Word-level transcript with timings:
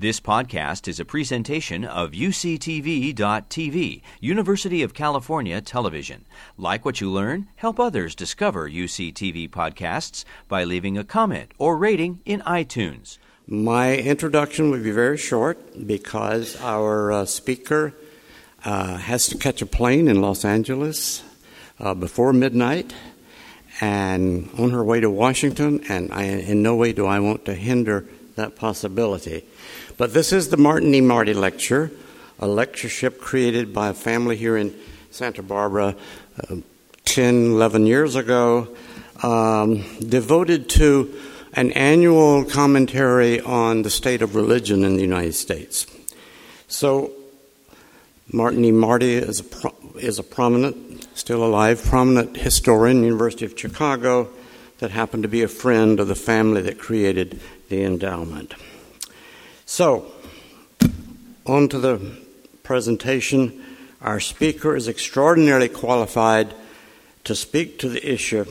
This 0.00 0.20
podcast 0.20 0.86
is 0.86 1.00
a 1.00 1.04
presentation 1.04 1.84
of 1.84 2.12
UCTV.tv, 2.12 4.02
University 4.20 4.82
of 4.84 4.94
California 4.94 5.60
Television. 5.60 6.24
Like 6.56 6.84
what 6.84 7.00
you 7.00 7.10
learn? 7.10 7.48
Help 7.56 7.80
others 7.80 8.14
discover 8.14 8.70
UCTV 8.70 9.50
podcasts 9.50 10.24
by 10.46 10.62
leaving 10.62 10.96
a 10.96 11.02
comment 11.02 11.50
or 11.58 11.76
rating 11.76 12.20
in 12.24 12.42
iTunes. 12.42 13.18
My 13.48 13.96
introduction 13.96 14.70
will 14.70 14.84
be 14.84 14.92
very 14.92 15.18
short 15.18 15.58
because 15.84 16.54
our 16.60 17.10
uh, 17.10 17.24
speaker 17.24 17.92
uh, 18.64 18.98
has 18.98 19.26
to 19.26 19.36
catch 19.36 19.62
a 19.62 19.66
plane 19.66 20.06
in 20.06 20.20
Los 20.20 20.44
Angeles 20.44 21.24
uh, 21.80 21.94
before 21.94 22.32
midnight 22.32 22.94
and 23.80 24.48
on 24.56 24.70
her 24.70 24.84
way 24.84 25.00
to 25.00 25.10
Washington, 25.10 25.82
and 25.88 26.12
I, 26.12 26.22
in 26.22 26.62
no 26.62 26.76
way 26.76 26.92
do 26.92 27.04
I 27.04 27.18
want 27.18 27.46
to 27.46 27.54
hinder 27.56 28.06
that 28.36 28.54
possibility. 28.54 29.44
But 29.98 30.14
this 30.14 30.32
is 30.32 30.50
the 30.50 30.56
Martin 30.56 30.94
E. 30.94 31.00
Marty 31.00 31.34
Lecture, 31.34 31.90
a 32.38 32.46
lectureship 32.46 33.20
created 33.20 33.74
by 33.74 33.88
a 33.88 33.94
family 33.94 34.36
here 34.36 34.56
in 34.56 34.72
Santa 35.10 35.42
Barbara 35.42 35.96
uh, 36.48 36.56
10, 37.04 37.46
11 37.46 37.84
years 37.84 38.14
ago, 38.14 38.68
um, 39.24 39.84
devoted 39.98 40.70
to 40.70 41.12
an 41.54 41.72
annual 41.72 42.44
commentary 42.44 43.40
on 43.40 43.82
the 43.82 43.90
state 43.90 44.22
of 44.22 44.36
religion 44.36 44.84
in 44.84 44.94
the 44.94 45.02
United 45.02 45.34
States. 45.34 45.84
So, 46.68 47.10
Martin 48.32 48.64
E. 48.64 48.70
Marty 48.70 49.14
is 49.14 49.40
a, 49.40 49.44
pro- 49.44 49.74
is 49.96 50.20
a 50.20 50.22
prominent, 50.22 51.08
still 51.18 51.44
alive, 51.44 51.82
prominent 51.82 52.36
historian, 52.36 53.02
University 53.02 53.46
of 53.46 53.58
Chicago, 53.58 54.28
that 54.78 54.92
happened 54.92 55.24
to 55.24 55.28
be 55.28 55.42
a 55.42 55.48
friend 55.48 55.98
of 55.98 56.06
the 56.06 56.14
family 56.14 56.62
that 56.62 56.78
created 56.78 57.40
the 57.68 57.82
endowment. 57.82 58.54
So, 59.70 60.10
on 61.44 61.68
to 61.68 61.78
the 61.78 62.16
presentation. 62.62 63.62
Our 64.00 64.18
speaker 64.18 64.74
is 64.74 64.88
extraordinarily 64.88 65.68
qualified 65.68 66.54
to 67.24 67.34
speak 67.34 67.78
to 67.80 67.90
the 67.90 68.02
issue 68.02 68.46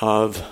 of 0.00 0.44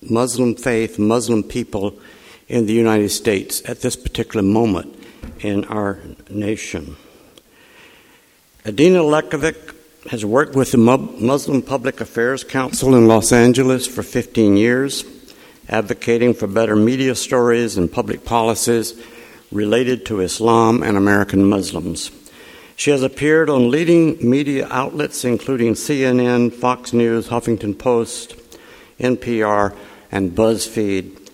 Muslim 0.00 0.54
faith, 0.54 1.00
Muslim 1.00 1.42
people 1.42 1.98
in 2.46 2.66
the 2.66 2.72
United 2.72 3.08
States 3.08 3.60
at 3.68 3.80
this 3.80 3.96
particular 3.96 4.44
moment 4.44 4.96
in 5.40 5.64
our 5.64 5.98
nation. 6.30 6.94
Edina 8.64 9.00
Lekovic 9.00 9.74
has 10.12 10.24
worked 10.24 10.54
with 10.54 10.70
the 10.70 10.78
Muslim 10.78 11.60
Public 11.60 12.00
Affairs 12.00 12.44
Council 12.44 12.94
in 12.94 13.08
Los 13.08 13.32
Angeles 13.32 13.88
for 13.88 14.04
15 14.04 14.56
years 14.56 15.04
advocating 15.68 16.34
for 16.34 16.46
better 16.46 16.76
media 16.76 17.14
stories 17.14 17.76
and 17.76 17.90
public 17.90 18.24
policies 18.24 18.94
related 19.50 20.06
to 20.06 20.20
Islam 20.20 20.82
and 20.82 20.96
American 20.96 21.44
Muslims. 21.44 22.10
She 22.76 22.90
has 22.90 23.02
appeared 23.02 23.48
on 23.48 23.70
leading 23.70 24.18
media 24.28 24.68
outlets 24.70 25.24
including 25.24 25.74
CNN, 25.74 26.52
Fox 26.52 26.92
News, 26.92 27.28
Huffington 27.28 27.78
Post, 27.78 28.36
NPR, 29.00 29.74
and 30.12 30.32
BuzzFeed. 30.32 31.30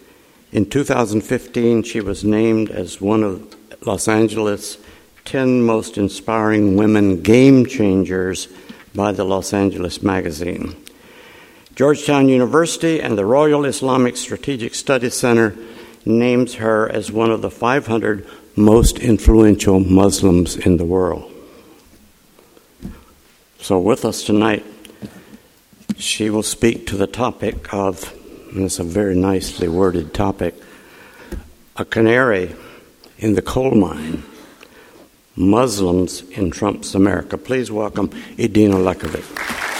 In 0.53 0.69
2015, 0.69 1.83
she 1.83 2.00
was 2.00 2.25
named 2.25 2.70
as 2.70 3.00
one 3.00 3.22
of 3.22 3.56
Los 3.86 4.06
Angeles' 4.06 4.78
10 5.25 5.62
most 5.62 5.97
inspiring 5.97 6.77
women 6.77 7.22
game 7.22 7.66
changers 7.66 8.48
by 8.94 9.12
the 9.12 9.25
Los 9.25 9.53
Angeles 9.53 10.03
Magazine. 10.03 10.77
Georgetown 11.75 12.28
University 12.28 13.01
and 13.01 13.17
the 13.17 13.25
Royal 13.25 13.65
Islamic 13.65 14.19
Strategic 14.19 14.75
Studies 14.75 15.15
Center 15.15 15.56
names 16.05 16.56
her 16.56 16.87
as 16.91 17.11
one 17.11 17.31
of 17.31 17.41
the 17.41 17.51
500 17.51 18.28
most 18.56 18.98
influential 18.98 19.81
Muslims 19.81 20.55
in 20.55 20.77
the 20.77 20.84
world. 20.84 21.33
So, 23.59 23.78
with 23.78 24.05
us 24.05 24.23
tonight, 24.25 24.67
she 25.97 26.28
will 26.28 26.43
speak 26.43 26.87
to 26.88 26.97
the 26.97 27.06
topic 27.06 27.72
of, 27.72 28.12
and 28.50 28.65
it's 28.65 28.78
a 28.78 28.84
very 28.84 29.15
nicely 29.15 29.69
worded 29.69 30.12
topic, 30.12 30.54
a 31.77 31.87
canary 31.87 32.54
in 33.16 33.34
the 33.34 33.43
coal 33.43 33.71
mine 33.71 34.25
Muslims 35.37 36.21
in 36.31 36.50
Trump's 36.50 36.94
America. 36.94 37.39
Please 37.39 37.71
welcome 37.71 38.10
Edina 38.39 38.75
Lekovic. 38.75 39.72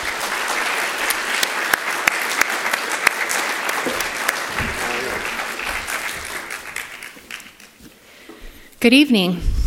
Good 8.83 8.95
evening. 8.95 9.62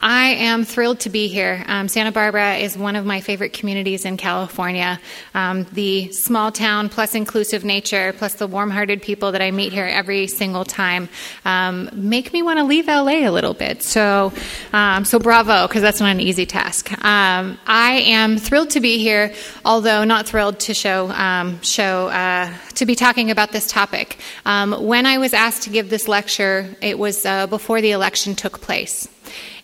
I 0.00 0.28
am 0.28 0.64
thrilled 0.64 1.00
to 1.00 1.10
be 1.10 1.26
here. 1.26 1.64
Um, 1.66 1.88
Santa 1.88 2.12
Barbara 2.12 2.56
is 2.56 2.78
one 2.78 2.94
of 2.94 3.04
my 3.04 3.20
favorite 3.20 3.52
communities 3.52 4.04
in 4.04 4.16
California. 4.16 5.00
Um, 5.34 5.64
the 5.72 6.12
small 6.12 6.52
town, 6.52 6.88
plus 6.88 7.16
inclusive 7.16 7.64
nature, 7.64 8.12
plus 8.16 8.34
the 8.34 8.46
warm 8.46 8.70
hearted 8.70 9.02
people 9.02 9.32
that 9.32 9.42
I 9.42 9.50
meet 9.50 9.72
here 9.72 9.86
every 9.86 10.28
single 10.28 10.64
time 10.64 11.08
um, 11.44 11.90
make 11.92 12.32
me 12.32 12.42
want 12.42 12.60
to 12.60 12.64
leave 12.64 12.86
LA 12.86 13.26
a 13.26 13.30
little 13.30 13.54
bit. 13.54 13.82
So, 13.82 14.32
um, 14.72 15.04
so 15.04 15.18
bravo, 15.18 15.66
because 15.66 15.82
that's 15.82 15.98
not 15.98 16.10
an 16.10 16.20
easy 16.20 16.46
task. 16.46 16.92
Um, 17.04 17.58
I 17.66 18.02
am 18.06 18.38
thrilled 18.38 18.70
to 18.70 18.80
be 18.80 18.98
here, 18.98 19.34
although 19.64 20.04
not 20.04 20.28
thrilled 20.28 20.60
to 20.60 20.74
show, 20.74 21.10
um, 21.10 21.60
show 21.62 22.06
uh, 22.08 22.54
to 22.74 22.86
be 22.86 22.94
talking 22.94 23.32
about 23.32 23.50
this 23.50 23.66
topic. 23.66 24.18
when 24.44 25.06
I 25.06 25.18
was 25.18 25.34
asked 25.34 25.64
to 25.64 25.70
give 25.70 25.90
this 25.90 26.06
lecture, 26.06 26.76
it 26.80 26.96
was 27.00 27.26
uh, 27.26 27.48
before 27.48 27.80
the 27.80 27.90
election 27.90 28.36
took 28.36 28.60
place. 28.60 29.08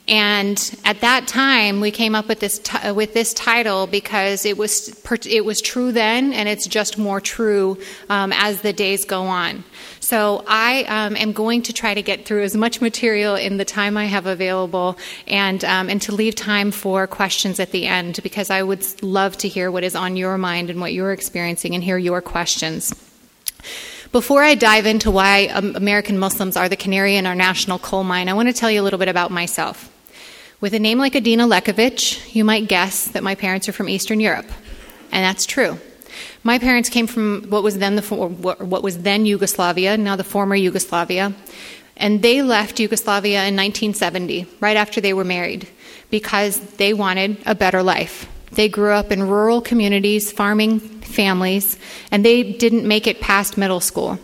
And 0.06 0.78
at 0.84 1.00
that 1.00 1.26
time, 1.26 1.80
we 1.80 1.90
came 1.90 2.14
up 2.14 2.28
with 2.28 2.38
this 2.38 2.58
t- 2.58 2.92
with 2.92 3.14
this 3.14 3.32
title 3.32 3.86
because 3.86 4.44
it 4.44 4.58
was 4.58 4.94
it 5.24 5.46
was 5.46 5.62
true 5.62 5.92
then, 5.92 6.34
and 6.34 6.46
it's 6.46 6.66
just 6.66 6.98
more 6.98 7.22
true 7.22 7.78
um, 8.10 8.30
as 8.34 8.60
the 8.60 8.74
days 8.74 9.06
go 9.06 9.22
on. 9.22 9.64
So 10.00 10.44
I 10.46 10.84
um, 10.84 11.16
am 11.16 11.32
going 11.32 11.62
to 11.62 11.72
try 11.72 11.94
to 11.94 12.02
get 12.02 12.26
through 12.26 12.42
as 12.42 12.54
much 12.54 12.82
material 12.82 13.34
in 13.34 13.56
the 13.56 13.64
time 13.64 13.96
I 13.96 14.04
have 14.04 14.26
available, 14.26 14.98
and 15.26 15.64
um, 15.64 15.88
and 15.88 16.02
to 16.02 16.14
leave 16.14 16.34
time 16.34 16.70
for 16.70 17.06
questions 17.06 17.58
at 17.58 17.70
the 17.70 17.86
end 17.86 18.20
because 18.22 18.50
I 18.50 18.62
would 18.62 18.84
love 19.02 19.38
to 19.38 19.48
hear 19.48 19.70
what 19.70 19.84
is 19.84 19.96
on 19.96 20.18
your 20.18 20.36
mind 20.36 20.68
and 20.68 20.82
what 20.82 20.92
you're 20.92 21.12
experiencing, 21.12 21.74
and 21.74 21.82
hear 21.82 21.96
your 21.96 22.20
questions. 22.20 22.92
Before 24.12 24.42
I 24.44 24.54
dive 24.54 24.84
into 24.84 25.10
why 25.10 25.46
um, 25.46 25.74
American 25.76 26.18
Muslims 26.18 26.58
are 26.58 26.68
the 26.68 26.76
canary 26.76 27.16
in 27.16 27.24
our 27.24 27.34
national 27.34 27.78
coal 27.78 28.04
mine, 28.04 28.28
I 28.28 28.34
want 28.34 28.48
to 28.48 28.52
tell 28.52 28.70
you 28.70 28.82
a 28.82 28.84
little 28.84 28.98
bit 28.98 29.08
about 29.08 29.30
myself. 29.30 29.90
With 30.64 30.72
a 30.72 30.78
name 30.78 30.96
like 30.96 31.14
Edina 31.14 31.46
Lekovic, 31.46 32.34
you 32.34 32.42
might 32.42 32.68
guess 32.68 33.08
that 33.08 33.22
my 33.22 33.34
parents 33.34 33.68
are 33.68 33.72
from 33.72 33.86
Eastern 33.86 34.18
Europe, 34.18 34.46
and 35.12 35.22
that's 35.22 35.44
true. 35.44 35.78
My 36.42 36.58
parents 36.58 36.88
came 36.88 37.06
from 37.06 37.42
what 37.50 37.62
was 37.62 37.76
then 37.76 37.96
the 37.96 38.02
what 38.02 38.82
was 38.82 39.02
then 39.02 39.26
Yugoslavia, 39.26 39.98
now 39.98 40.16
the 40.16 40.24
former 40.24 40.54
Yugoslavia, 40.54 41.34
and 41.98 42.22
they 42.22 42.40
left 42.40 42.80
Yugoslavia 42.80 43.40
in 43.44 43.54
1970, 43.56 44.46
right 44.58 44.78
after 44.78 45.02
they 45.02 45.12
were 45.12 45.22
married, 45.22 45.68
because 46.08 46.58
they 46.78 46.94
wanted 46.94 47.36
a 47.44 47.54
better 47.54 47.82
life. 47.82 48.26
They 48.52 48.70
grew 48.70 48.92
up 48.92 49.12
in 49.12 49.28
rural 49.28 49.60
communities, 49.60 50.32
farming 50.32 50.80
families, 50.80 51.78
and 52.10 52.24
they 52.24 52.42
didn't 52.42 52.88
make 52.88 53.06
it 53.06 53.20
past 53.20 53.58
middle 53.58 53.80
school 53.80 54.18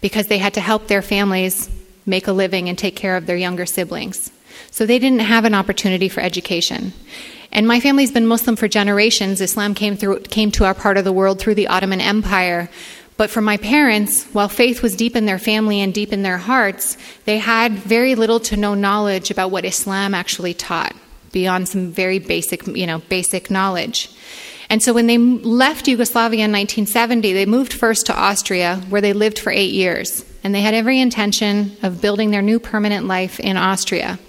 because 0.00 0.26
they 0.26 0.38
had 0.38 0.54
to 0.54 0.60
help 0.60 0.88
their 0.88 1.02
families 1.02 1.70
make 2.04 2.26
a 2.26 2.32
living 2.32 2.68
and 2.68 2.76
take 2.76 2.96
care 2.96 3.16
of 3.16 3.26
their 3.26 3.36
younger 3.36 3.64
siblings. 3.64 4.32
So 4.70 4.86
they 4.86 4.98
didn't 4.98 5.20
have 5.20 5.44
an 5.44 5.54
opportunity 5.54 6.08
for 6.08 6.20
education. 6.20 6.92
And 7.50 7.66
my 7.66 7.80
family's 7.80 8.12
been 8.12 8.26
Muslim 8.26 8.56
for 8.56 8.68
generations. 8.68 9.40
Islam 9.40 9.74
came 9.74 9.96
through 9.96 10.20
came 10.20 10.50
to 10.52 10.64
our 10.64 10.74
part 10.74 10.96
of 10.98 11.04
the 11.04 11.12
world 11.12 11.38
through 11.38 11.54
the 11.54 11.68
Ottoman 11.68 12.00
Empire. 12.00 12.68
But 13.16 13.30
for 13.30 13.40
my 13.40 13.56
parents, 13.56 14.24
while 14.32 14.48
faith 14.48 14.80
was 14.80 14.94
deep 14.94 15.16
in 15.16 15.26
their 15.26 15.40
family 15.40 15.80
and 15.80 15.92
deep 15.92 16.12
in 16.12 16.22
their 16.22 16.38
hearts, 16.38 16.96
they 17.24 17.38
had 17.38 17.72
very 17.72 18.14
little 18.14 18.38
to 18.40 18.56
no 18.56 18.74
knowledge 18.74 19.30
about 19.30 19.50
what 19.50 19.64
Islam 19.64 20.14
actually 20.14 20.54
taught, 20.54 20.94
beyond 21.32 21.68
some 21.68 21.90
very 21.90 22.20
basic, 22.20 22.64
you 22.68 22.86
know, 22.86 23.00
basic 23.08 23.50
knowledge. 23.50 24.14
And 24.70 24.82
so 24.82 24.92
when 24.92 25.08
they 25.08 25.18
left 25.18 25.88
Yugoslavia 25.88 26.44
in 26.44 26.52
1970, 26.52 27.32
they 27.32 27.46
moved 27.46 27.72
first 27.72 28.06
to 28.06 28.16
Austria, 28.16 28.76
where 28.88 29.00
they 29.00 29.14
lived 29.14 29.38
for 29.38 29.50
eight 29.50 29.72
years. 29.72 30.24
And 30.44 30.54
they 30.54 30.60
had 30.60 30.74
every 30.74 31.00
intention 31.00 31.76
of 31.82 32.00
building 32.00 32.30
their 32.30 32.42
new 32.42 32.60
permanent 32.60 33.06
life 33.06 33.40
in 33.40 33.56
Austria. 33.56 34.20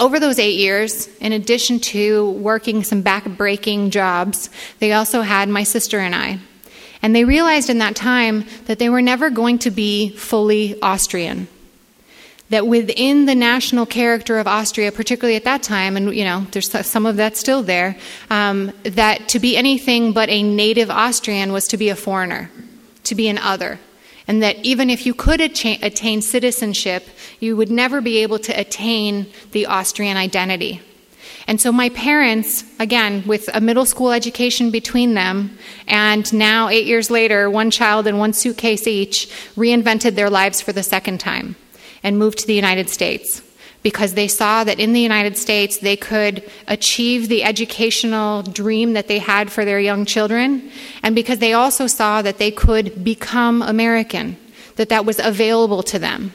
Over 0.00 0.18
those 0.18 0.38
eight 0.38 0.58
years, 0.58 1.08
in 1.18 1.32
addition 1.32 1.78
to 1.80 2.30
working 2.32 2.82
some 2.82 3.02
back-breaking 3.02 3.90
jobs, 3.90 4.50
they 4.78 4.92
also 4.92 5.22
had 5.22 5.48
my 5.48 5.62
sister 5.62 5.98
and 5.98 6.14
I. 6.14 6.38
And 7.00 7.14
they 7.14 7.24
realized 7.24 7.70
in 7.70 7.78
that 7.78 7.94
time 7.94 8.44
that 8.64 8.78
they 8.78 8.88
were 8.88 9.02
never 9.02 9.30
going 9.30 9.58
to 9.60 9.70
be 9.70 10.10
fully 10.16 10.80
Austrian. 10.80 11.48
That 12.50 12.66
within 12.66 13.26
the 13.26 13.34
national 13.34 13.86
character 13.86 14.38
of 14.38 14.46
Austria, 14.46 14.92
particularly 14.92 15.36
at 15.36 15.44
that 15.44 15.62
time, 15.62 15.96
and 15.96 16.14
you 16.14 16.24
know, 16.24 16.46
there's 16.52 16.70
some 16.86 17.06
of 17.06 17.16
that 17.16 17.36
still 17.36 17.62
there, 17.62 17.96
um, 18.30 18.72
that 18.84 19.28
to 19.30 19.38
be 19.38 19.56
anything 19.56 20.12
but 20.12 20.28
a 20.28 20.42
native 20.42 20.90
Austrian 20.90 21.52
was 21.52 21.68
to 21.68 21.76
be 21.76 21.88
a 21.88 21.96
foreigner, 21.96 22.50
to 23.04 23.14
be 23.14 23.28
an 23.28 23.38
other. 23.38 23.78
And 24.26 24.42
that 24.42 24.56
even 24.64 24.88
if 24.88 25.04
you 25.04 25.12
could 25.12 25.40
attain 25.40 26.22
citizenship, 26.22 27.06
you 27.40 27.56
would 27.56 27.70
never 27.70 28.00
be 28.00 28.18
able 28.18 28.38
to 28.40 28.58
attain 28.58 29.26
the 29.52 29.66
Austrian 29.66 30.16
identity. 30.16 30.80
And 31.46 31.60
so 31.60 31.70
my 31.70 31.90
parents, 31.90 32.64
again, 32.80 33.22
with 33.26 33.50
a 33.52 33.60
middle 33.60 33.84
school 33.84 34.12
education 34.12 34.70
between 34.70 35.12
them, 35.12 35.58
and 35.86 36.32
now 36.32 36.68
eight 36.68 36.86
years 36.86 37.10
later, 37.10 37.50
one 37.50 37.70
child 37.70 38.06
and 38.06 38.18
one 38.18 38.32
suitcase 38.32 38.86
each, 38.86 39.28
reinvented 39.56 40.14
their 40.14 40.30
lives 40.30 40.62
for 40.62 40.72
the 40.72 40.82
second 40.82 41.20
time 41.20 41.56
and 42.02 42.18
moved 42.18 42.38
to 42.38 42.46
the 42.46 42.54
United 42.54 42.88
States 42.88 43.42
because 43.84 44.14
they 44.14 44.26
saw 44.26 44.64
that 44.64 44.80
in 44.80 44.94
the 44.94 45.00
United 45.00 45.36
States 45.36 45.78
they 45.78 45.96
could 45.96 46.42
achieve 46.66 47.28
the 47.28 47.44
educational 47.44 48.42
dream 48.42 48.94
that 48.94 49.06
they 49.06 49.20
had 49.20 49.52
for 49.52 49.64
their 49.64 49.78
young 49.78 50.04
children, 50.04 50.72
and 51.04 51.14
because 51.14 51.38
they 51.38 51.52
also 51.52 51.86
saw 51.86 52.20
that 52.22 52.38
they 52.38 52.50
could 52.50 53.04
become 53.04 53.62
American, 53.62 54.36
that 54.74 54.88
that 54.88 55.04
was 55.04 55.20
available 55.20 55.84
to 55.84 55.98
them, 56.00 56.32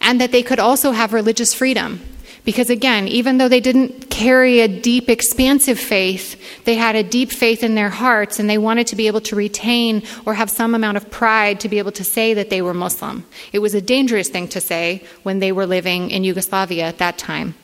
and 0.00 0.20
that 0.20 0.32
they 0.32 0.42
could 0.42 0.58
also 0.58 0.90
have 0.90 1.12
religious 1.12 1.54
freedom 1.54 2.00
because 2.48 2.70
again, 2.70 3.06
even 3.08 3.36
though 3.36 3.46
they 3.50 3.60
didn't 3.60 4.08
carry 4.08 4.60
a 4.60 4.68
deep, 4.68 5.10
expansive 5.10 5.78
faith, 5.78 6.64
they 6.64 6.76
had 6.76 6.96
a 6.96 7.02
deep 7.02 7.30
faith 7.30 7.62
in 7.62 7.74
their 7.74 7.90
hearts 7.90 8.38
and 8.38 8.48
they 8.48 8.56
wanted 8.56 8.86
to 8.86 8.96
be 8.96 9.06
able 9.06 9.20
to 9.20 9.36
retain 9.36 10.02
or 10.24 10.32
have 10.32 10.48
some 10.48 10.74
amount 10.74 10.96
of 10.96 11.10
pride 11.10 11.60
to 11.60 11.68
be 11.68 11.78
able 11.78 11.92
to 11.92 12.02
say 12.02 12.32
that 12.32 12.48
they 12.48 12.62
were 12.62 12.72
Muslim. 12.72 13.26
It 13.52 13.58
was 13.58 13.74
a 13.74 13.82
dangerous 13.82 14.30
thing 14.30 14.48
to 14.48 14.62
say 14.62 15.04
when 15.24 15.40
they 15.40 15.52
were 15.52 15.66
living 15.66 16.10
in 16.10 16.24
Yugoslavia 16.24 16.84
at 16.84 16.96
that 16.96 17.18
time. 17.18 17.54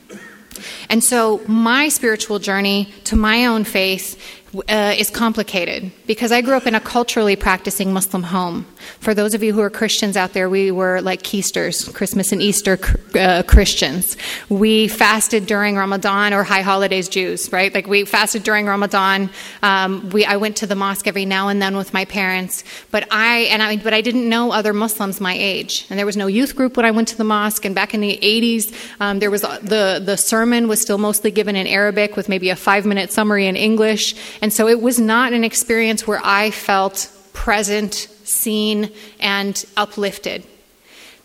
And 0.90 1.02
so, 1.02 1.40
my 1.48 1.88
spiritual 1.88 2.38
journey 2.38 2.92
to 3.04 3.16
my 3.16 3.46
own 3.46 3.64
faith 3.64 4.43
uh, 4.68 4.94
is 4.96 5.10
complicated 5.10 5.90
because 6.06 6.32
I 6.32 6.40
grew 6.40 6.54
up 6.54 6.66
in 6.66 6.74
a 6.74 6.80
culturally 6.80 7.36
practicing 7.36 7.92
Muslim 7.92 8.22
home. 8.24 8.66
For 9.00 9.14
those 9.14 9.34
of 9.34 9.42
you 9.42 9.52
who 9.52 9.60
are 9.60 9.70
Christians 9.70 10.16
out 10.16 10.32
there, 10.32 10.48
we 10.48 10.70
were 10.70 11.00
like 11.00 11.22
Keisters, 11.22 11.92
Christmas 11.94 12.32
and 12.32 12.42
Easter 12.42 12.78
uh, 13.14 13.42
Christians. 13.46 14.16
We 14.48 14.88
fasted 14.88 15.46
during 15.46 15.76
Ramadan 15.76 16.32
or 16.32 16.44
high 16.44 16.62
holidays 16.62 17.08
Jews, 17.08 17.52
right? 17.52 17.74
Like 17.74 17.86
we 17.86 18.04
fasted 18.04 18.42
during 18.42 18.66
Ramadan. 18.66 19.30
Um, 19.62 20.10
we, 20.10 20.24
I 20.24 20.36
went 20.36 20.56
to 20.58 20.66
the 20.66 20.74
mosque 20.74 21.06
every 21.06 21.24
now 21.24 21.48
and 21.48 21.60
then 21.60 21.76
with 21.76 21.92
my 21.92 22.04
parents, 22.04 22.64
but 22.90 23.06
I 23.10 23.48
and 23.50 23.62
I, 23.62 23.76
but 23.76 23.94
I 23.94 24.00
didn't 24.00 24.28
know 24.28 24.52
other 24.52 24.72
Muslims 24.72 25.20
my 25.20 25.34
age, 25.34 25.86
and 25.90 25.98
there 25.98 26.06
was 26.06 26.16
no 26.16 26.26
youth 26.26 26.54
group 26.56 26.76
when 26.76 26.86
I 26.86 26.90
went 26.90 27.08
to 27.08 27.16
the 27.16 27.24
mosque. 27.24 27.64
And 27.64 27.74
back 27.74 27.94
in 27.94 28.00
the 28.00 28.18
80s, 28.22 28.74
um, 29.00 29.18
there 29.18 29.30
was 29.30 29.42
the 29.42 30.00
the 30.04 30.16
sermon 30.16 30.68
was 30.68 30.80
still 30.80 30.98
mostly 30.98 31.30
given 31.30 31.56
in 31.56 31.66
Arabic 31.66 32.16
with 32.16 32.28
maybe 32.28 32.50
a 32.50 32.56
five 32.56 32.84
minute 32.86 33.12
summary 33.12 33.46
in 33.46 33.56
English, 33.56 34.14
and 34.44 34.52
so 34.52 34.68
it 34.68 34.82
was 34.82 35.00
not 35.00 35.32
an 35.32 35.42
experience 35.42 36.06
where 36.06 36.20
I 36.22 36.50
felt 36.50 37.10
present 37.32 38.08
seen, 38.24 38.92
and 39.18 39.64
uplifted. 39.74 40.44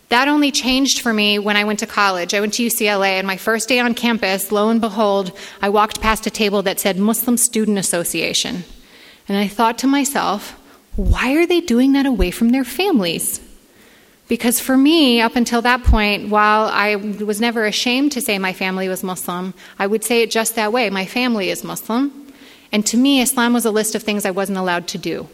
That 0.07 0.29
only 0.29 0.51
changed 0.51 1.01
for 1.01 1.13
me 1.13 1.37
when 1.37 1.57
I 1.57 1.65
went 1.65 1.79
to 1.79 1.85
college. 1.85 2.33
I 2.33 2.39
went 2.39 2.53
to 2.53 2.65
UCLA, 2.65 3.17
and 3.19 3.27
my 3.27 3.35
first 3.35 3.67
day 3.67 3.79
on 3.79 3.93
campus, 3.93 4.53
lo 4.53 4.69
and 4.69 4.79
behold, 4.79 5.37
I 5.61 5.67
walked 5.67 5.99
past 5.99 6.27
a 6.27 6.29
table 6.29 6.61
that 6.61 6.79
said 6.79 6.97
Muslim 6.97 7.35
Student 7.35 7.77
Association. 7.77 8.63
And 9.27 9.37
I 9.37 9.49
thought 9.49 9.77
to 9.79 9.87
myself, 9.87 10.57
why 10.95 11.35
are 11.35 11.45
they 11.45 11.59
doing 11.59 11.91
that 11.91 12.05
away 12.05 12.31
from 12.31 12.51
their 12.51 12.63
families? 12.63 13.41
Because 14.29 14.61
for 14.61 14.77
me, 14.77 15.19
up 15.19 15.35
until 15.35 15.61
that 15.63 15.83
point, 15.83 16.29
while 16.29 16.69
I 16.71 16.95
was 16.95 17.41
never 17.41 17.65
ashamed 17.65 18.13
to 18.13 18.21
say 18.21 18.39
my 18.39 18.53
family 18.53 18.87
was 18.87 19.03
Muslim, 19.03 19.53
I 19.77 19.87
would 19.87 20.05
say 20.05 20.21
it 20.21 20.31
just 20.31 20.55
that 20.55 20.71
way 20.71 20.89
my 20.89 21.05
family 21.05 21.49
is 21.49 21.65
Muslim. 21.65 22.28
And 22.71 22.85
to 22.87 22.97
me, 22.97 23.21
Islam 23.21 23.53
was 23.53 23.65
a 23.65 23.71
list 23.71 23.95
of 23.95 24.03
things 24.03 24.25
I 24.25 24.31
wasn't 24.31 24.57
allowed 24.57 24.87
to 24.89 24.97
do 24.97 25.27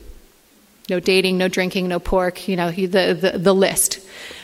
no 0.90 1.00
dating, 1.00 1.38
no 1.38 1.48
drinking, 1.48 1.88
no 1.88 2.00
pork, 2.00 2.48
you 2.48 2.56
know, 2.56 2.70
the, 2.70 2.86
the, 3.20 3.40
the 3.40 3.54
list. 3.54 4.00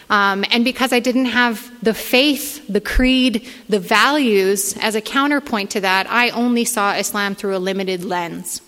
Um, 0.10 0.44
and 0.52 0.66
because 0.66 0.92
I 0.92 1.00
didn't 1.00 1.26
have 1.26 1.72
the 1.84 1.94
faith, 1.94 2.68
the 2.68 2.82
creed, 2.82 3.48
the 3.70 3.80
values 3.80 4.76
as 4.82 4.96
a 4.96 5.02
counterpoint 5.02 5.72
to 5.72 5.82
that, 5.82 6.10
I 6.10 6.32
only 6.32 6.66
saw 6.66 6.94
Islam 6.94 7.36
through 7.36 7.56
a 7.56 7.60
limited 7.60 8.04
lens. 8.04 8.62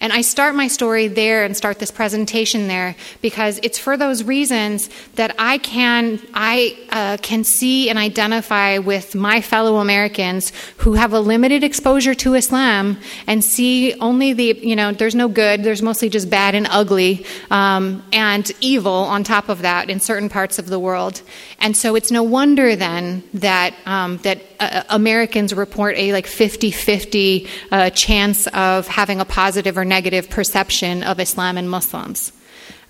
And 0.00 0.12
I 0.12 0.20
start 0.20 0.54
my 0.54 0.68
story 0.68 1.08
there 1.08 1.44
and 1.44 1.56
start 1.56 1.78
this 1.78 1.90
presentation 1.90 2.68
there 2.68 2.96
because 3.22 3.58
it's 3.62 3.78
for 3.78 3.96
those 3.96 4.22
reasons 4.24 4.90
that 5.14 5.34
I 5.38 5.58
can 5.58 6.20
I 6.34 6.76
uh, 6.90 7.16
can 7.22 7.44
see 7.44 7.88
and 7.88 7.98
identify 7.98 8.78
with 8.78 9.14
my 9.14 9.40
fellow 9.40 9.76
Americans 9.76 10.52
who 10.78 10.94
have 10.94 11.12
a 11.12 11.20
limited 11.20 11.64
exposure 11.64 12.14
to 12.16 12.34
Islam 12.34 12.98
and 13.26 13.42
see 13.42 13.94
only 14.00 14.34
the 14.34 14.58
you 14.62 14.76
know 14.76 14.92
there's 14.92 15.14
no 15.14 15.28
good 15.28 15.64
there's 15.64 15.82
mostly 15.82 16.10
just 16.10 16.28
bad 16.28 16.54
and 16.54 16.66
ugly 16.70 17.24
um, 17.50 18.02
and 18.12 18.52
evil 18.60 18.92
on 18.92 19.24
top 19.24 19.48
of 19.48 19.62
that 19.62 19.88
in 19.88 19.98
certain 19.98 20.28
parts 20.28 20.58
of 20.58 20.66
the 20.66 20.78
world. 20.78 21.22
And 21.58 21.74
so 21.74 21.96
it's 21.96 22.10
no 22.10 22.22
wonder 22.22 22.76
then 22.76 23.22
that 23.34 23.74
um, 23.86 24.18
that 24.18 24.42
uh, 24.60 24.82
Americans 24.90 25.54
report 25.54 25.96
a 25.96 26.12
like 26.12 26.26
50-50 26.26 27.48
uh, 27.70 27.90
chance 27.90 28.46
of 28.48 28.86
having 28.86 29.20
a 29.20 29.24
positive 29.24 29.78
or 29.78 29.84
negative 29.86 30.28
perception 30.28 31.02
of 31.02 31.20
Islam 31.20 31.56
and 31.56 31.70
Muslims. 31.70 32.32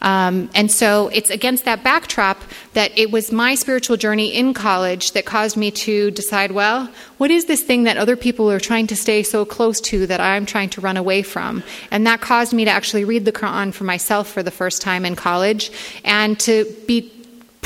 Um, 0.02 0.50
and 0.54 0.70
so 0.70 1.08
it's 1.08 1.30
against 1.30 1.64
that 1.64 1.82
backdrop 1.82 2.42
that 2.74 2.96
it 2.98 3.10
was 3.10 3.32
my 3.32 3.54
spiritual 3.54 3.96
journey 3.96 4.34
in 4.34 4.52
college 4.52 5.12
that 5.12 5.24
caused 5.24 5.56
me 5.56 5.70
to 5.70 6.10
decide 6.10 6.52
well, 6.52 6.90
what 7.16 7.30
is 7.30 7.46
this 7.46 7.62
thing 7.62 7.84
that 7.84 7.96
other 7.96 8.14
people 8.14 8.50
are 8.50 8.60
trying 8.60 8.86
to 8.88 8.96
stay 8.96 9.22
so 9.22 9.44
close 9.46 9.80
to 9.80 10.06
that 10.06 10.20
I'm 10.20 10.44
trying 10.44 10.68
to 10.70 10.82
run 10.82 10.98
away 10.98 11.22
from? 11.22 11.62
And 11.90 12.06
that 12.06 12.20
caused 12.20 12.52
me 12.52 12.66
to 12.66 12.70
actually 12.70 13.04
read 13.04 13.24
the 13.24 13.32
Quran 13.32 13.72
for 13.72 13.84
myself 13.84 14.28
for 14.28 14.42
the 14.42 14.50
first 14.50 14.82
time 14.82 15.06
in 15.06 15.16
college 15.16 15.70
and 16.04 16.38
to 16.40 16.66
be 16.86 17.10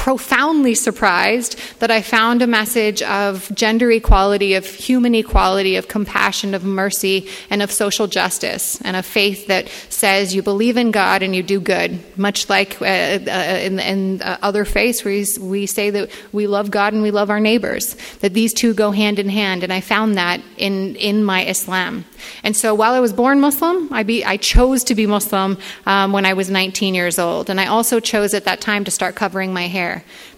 profoundly 0.01 0.75
surprised 0.75 1.61
that 1.81 1.91
I 1.91 2.01
found 2.01 2.41
a 2.41 2.47
message 2.47 3.03
of 3.03 3.55
gender 3.55 3.91
equality, 3.91 4.55
of 4.55 4.65
human 4.65 5.15
equality, 5.15 5.77
of 5.77 5.89
compassion, 5.89 6.55
of 6.55 6.65
mercy, 6.65 7.29
and 7.51 7.61
of 7.61 7.71
social 7.71 8.07
justice, 8.07 8.81
and 8.81 8.97
a 8.97 9.03
faith 9.03 9.47
that 9.49 9.69
says 9.91 10.35
you 10.35 10.43
believe 10.43 10.79
in 10.79 10.91
God 10.91 11.23
and 11.23 11.37
you 11.37 11.43
do 11.43 11.61
good. 11.61 12.01
Much 12.17 12.49
like 12.49 12.81
uh, 12.81 12.87
uh, 12.87 13.59
in, 13.61 13.79
in 13.79 14.23
uh, 14.23 14.39
other 14.41 14.65
faiths, 14.65 15.05
we, 15.05 15.27
we 15.39 15.67
say 15.67 15.91
that 15.91 16.11
we 16.33 16.47
love 16.47 16.71
God 16.71 16.95
and 16.95 17.03
we 17.03 17.11
love 17.11 17.29
our 17.29 17.41
neighbors, 17.41 17.95
that 18.21 18.33
these 18.33 18.55
two 18.55 18.73
go 18.73 18.93
hand 18.93 19.19
in 19.19 19.29
hand. 19.29 19.63
And 19.63 19.71
I 19.71 19.83
found 19.83 20.17
that 20.17 20.41
in, 20.57 20.97
in 20.97 21.23
my 21.23 21.45
Islam. 21.45 22.07
And 22.43 22.57
so 22.57 22.75
while 22.75 22.95
I 22.95 23.01
was 23.01 23.13
born 23.13 23.39
Muslim, 23.41 23.93
I, 23.93 24.03
be, 24.05 24.25
I 24.25 24.39
chose 24.39 24.83
to 24.85 24.95
be 24.95 25.07
Muslim 25.07 25.59
um, 25.85 26.13
when 26.13 26.25
I 26.25 26.33
was 26.33 26.49
19 26.49 26.95
years 26.95 27.19
old. 27.19 27.51
And 27.51 27.61
I 27.61 27.67
also 27.67 28.01
chose 28.01 28.33
at 28.33 28.45
that 28.45 28.63
time 28.63 28.85
to 28.85 28.91
start 28.91 29.15
covering 29.15 29.53
my 29.53 29.67
hair. 29.67 29.90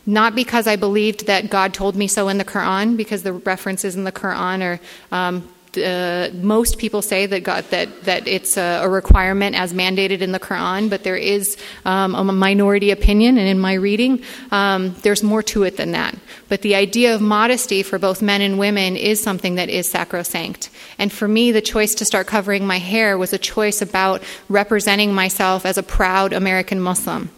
Not 0.07 0.35
because 0.35 0.67
I 0.67 0.77
believed 0.77 1.27
that 1.27 1.51
God 1.51 1.73
told 1.75 1.95
me 1.97 2.09
so 2.09 2.29
in 2.29 2.39
the 2.39 2.45
Quran, 2.45 2.97
because 2.97 3.23
the 3.23 3.33
references 3.33 3.97
in 3.97 4.05
the 4.05 4.13
Quran 4.13 4.59
are. 4.63 4.81
Um, 5.17 5.49
uh, 5.77 6.29
most 6.35 6.79
people 6.79 7.01
say 7.01 7.27
that 7.27 7.41
God 7.41 7.65
that 7.71 8.05
that 8.05 8.29
it's 8.29 8.57
a, 8.57 8.81
a, 8.83 8.89
requirement 8.89 9.57
as 9.57 9.73
mandated 9.73 10.21
in 10.21 10.33
the 10.33 10.41
Quran, 10.41 10.91
but 10.91 11.03
there 11.03 11.17
is 11.17 11.57
um, 11.85 12.15
a 12.15 12.25
minority 12.25 12.91
opinion, 12.91 13.39
and 13.39 13.49
in 13.49 13.59
my 13.59 13.75
reading, 13.75 14.23
um, 14.51 14.95
there's 15.03 15.23
more 15.23 15.43
to 15.43 15.63
it 15.63 15.77
than 15.77 15.93
that. 15.93 16.15
But 16.49 16.63
the 16.63 16.75
idea 16.75 17.15
of 17.15 17.21
modesty 17.21 17.83
for 17.83 17.99
both 17.99 18.21
men 18.21 18.43
and 18.43 18.59
women 18.59 18.97
is 18.97 19.23
something 19.23 19.55
that 19.55 19.71
is 19.71 19.89
sacrosanct. 19.89 20.69
And 20.99 21.11
for 21.11 21.27
me, 21.27 21.53
the 21.53 21.63
choice 21.63 21.95
to 21.97 22.05
start 22.05 22.27
covering 22.27 22.67
my 22.67 22.79
hair 22.79 23.17
was 23.17 23.33
a 23.33 23.39
choice 23.39 23.81
about 23.81 24.23
representing 24.49 25.15
myself 25.15 25.65
as 25.65 25.79
a 25.79 25.83
proud 25.83 26.33
American 26.33 26.81
Muslim 26.81 27.31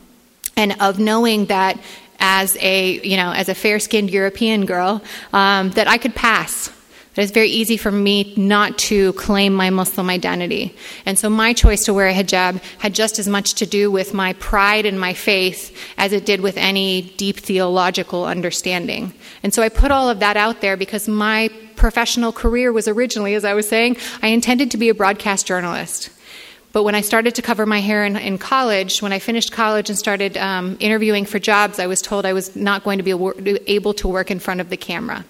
and 0.56 0.80
of 0.80 0.98
knowing 0.98 1.46
that 1.46 1.78
as 2.24 2.56
a 2.60 3.00
you 3.10 3.16
know 3.18 3.32
as 3.32 3.48
a 3.50 3.54
fair 3.54 3.78
skinned 3.78 4.10
European 4.10 4.64
girl 4.64 5.02
um, 5.32 5.70
that 5.72 5.86
I 5.86 5.98
could 5.98 6.14
pass. 6.14 6.70
That 7.14 7.22
it's 7.22 7.32
very 7.32 7.50
easy 7.50 7.76
for 7.76 7.92
me 7.92 8.34
not 8.36 8.76
to 8.90 9.12
claim 9.12 9.54
my 9.54 9.70
Muslim 9.70 10.10
identity. 10.10 10.74
And 11.06 11.16
so 11.16 11.30
my 11.30 11.52
choice 11.52 11.84
to 11.84 11.94
wear 11.94 12.08
a 12.08 12.14
hijab 12.14 12.60
had 12.78 12.92
just 12.92 13.20
as 13.20 13.28
much 13.28 13.54
to 13.54 13.66
do 13.66 13.88
with 13.88 14.12
my 14.14 14.32
pride 14.32 14.84
and 14.84 14.98
my 14.98 15.14
faith 15.14 15.62
as 15.96 16.12
it 16.12 16.26
did 16.26 16.40
with 16.40 16.56
any 16.56 17.02
deep 17.16 17.36
theological 17.36 18.24
understanding. 18.24 19.12
And 19.44 19.54
so 19.54 19.62
I 19.62 19.68
put 19.68 19.92
all 19.92 20.10
of 20.10 20.18
that 20.20 20.36
out 20.36 20.60
there 20.60 20.76
because 20.76 21.06
my 21.06 21.50
professional 21.76 22.32
career 22.32 22.72
was 22.72 22.88
originally, 22.88 23.34
as 23.34 23.44
I 23.44 23.54
was 23.54 23.68
saying, 23.68 23.96
I 24.20 24.28
intended 24.28 24.72
to 24.72 24.76
be 24.76 24.88
a 24.88 24.94
broadcast 24.94 25.46
journalist. 25.46 26.10
But 26.74 26.82
when 26.82 26.96
I 26.96 27.02
started 27.02 27.36
to 27.36 27.42
cover 27.42 27.66
my 27.66 27.80
hair 27.80 28.04
in, 28.04 28.16
in 28.16 28.36
college, 28.36 29.00
when 29.00 29.12
I 29.12 29.20
finished 29.20 29.52
college 29.52 29.90
and 29.90 29.96
started 29.96 30.36
um, 30.36 30.76
interviewing 30.80 31.24
for 31.24 31.38
jobs, 31.38 31.78
I 31.78 31.86
was 31.86 32.02
told 32.02 32.26
I 32.26 32.32
was 32.32 32.56
not 32.56 32.82
going 32.82 32.98
to 32.98 33.04
be 33.04 33.12
able 33.68 33.94
to 33.94 34.08
work 34.08 34.28
in 34.32 34.40
front 34.40 34.60
of 34.60 34.70
the 34.70 34.76
camera. 34.76 35.24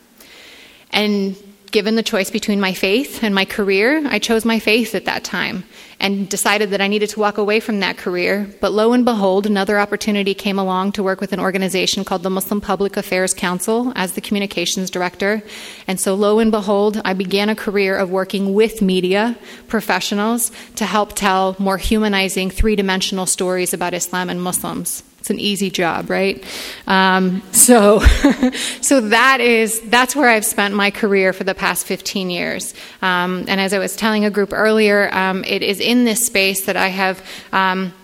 And 0.91 1.37
given 1.75 1.97
the 1.97 2.05
choice 2.05 2.31
between 2.31 2.61
my 2.61 2.73
faith 2.73 3.25
and 3.25 3.35
my 3.35 3.45
career, 3.45 4.01
I 4.07 4.21
chose 4.21 4.45
my 4.45 4.61
faith 4.61 4.95
at 4.95 5.07
that 5.07 5.25
time 5.25 5.65
and 5.99 6.29
decided 6.29 6.71
that 6.71 6.81
I 6.81 6.87
needed 6.87 7.09
to 7.11 7.19
walk 7.19 7.37
away 7.37 7.59
from 7.59 7.81
that 7.81 7.97
career. 7.97 8.49
But 8.61 8.71
lo 8.71 8.93
and 8.93 9.05
behold, 9.05 9.45
another 9.45 9.81
opportunity 9.81 10.35
came 10.35 10.57
along 10.57 10.93
to 10.93 11.03
work 11.03 11.21
with 11.21 11.33
an 11.33 11.41
organization 11.41 12.05
called 12.05 12.23
the 12.23 12.31
Muslim 12.31 12.61
Public 12.61 12.97
Affairs 12.97 13.35
Council 13.35 13.93
as 13.97 14.13
the 14.13 14.21
communications 14.21 14.89
director. 14.89 15.43
And 15.89 15.99
so, 15.99 16.15
lo 16.15 16.39
and 16.39 16.53
behold, 16.53 17.03
I 17.05 17.13
began 17.13 17.49
a 17.49 17.57
career 17.57 17.97
of 17.97 18.09
working 18.09 18.55
with 18.55 18.81
media 18.81 19.37
professionals 19.67 20.53
to 20.77 20.87
help 20.87 21.15
tell 21.15 21.57
more 21.59 21.79
humanizing, 21.79 22.51
three 22.51 22.77
dimensional 22.77 23.27
stories 23.27 23.75
about 23.75 23.95
Islam 23.95 24.31
and 24.31 24.41
Muslims 24.41 25.03
It's 25.25 25.31
an 25.31 25.41
easy 25.41 25.71
job, 25.71 26.11
right? 26.11 26.45
Um, 26.87 27.43
so, 27.51 28.01
so 28.83 29.01
that 29.09 29.41
is 29.41 29.81
that's 29.81 30.15
where 30.15 30.29
I've 30.29 30.45
spent 30.45 30.75
my 30.75 30.91
career 30.91 31.33
for 31.33 31.45
the 31.45 31.55
past 31.55 31.87
15 31.87 32.29
years. 32.29 32.75
Um, 33.01 33.47
and 33.49 33.59
as 33.59 33.73
I 33.73 33.79
was 33.79 33.97
telling 33.97 34.27
a 34.27 34.31
group 34.31 34.53
earlier, 34.53 35.09
um, 35.15 35.43
it 35.45 35.63
is 35.63 35.81
in 35.81 36.05
this 36.05 36.27
space 36.27 36.67
that 36.67 36.77
I 36.77 36.89
have. 36.89 37.27
Um, 37.55 37.95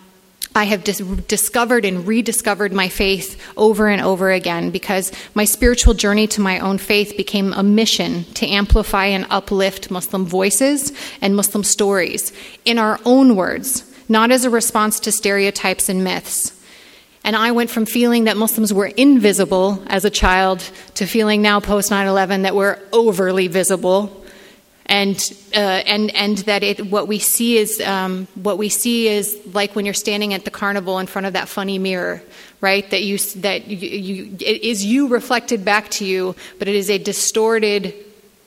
I 0.54 0.64
have 0.64 0.82
dis- 0.82 1.00
discovered 1.28 1.84
and 1.84 2.06
rediscovered 2.06 2.72
my 2.72 2.88
faith 2.88 3.38
over 3.54 3.86
and 3.88 4.00
over 4.00 4.30
again 4.30 4.70
because 4.70 5.12
my 5.34 5.44
spiritual 5.44 5.92
journey 5.92 6.26
to 6.28 6.40
my 6.40 6.58
own 6.58 6.78
faith 6.78 7.18
became 7.18 7.52
a 7.52 7.62
mission 7.62 8.24
to 8.32 8.46
amplify 8.46 9.04
and 9.04 9.26
uplift 9.28 9.90
Muslim 9.90 10.24
voices 10.24 10.90
and 11.20 11.36
Muslim 11.36 11.64
stories 11.64 12.32
in 12.64 12.78
our 12.78 12.98
own 13.04 13.36
words, 13.36 13.84
not 14.08 14.30
as 14.30 14.46
a 14.46 14.50
response 14.50 14.98
to 15.00 15.12
stereotypes 15.12 15.90
and 15.90 16.02
myths. 16.02 16.56
And 17.22 17.36
I 17.36 17.52
went 17.52 17.70
from 17.70 17.86
feeling 17.86 18.24
that 18.24 18.36
Muslims 18.36 18.72
were 18.72 18.86
invisible 18.86 19.82
as 19.86 20.04
a 20.04 20.10
child 20.10 20.60
to 20.94 21.06
feeling 21.06 21.42
now 21.42 21.60
post 21.60 21.90
9 21.90 22.06
11 22.06 22.42
that 22.42 22.54
we're 22.54 22.78
overly 22.92 23.46
visible. 23.48 24.16
And, 24.86 25.16
uh, 25.54 25.58
and, 25.58 26.12
and 26.16 26.38
that 26.38 26.64
it, 26.64 26.86
what 26.86 27.06
we 27.06 27.20
see 27.20 27.56
is 27.58 27.80
um, 27.80 28.26
what 28.34 28.58
we 28.58 28.68
see 28.68 29.06
is 29.06 29.38
like 29.52 29.76
when 29.76 29.84
you're 29.84 29.94
standing 29.94 30.34
at 30.34 30.44
the 30.44 30.50
carnival 30.50 30.98
in 30.98 31.06
front 31.06 31.26
of 31.26 31.34
that 31.34 31.48
funny 31.48 31.78
mirror, 31.78 32.22
right? 32.60 32.90
That 32.90 33.04
you 33.04 33.18
that 33.36 33.68
you, 33.68 33.76
you 33.76 34.36
it 34.40 34.62
is 34.62 34.84
you 34.84 35.06
reflected 35.06 35.64
back 35.64 35.90
to 35.90 36.04
you, 36.04 36.34
but 36.58 36.66
it 36.66 36.74
is 36.74 36.90
a 36.90 36.98
distorted 36.98 37.94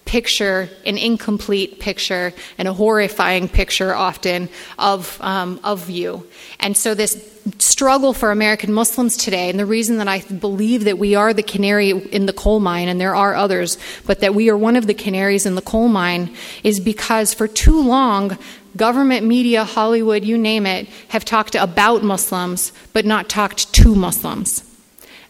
picture, 0.05 0.69
an 0.85 0.97
incomplete 0.97 1.79
picture, 1.79 2.33
and 2.57 2.67
a 2.67 2.73
horrifying 2.73 3.47
picture 3.47 3.93
often 3.93 4.49
of, 4.77 5.17
um, 5.21 5.59
of 5.63 5.89
you. 5.89 6.27
And 6.59 6.75
so, 6.75 6.93
this 6.93 7.29
struggle 7.57 8.13
for 8.13 8.31
American 8.31 8.71
Muslims 8.71 9.17
today, 9.17 9.49
and 9.49 9.59
the 9.59 9.65
reason 9.65 9.97
that 9.97 10.07
I 10.07 10.21
believe 10.21 10.85
that 10.85 10.97
we 10.97 11.15
are 11.15 11.33
the 11.33 11.43
canary 11.43 11.89
in 11.89 12.25
the 12.25 12.33
coal 12.33 12.59
mine, 12.59 12.87
and 12.87 12.99
there 12.99 13.15
are 13.15 13.35
others, 13.35 13.77
but 14.05 14.21
that 14.21 14.33
we 14.33 14.49
are 14.49 14.57
one 14.57 14.75
of 14.75 14.87
the 14.87 14.93
canaries 14.93 15.45
in 15.45 15.55
the 15.55 15.61
coal 15.61 15.87
mine, 15.87 16.33
is 16.63 16.79
because 16.79 17.33
for 17.33 17.47
too 17.47 17.81
long, 17.81 18.37
government, 18.77 19.25
media, 19.25 19.65
Hollywood, 19.65 20.23
you 20.23 20.37
name 20.37 20.65
it, 20.65 20.87
have 21.09 21.25
talked 21.25 21.55
about 21.55 22.03
Muslims, 22.03 22.71
but 22.93 23.05
not 23.05 23.29
talked 23.29 23.73
to 23.73 23.95
Muslims 23.95 24.63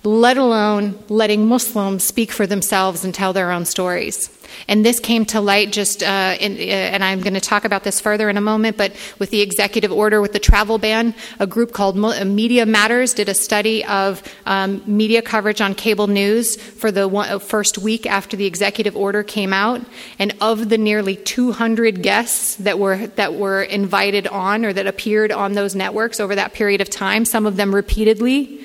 let 0.04 0.38
alone 0.38 1.00
letting 1.08 1.48
Muslims 1.48 2.04
speak 2.04 2.32
for 2.32 2.46
themselves 2.46 3.06
and 3.06 3.14
tell 3.14 3.32
their 3.32 3.52
own 3.52 3.66
stories. 3.66 4.30
And 4.68 4.86
this 4.86 5.00
came 5.00 5.26
to 5.28 5.42
light 5.42 5.72
just, 5.72 6.04
uh, 6.04 6.36
in, 6.40 6.54
uh, 6.54 6.58
and 6.58 7.04
I'm 7.04 7.22
going 7.22 7.34
to 7.34 7.42
talk 7.42 7.66
about 7.66 7.84
this 7.84 8.00
further 8.00 8.30
in 8.30 8.38
a 8.38 8.42
moment, 8.42 8.78
but 8.78 8.94
with 9.18 9.30
the 9.30 9.42
executive 9.42 9.92
order 9.92 10.22
with 10.22 10.34
the 10.34 10.40
travel 10.40 10.78
ban, 10.78 11.16
a 11.40 11.48
group 11.48 11.72
called 11.72 11.98
uh, 11.98 12.26
Media 12.26 12.66
Matters 12.66 13.14
did 13.14 13.30
a 13.30 13.34
study 13.34 13.84
of 13.86 14.22
um, 14.46 14.84
media 14.86 15.22
coverage 15.22 15.62
on 15.62 15.74
cable 15.74 16.08
news 16.08 16.56
for 16.56 16.92
the 16.92 17.08
one, 17.08 17.30
uh, 17.30 17.40
first 17.40 17.78
week 17.78 18.06
after 18.06 18.38
the 18.38 18.46
executive 18.46 18.96
order 18.96 19.24
came 19.24 19.54
out. 19.54 19.82
And 20.20 20.36
of 20.42 20.70
the 20.70 20.78
nearly 20.78 21.16
200 21.16 22.04
guests 22.04 22.56
that 22.58 22.78
were, 22.78 23.08
that 23.08 23.36
were 23.36 23.64
invited 23.64 24.28
on 24.28 24.66
or 24.66 24.74
that 24.74 24.86
appeared 24.86 25.32
on 25.32 25.54
those 25.54 25.76
networks 25.76 26.20
over 26.20 26.36
that 26.36 26.54
period 26.54 26.82
of 26.82 26.90
time, 26.90 27.26
some 27.26 27.46
of 27.46 27.56
them 27.56 27.74
repeatedly, 27.74 28.64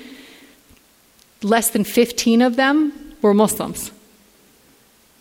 less 1.41 1.69
than 1.69 1.83
15 1.83 2.41
of 2.41 2.55
them 2.55 3.15
were 3.21 3.33
Muslims. 3.33 3.91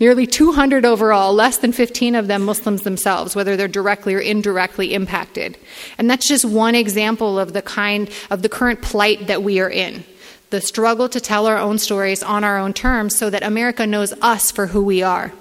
Nearly 0.01 0.27
200 0.27 0.85
overall, 0.85 1.35
less 1.35 1.59
than 1.59 1.73
15 1.73 2.15
of 2.15 2.29
them 2.29 2.45
Muslims 2.45 2.83
themselves, 2.83 3.35
whether 3.35 3.57
they're 3.57 3.67
directly 3.67 4.15
or 4.15 4.21
indirectly 4.21 4.95
impacted. 4.95 5.59
And 5.99 6.09
that's 6.09 6.29
just 6.29 6.45
one 6.45 6.77
example 6.77 7.39
of 7.39 7.53
the 7.53 7.63
kind 7.63 8.09
of 8.31 8.43
the 8.43 8.49
current 8.49 8.81
plight 8.81 9.27
that 9.27 9.43
we 9.43 9.59
are 9.59 9.71
in. 9.71 10.05
The 10.51 10.61
struggle 10.61 11.09
to 11.09 11.21
tell 11.21 11.47
our 11.47 11.59
own 11.59 11.79
stories 11.79 12.23
on 12.23 12.45
our 12.45 12.59
own 12.59 12.73
terms 12.73 13.17
so 13.17 13.29
that 13.29 13.43
America 13.43 13.87
knows 13.87 14.13
us 14.23 14.53
for 14.53 14.69
who 14.69 14.83
we 14.83 15.03
are. 15.03 15.33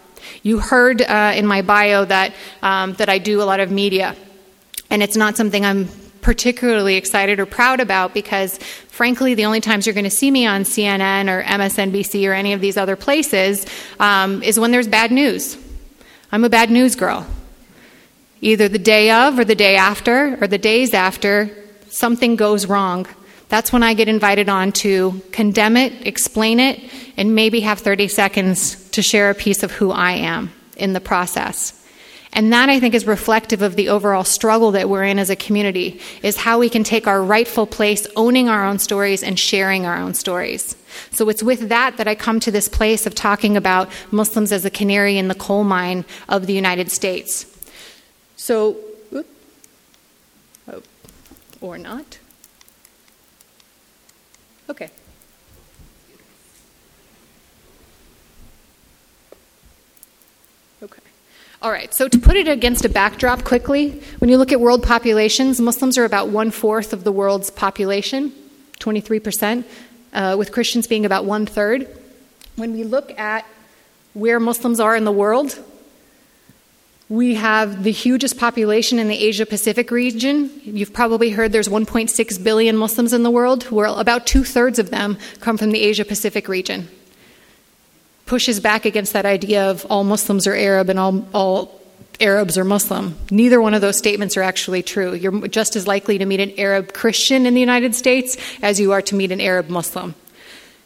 You 0.41 0.59
heard 0.59 1.01
uh, 1.03 1.33
in 1.35 1.45
my 1.45 1.61
bio 1.61 2.03
that, 2.05 2.33
um, 2.63 2.93
that 2.93 3.09
I 3.09 3.19
do 3.19 3.41
a 3.41 3.45
lot 3.45 3.59
of 3.59 3.71
media, 3.71 4.15
and 4.89 5.03
it's 5.03 5.15
not 5.15 5.37
something 5.37 5.63
I'm 5.63 5.87
particularly 6.21 6.95
excited 6.95 7.39
or 7.39 7.45
proud 7.45 7.79
about 7.79 8.13
because, 8.13 8.57
frankly, 8.87 9.33
the 9.33 9.45
only 9.45 9.61
times 9.61 9.85
you're 9.85 9.93
going 9.93 10.03
to 10.03 10.09
see 10.09 10.31
me 10.31 10.45
on 10.45 10.63
CNN 10.63 11.29
or 11.29 11.43
MSNBC 11.43 12.27
or 12.29 12.33
any 12.33 12.53
of 12.53 12.61
these 12.61 12.77
other 12.77 12.95
places 12.95 13.65
um, 13.99 14.43
is 14.43 14.59
when 14.59 14.71
there's 14.71 14.87
bad 14.87 15.11
news. 15.11 15.57
I'm 16.31 16.43
a 16.43 16.49
bad 16.49 16.69
news 16.69 16.95
girl. 16.95 17.25
Either 18.41 18.67
the 18.67 18.79
day 18.79 19.11
of, 19.11 19.39
or 19.39 19.45
the 19.45 19.55
day 19.55 19.75
after, 19.75 20.37
or 20.41 20.47
the 20.47 20.57
days 20.57 20.93
after, 20.93 21.49
something 21.89 22.35
goes 22.35 22.65
wrong. 22.65 23.07
That's 23.49 23.71
when 23.71 23.81
I 23.81 23.93
get 23.93 24.07
invited 24.07 24.49
on 24.49 24.73
to 24.73 25.21
condemn 25.31 25.77
it, 25.77 26.05
explain 26.05 26.59
it, 26.59 26.79
and 27.15 27.33
maybe 27.33 27.61
have 27.61 27.79
30 27.79 28.09
seconds 28.09 28.89
to 28.91 29.01
share 29.01 29.29
a 29.29 29.35
piece 29.35 29.63
of 29.63 29.71
who 29.71 29.91
I 29.91 30.13
am 30.13 30.51
in 30.75 30.93
the 30.93 30.99
process. 30.99 31.73
And 32.33 32.53
that 32.53 32.69
I 32.69 32.79
think 32.79 32.93
is 32.93 33.07
reflective 33.07 33.61
of 33.61 33.75
the 33.75 33.89
overall 33.89 34.23
struggle 34.23 34.71
that 34.71 34.89
we're 34.89 35.05
in 35.05 35.17
as 35.17 35.29
a 35.29 35.35
community 35.35 35.99
is 36.21 36.37
how 36.37 36.59
we 36.59 36.69
can 36.69 36.83
take 36.83 37.07
our 37.07 37.23
rightful 37.23 37.65
place 37.65 38.05
owning 38.15 38.49
our 38.49 38.65
own 38.65 38.79
stories 38.79 39.23
and 39.23 39.39
sharing 39.39 39.85
our 39.85 39.97
own 39.97 40.13
stories. 40.13 40.75
So 41.11 41.29
it's 41.29 41.41
with 41.41 41.69
that 41.69 41.97
that 41.97 42.07
I 42.07 42.15
come 42.15 42.39
to 42.41 42.51
this 42.51 42.67
place 42.67 43.05
of 43.05 43.15
talking 43.15 43.57
about 43.57 43.89
Muslims 44.11 44.51
as 44.51 44.65
a 44.65 44.69
canary 44.69 45.17
in 45.17 45.27
the 45.29 45.35
coal 45.35 45.63
mine 45.63 46.05
of 46.29 46.47
the 46.47 46.53
United 46.53 46.91
States. 46.91 47.45
So, 48.35 48.77
oh, 50.67 50.83
or 51.61 51.77
not. 51.77 52.19
Okay. 54.69 54.89
All 61.59 61.71
right, 61.71 61.91
so 61.91 62.07
to 62.07 62.19
put 62.19 62.35
it 62.35 62.47
against 62.47 62.85
a 62.85 62.89
backdrop 62.89 63.43
quickly, 63.43 63.99
when 64.19 64.29
you 64.29 64.37
look 64.37 64.51
at 64.51 64.61
world 64.61 64.83
populations, 64.83 65.59
Muslims 65.59 65.97
are 65.97 66.05
about 66.05 66.29
one 66.29 66.51
fourth 66.51 66.93
of 66.93 67.03
the 67.03 67.11
world's 67.11 67.49
population, 67.49 68.31
23%, 68.79 69.63
uh, 70.13 70.35
with 70.37 70.51
Christians 70.51 70.85
being 70.85 71.03
about 71.03 71.25
one 71.25 71.47
third. 71.47 71.87
When 72.57 72.73
we 72.73 72.83
look 72.83 73.17
at 73.17 73.43
where 74.13 74.39
Muslims 74.39 74.79
are 74.79 74.95
in 74.95 75.03
the 75.03 75.11
world, 75.11 75.57
we 77.09 77.33
have 77.33 77.83
the 77.83 77.91
hugest 77.91 78.37
population 78.37 78.99
in 78.99 79.07
the 79.07 79.17
Asia 79.17 79.47
Pacific 79.47 79.89
region. 79.89 80.51
You've 80.63 80.93
probably 80.93 81.31
heard 81.31 81.53
there's 81.53 81.69
1.6 81.69 82.43
billion 82.43 82.77
Muslims 82.77 83.13
in 83.13 83.23
the 83.23 83.31
world, 83.31 83.63
where 83.71 83.87
about 83.87 84.27
two 84.27 84.43
thirds 84.43 84.77
of 84.77 84.91
them 84.91 85.17
come 85.39 85.57
from 85.57 85.71
the 85.71 85.81
Asia 85.81 86.05
Pacific 86.05 86.47
region 86.47 86.87
pushes 88.27 88.59
back 88.59 88.85
against 88.85 89.13
that 89.13 89.25
idea 89.25 89.71
of 89.71 89.85
all 89.89 90.03
Muslims 90.03 90.45
are 90.45 90.53
Arab 90.53 90.89
and 90.89 90.99
all, 90.99 91.27
all 91.33 91.81
Arabs 92.19 92.57
are 92.57 92.63
Muslim. 92.63 93.17
Neither 93.31 93.59
one 93.59 93.73
of 93.73 93.81
those 93.81 93.97
statements 93.97 94.37
are 94.37 94.43
actually 94.43 94.83
true. 94.83 95.13
You're 95.13 95.47
just 95.47 95.75
as 95.75 95.87
likely 95.87 96.17
to 96.17 96.25
meet 96.25 96.39
an 96.39 96.53
Arab 96.57 96.93
Christian 96.93 97.45
in 97.45 97.53
the 97.53 97.59
United 97.59 97.95
States 97.95 98.37
as 98.61 98.79
you 98.79 98.91
are 98.91 99.01
to 99.03 99.15
meet 99.15 99.31
an 99.31 99.41
Arab 99.41 99.69
Muslim. 99.69 100.13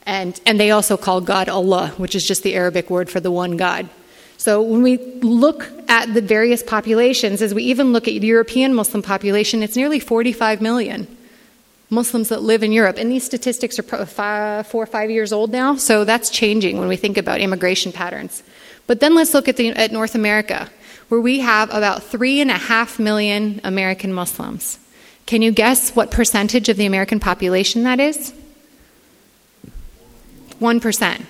And, 0.06 0.40
and 0.46 0.60
they 0.60 0.72
also 0.72 0.98
call 0.98 1.22
God 1.22 1.50
Allah, 1.50 1.90
which 1.98 2.16
is 2.16 2.26
just 2.26 2.44
the 2.44 2.56
Arabic 2.56 2.90
word 2.90 3.10
for 3.10 3.20
the 3.20 3.32
one 3.32 3.58
God. 3.58 3.90
So 4.38 4.62
when 4.62 4.82
we 4.82 4.98
look 4.98 5.68
at 5.88 6.14
the 6.14 6.22
various 6.22 6.64
populations, 6.64 7.42
as 7.42 7.54
we 7.54 7.64
even 7.66 7.94
look 7.94 8.08
at 8.08 8.20
the 8.22 8.28
European 8.28 8.74
Muslim 8.74 9.04
population, 9.04 9.62
it's 9.62 9.76
nearly 9.76 10.00
45 10.00 10.62
million. 10.62 11.06
Muslims 11.92 12.30
that 12.30 12.42
live 12.42 12.64
in 12.64 12.72
Europe. 12.72 12.96
And 12.98 13.12
these 13.12 13.26
statistics 13.26 13.78
are 13.78 13.84
five, 13.84 14.66
four 14.66 14.82
or 14.82 14.88
five 14.88 15.12
years 15.12 15.34
old 15.34 15.52
now, 15.52 15.76
so 15.76 16.06
that's 16.06 16.30
changing 16.30 16.80
when 16.80 16.88
we 16.88 16.96
think 16.96 17.18
about 17.18 17.42
immigration 17.42 17.92
patterns. 17.92 18.44
But 18.88 19.02
then 19.02 19.14
let's 19.14 19.34
look 19.34 19.50
at, 19.50 19.58
the, 19.58 19.70
at 19.72 19.92
North 19.92 20.16
America, 20.16 20.70
where 21.10 21.20
we 21.20 21.42
have 21.42 21.70
about 21.70 22.02
three 22.02 22.40
and 22.40 22.50
a 22.50 22.58
half 22.58 22.98
million 22.98 23.60
American 23.66 24.14
Muslims. 24.14 24.80
Can 25.26 25.42
you 25.42 25.52
guess 25.52 25.94
what 25.94 26.12
percentage 26.12 26.70
of 26.70 26.78
the 26.78 26.86
American 26.86 27.20
population 27.20 27.84
that 27.84 28.00
is? 28.00 28.34
1%. 30.62 31.26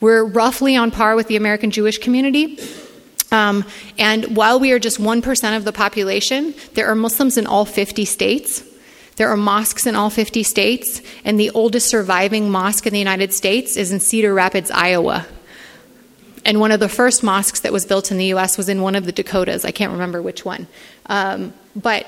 We're 0.00 0.24
roughly 0.24 0.76
on 0.76 0.90
par 0.90 1.16
with 1.16 1.28
the 1.28 1.36
American 1.36 1.70
Jewish 1.70 1.96
community. 1.96 2.58
Um, 3.32 3.64
and 3.98 4.36
while 4.36 4.60
we 4.60 4.70
are 4.72 4.78
just 4.78 5.00
1% 5.00 5.56
of 5.56 5.64
the 5.64 5.72
population, 5.72 6.54
there 6.74 6.88
are 6.88 6.94
Muslims 6.94 7.38
in 7.38 7.46
all 7.46 7.64
50 7.64 8.04
states. 8.04 8.62
There 9.16 9.28
are 9.28 9.36
mosques 9.36 9.86
in 9.86 9.94
all 9.94 10.10
50 10.10 10.42
states, 10.42 11.00
and 11.24 11.38
the 11.38 11.50
oldest 11.50 11.88
surviving 11.88 12.50
mosque 12.50 12.86
in 12.86 12.92
the 12.92 12.98
United 12.98 13.32
States 13.32 13.76
is 13.76 13.92
in 13.92 14.00
Cedar 14.00 14.34
Rapids, 14.34 14.70
Iowa. 14.70 15.26
And 16.44 16.60
one 16.60 16.72
of 16.72 16.80
the 16.80 16.88
first 16.88 17.22
mosques 17.22 17.60
that 17.60 17.72
was 17.72 17.86
built 17.86 18.10
in 18.10 18.18
the 18.18 18.26
U.S. 18.26 18.58
was 18.58 18.68
in 18.68 18.82
one 18.82 18.94
of 18.96 19.06
the 19.06 19.12
Dakotas. 19.12 19.64
I 19.64 19.70
can't 19.70 19.92
remember 19.92 20.20
which 20.20 20.44
one. 20.44 20.66
Um, 21.06 21.54
but 21.74 22.06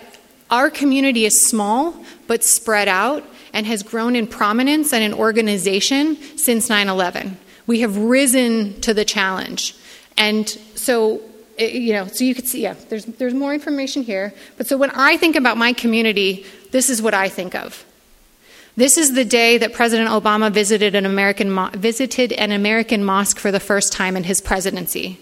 our 0.50 0.68
community 0.68 1.24
is 1.24 1.46
small, 1.46 1.94
but 2.26 2.44
spread 2.44 2.88
out, 2.88 3.24
and 3.52 3.66
has 3.66 3.82
grown 3.82 4.14
in 4.16 4.26
prominence 4.26 4.92
and 4.92 5.02
in 5.02 5.14
organization 5.14 6.16
since 6.36 6.68
9 6.68 6.88
11. 6.88 7.38
We 7.66 7.80
have 7.80 7.96
risen 7.96 8.80
to 8.82 8.92
the 8.92 9.04
challenge. 9.04 9.74
And 10.16 10.48
so 10.74 11.22
you 11.58 11.92
know, 11.92 12.06
so 12.06 12.24
you 12.24 12.34
could 12.34 12.46
see, 12.46 12.62
yeah, 12.62 12.74
there's, 12.88 13.04
there's 13.06 13.34
more 13.34 13.54
information 13.54 14.02
here. 14.02 14.34
But 14.56 14.66
so 14.66 14.76
when 14.76 14.90
I 14.90 15.16
think 15.16 15.36
about 15.36 15.56
my 15.56 15.72
community, 15.72 16.44
this 16.76 16.90
is 16.90 17.00
what 17.00 17.14
I 17.14 17.30
think 17.30 17.54
of. 17.54 17.86
This 18.76 18.98
is 18.98 19.14
the 19.14 19.24
day 19.24 19.56
that 19.56 19.72
President 19.72 20.10
Obama 20.10 20.52
visited 20.52 20.94
an 20.94 21.06
American, 21.06 21.50
mo- 21.50 21.70
visited 21.72 22.34
an 22.34 22.52
American 22.52 23.02
mosque 23.02 23.38
for 23.38 23.50
the 23.50 23.58
first 23.58 23.94
time 23.94 24.14
in 24.14 24.24
his 24.24 24.42
presidency. 24.42 25.18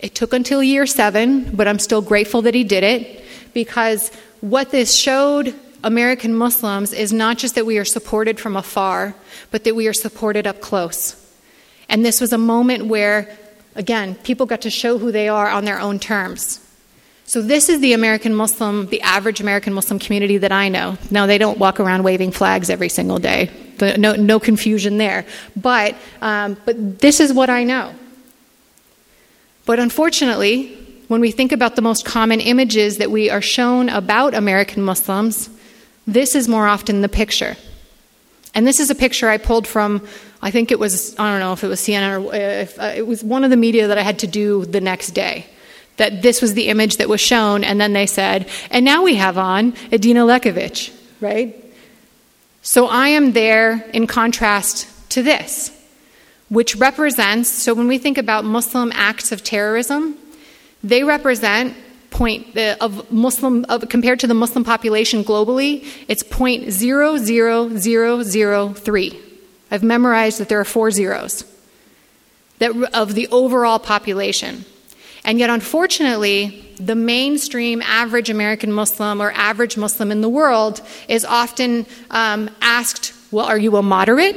It 0.00 0.16
took 0.16 0.32
until 0.32 0.64
year 0.64 0.86
seven, 0.86 1.54
but 1.54 1.68
I'm 1.68 1.78
still 1.78 2.02
grateful 2.02 2.42
that 2.42 2.56
he 2.56 2.64
did 2.64 2.82
it 2.82 3.22
because 3.54 4.10
what 4.40 4.72
this 4.72 4.96
showed 4.96 5.54
American 5.84 6.34
Muslims 6.34 6.92
is 6.92 7.12
not 7.12 7.38
just 7.38 7.54
that 7.54 7.66
we 7.66 7.78
are 7.78 7.84
supported 7.84 8.40
from 8.40 8.56
afar, 8.56 9.14
but 9.52 9.62
that 9.62 9.76
we 9.76 9.86
are 9.86 9.92
supported 9.92 10.44
up 10.44 10.60
close. 10.60 11.14
And 11.88 12.04
this 12.04 12.20
was 12.20 12.32
a 12.32 12.38
moment 12.38 12.86
where, 12.86 13.38
again, 13.76 14.16
people 14.24 14.44
got 14.44 14.62
to 14.62 14.70
show 14.70 14.98
who 14.98 15.12
they 15.12 15.28
are 15.28 15.48
on 15.48 15.64
their 15.64 15.78
own 15.78 16.00
terms. 16.00 16.59
So, 17.30 17.40
this 17.40 17.68
is 17.68 17.78
the 17.78 17.92
American 17.92 18.34
Muslim, 18.34 18.88
the 18.88 19.00
average 19.02 19.40
American 19.40 19.72
Muslim 19.72 20.00
community 20.00 20.38
that 20.38 20.50
I 20.50 20.68
know. 20.68 20.98
Now, 21.12 21.26
they 21.26 21.38
don't 21.38 21.58
walk 21.58 21.78
around 21.78 22.02
waving 22.02 22.32
flags 22.32 22.68
every 22.68 22.88
single 22.88 23.20
day, 23.20 23.52
no, 23.80 24.16
no 24.16 24.40
confusion 24.40 24.98
there. 24.98 25.24
But, 25.54 25.94
um, 26.22 26.56
but 26.64 26.98
this 26.98 27.20
is 27.20 27.32
what 27.32 27.48
I 27.48 27.62
know. 27.62 27.94
But 29.64 29.78
unfortunately, 29.78 30.74
when 31.06 31.20
we 31.20 31.30
think 31.30 31.52
about 31.52 31.76
the 31.76 31.82
most 31.82 32.04
common 32.04 32.40
images 32.40 32.96
that 32.96 33.12
we 33.12 33.30
are 33.30 33.40
shown 33.40 33.90
about 33.90 34.34
American 34.34 34.82
Muslims, 34.82 35.50
this 36.08 36.34
is 36.34 36.48
more 36.48 36.66
often 36.66 37.00
the 37.00 37.08
picture. 37.08 37.56
And 38.56 38.66
this 38.66 38.80
is 38.80 38.90
a 38.90 38.96
picture 38.96 39.28
I 39.28 39.38
pulled 39.38 39.68
from, 39.68 40.04
I 40.42 40.50
think 40.50 40.72
it 40.72 40.80
was, 40.80 41.16
I 41.16 41.30
don't 41.30 41.38
know 41.38 41.52
if 41.52 41.62
it 41.62 41.68
was 41.68 41.80
CNN 41.80 42.24
or 42.24 42.34
if, 42.34 42.76
uh, 42.80 42.92
it 42.96 43.06
was 43.06 43.22
one 43.22 43.44
of 43.44 43.50
the 43.50 43.56
media 43.56 43.86
that 43.86 43.98
I 43.98 44.02
had 44.02 44.18
to 44.18 44.26
do 44.26 44.64
the 44.64 44.80
next 44.80 45.10
day. 45.10 45.46
That 46.00 46.22
this 46.22 46.40
was 46.40 46.54
the 46.54 46.68
image 46.72 46.96
that 46.96 47.10
was 47.12 47.20
shown, 47.20 47.62
and 47.62 47.76
then 47.78 47.92
they 47.92 48.06
said, 48.06 48.48
and 48.70 48.86
now 48.86 49.04
we 49.04 49.16
have 49.20 49.36
on 49.36 49.74
Edina 49.92 50.24
Lekovic, 50.24 50.96
right? 51.20 51.52
So 52.62 52.88
I 52.88 53.08
am 53.08 53.32
there 53.32 53.84
in 53.92 54.06
contrast 54.06 54.88
to 55.10 55.22
this, 55.22 55.70
which 56.48 56.72
represents, 56.76 57.50
so 57.50 57.74
when 57.74 57.86
we 57.86 57.98
think 57.98 58.16
about 58.16 58.44
Muslim 58.44 58.90
acts 58.94 59.30
of 59.30 59.44
terrorism, 59.44 60.16
they 60.82 61.04
represent 61.04 61.76
point 62.08 62.56
uh, 62.56 62.76
of 62.80 63.12
Muslim 63.12 63.66
of, 63.68 63.88
compared 63.90 64.20
to 64.20 64.26
the 64.26 64.34
Muslim 64.34 64.64
population 64.64 65.22
globally, 65.22 65.84
it's 66.08 66.22
point 66.22 66.72
zero 66.72 67.18
zero 67.18 67.76
zero 67.76 68.22
zero 68.22 68.72
three. 68.72 69.20
I've 69.70 69.84
memorized 69.84 70.40
that 70.40 70.48
there 70.48 70.60
are 70.60 70.64
four 70.64 70.90
zeros 70.90 71.44
that 72.58 72.72
of 72.94 73.14
the 73.14 73.28
overall 73.28 73.78
population. 73.78 74.64
And 75.24 75.38
yet, 75.38 75.50
unfortunately, 75.50 76.64
the 76.76 76.94
mainstream 76.94 77.82
average 77.82 78.30
American 78.30 78.72
Muslim 78.72 79.20
or 79.20 79.32
average 79.32 79.76
Muslim 79.76 80.10
in 80.10 80.20
the 80.22 80.28
world 80.28 80.80
is 81.08 81.24
often 81.24 81.86
um, 82.10 82.50
asked, 82.62 83.12
Well, 83.30 83.46
are 83.46 83.58
you 83.58 83.76
a 83.76 83.82
moderate? 83.82 84.36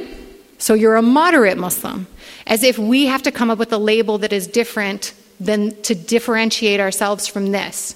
So 0.58 0.74
you're 0.74 0.96
a 0.96 1.02
moderate 1.02 1.58
Muslim. 1.58 2.06
As 2.46 2.62
if 2.62 2.78
we 2.78 3.06
have 3.06 3.22
to 3.22 3.32
come 3.32 3.50
up 3.50 3.58
with 3.58 3.72
a 3.72 3.78
label 3.78 4.18
that 4.18 4.32
is 4.32 4.46
different 4.46 5.14
than 5.40 5.80
to 5.82 5.94
differentiate 5.94 6.80
ourselves 6.80 7.26
from 7.26 7.52
this. 7.52 7.94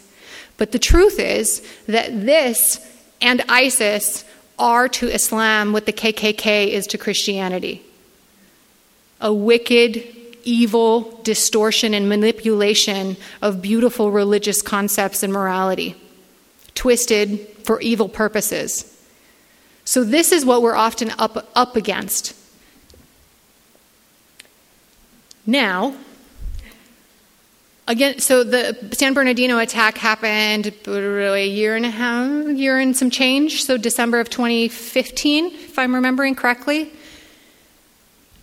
But 0.56 0.72
the 0.72 0.78
truth 0.78 1.18
is 1.18 1.62
that 1.86 2.24
this 2.24 2.80
and 3.20 3.42
ISIS 3.48 4.24
are 4.58 4.88
to 4.88 5.08
Islam 5.08 5.72
what 5.72 5.86
the 5.86 5.92
KKK 5.92 6.68
is 6.68 6.86
to 6.88 6.98
Christianity 6.98 7.82
a 9.20 9.32
wicked, 9.32 10.06
evil 10.48 11.20
distortion 11.22 11.92
and 11.92 12.08
manipulation 12.08 13.16
of 13.42 13.60
beautiful 13.60 14.10
religious 14.10 14.62
concepts 14.62 15.22
and 15.22 15.32
morality, 15.32 15.94
twisted 16.74 17.46
for 17.64 17.80
evil 17.80 18.08
purposes. 18.08 18.94
So, 19.84 20.04
this 20.04 20.32
is 20.32 20.44
what 20.44 20.62
we're 20.62 20.76
often 20.76 21.10
up, 21.18 21.50
up 21.54 21.76
against. 21.76 22.34
Now, 25.46 25.94
Again, 27.88 28.18
so 28.18 28.44
the 28.44 28.76
San 28.92 29.14
Bernardino 29.14 29.56
attack 29.56 29.96
happened 29.96 30.74
a 30.86 31.46
year 31.46 31.74
and 31.74 31.86
a 31.86 31.90
half, 31.90 32.48
year 32.54 32.78
and 32.78 32.94
some 32.94 33.08
change, 33.08 33.64
so 33.64 33.78
December 33.78 34.20
of 34.20 34.28
2015, 34.28 35.46
if 35.46 35.78
I'm 35.78 35.94
remembering 35.94 36.34
correctly. 36.34 36.92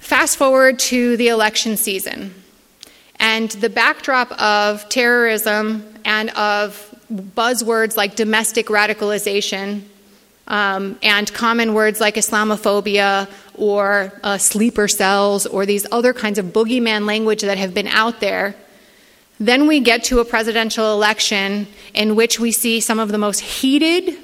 Fast 0.06 0.38
forward 0.38 0.78
to 0.78 1.18
the 1.18 1.30
election 1.30 1.78
season, 1.78 2.32
and 3.16 3.50
the 3.50 3.70
backdrop 3.72 4.32
of 4.40 4.88
terrorism 4.88 5.84
and 6.06 6.30
of 6.30 6.96
buzzwords 7.12 7.98
like 7.98 8.16
domestic 8.16 8.68
radicalization 8.68 9.82
um, 10.46 11.00
and 11.02 11.34
common 11.34 11.74
words 11.74 12.00
like 12.00 12.14
Islamophobia 12.14 13.28
or 13.56 14.14
uh, 14.22 14.38
sleeper 14.38 14.88
cells 14.88 15.48
or 15.48 15.66
these 15.66 15.88
other 15.92 16.14
kinds 16.14 16.38
of 16.38 16.46
boogeyman 16.54 17.08
language 17.08 17.42
that 17.42 17.58
have 17.58 17.74
been 17.74 17.88
out 17.88 18.20
there 18.20 18.56
then 19.40 19.66
we 19.66 19.80
get 19.80 20.04
to 20.04 20.20
a 20.20 20.26
presidential 20.26 20.94
election 20.94 21.66
in 21.96 22.16
which 22.16 22.40
we 22.40 22.52
see 22.52 22.80
some 22.80 23.00
of 23.00 23.10
the 23.10 23.18
most 23.18 23.40
heated 23.40 24.16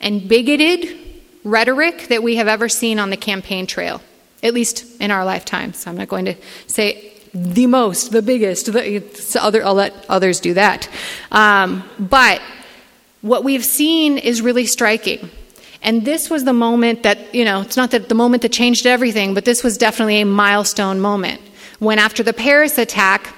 and 0.00 0.28
bigoted 0.28 0.96
rhetoric 1.42 2.06
that 2.06 2.22
we 2.22 2.36
have 2.36 2.46
ever 2.46 2.68
seen 2.68 3.00
on 3.00 3.10
the 3.10 3.16
campaign 3.16 3.66
trail, 3.66 4.00
at 4.42 4.54
least 4.54 5.00
in 5.00 5.10
our 5.10 5.24
lifetime. 5.24 5.72
So 5.72 5.90
I'm 5.90 5.96
not 5.96 6.08
going 6.08 6.26
to 6.26 6.34
say 6.66 7.12
the 7.34 7.66
most, 7.66 8.12
the 8.12 8.22
biggest, 8.22 8.72
the, 8.72 9.02
other, 9.40 9.64
I'll 9.64 9.74
let 9.74 10.06
others 10.08 10.40
do 10.40 10.54
that. 10.54 10.88
Um, 11.30 11.88
but 11.98 12.40
what 13.20 13.44
we've 13.44 13.64
seen 13.64 14.18
is 14.18 14.40
really 14.40 14.66
striking. 14.66 15.30
And 15.82 16.04
this 16.04 16.28
was 16.28 16.44
the 16.44 16.52
moment 16.52 17.04
that, 17.04 17.34
you 17.34 17.44
know, 17.44 17.60
it's 17.60 17.76
not 17.76 17.92
that 17.92 18.08
the 18.08 18.14
moment 18.14 18.42
that 18.42 18.52
changed 18.52 18.86
everything, 18.86 19.34
but 19.34 19.44
this 19.44 19.62
was 19.62 19.76
definitely 19.76 20.20
a 20.20 20.26
milestone 20.26 21.00
moment. 21.00 21.40
When 21.78 21.98
after 21.98 22.22
the 22.22 22.32
Paris 22.32 22.78
attack, 22.78 23.34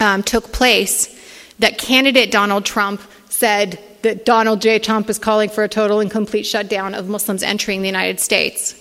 um, 0.00 0.22
took 0.22 0.52
place 0.52 1.16
that 1.58 1.78
candidate 1.78 2.32
Donald 2.32 2.64
Trump 2.64 3.00
said 3.28 3.78
that 4.02 4.24
Donald 4.24 4.62
J. 4.62 4.78
Trump 4.78 5.10
is 5.10 5.18
calling 5.18 5.50
for 5.50 5.62
a 5.62 5.68
total 5.68 6.00
and 6.00 6.10
complete 6.10 6.44
shutdown 6.44 6.94
of 6.94 7.08
Muslims 7.08 7.42
entering 7.42 7.82
the 7.82 7.88
United 7.88 8.18
States. 8.18 8.79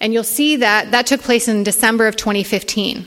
And 0.00 0.12
you'll 0.12 0.24
see 0.24 0.56
that 0.56 0.90
that 0.92 1.06
took 1.06 1.22
place 1.22 1.48
in 1.48 1.64
December 1.64 2.06
of 2.06 2.16
2015. 2.16 3.06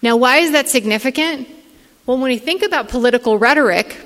Now, 0.00 0.16
why 0.16 0.38
is 0.38 0.52
that 0.52 0.68
significant? 0.68 1.48
Well, 2.06 2.18
when 2.18 2.30
we 2.30 2.38
think 2.38 2.62
about 2.62 2.88
political 2.88 3.38
rhetoric, 3.38 3.96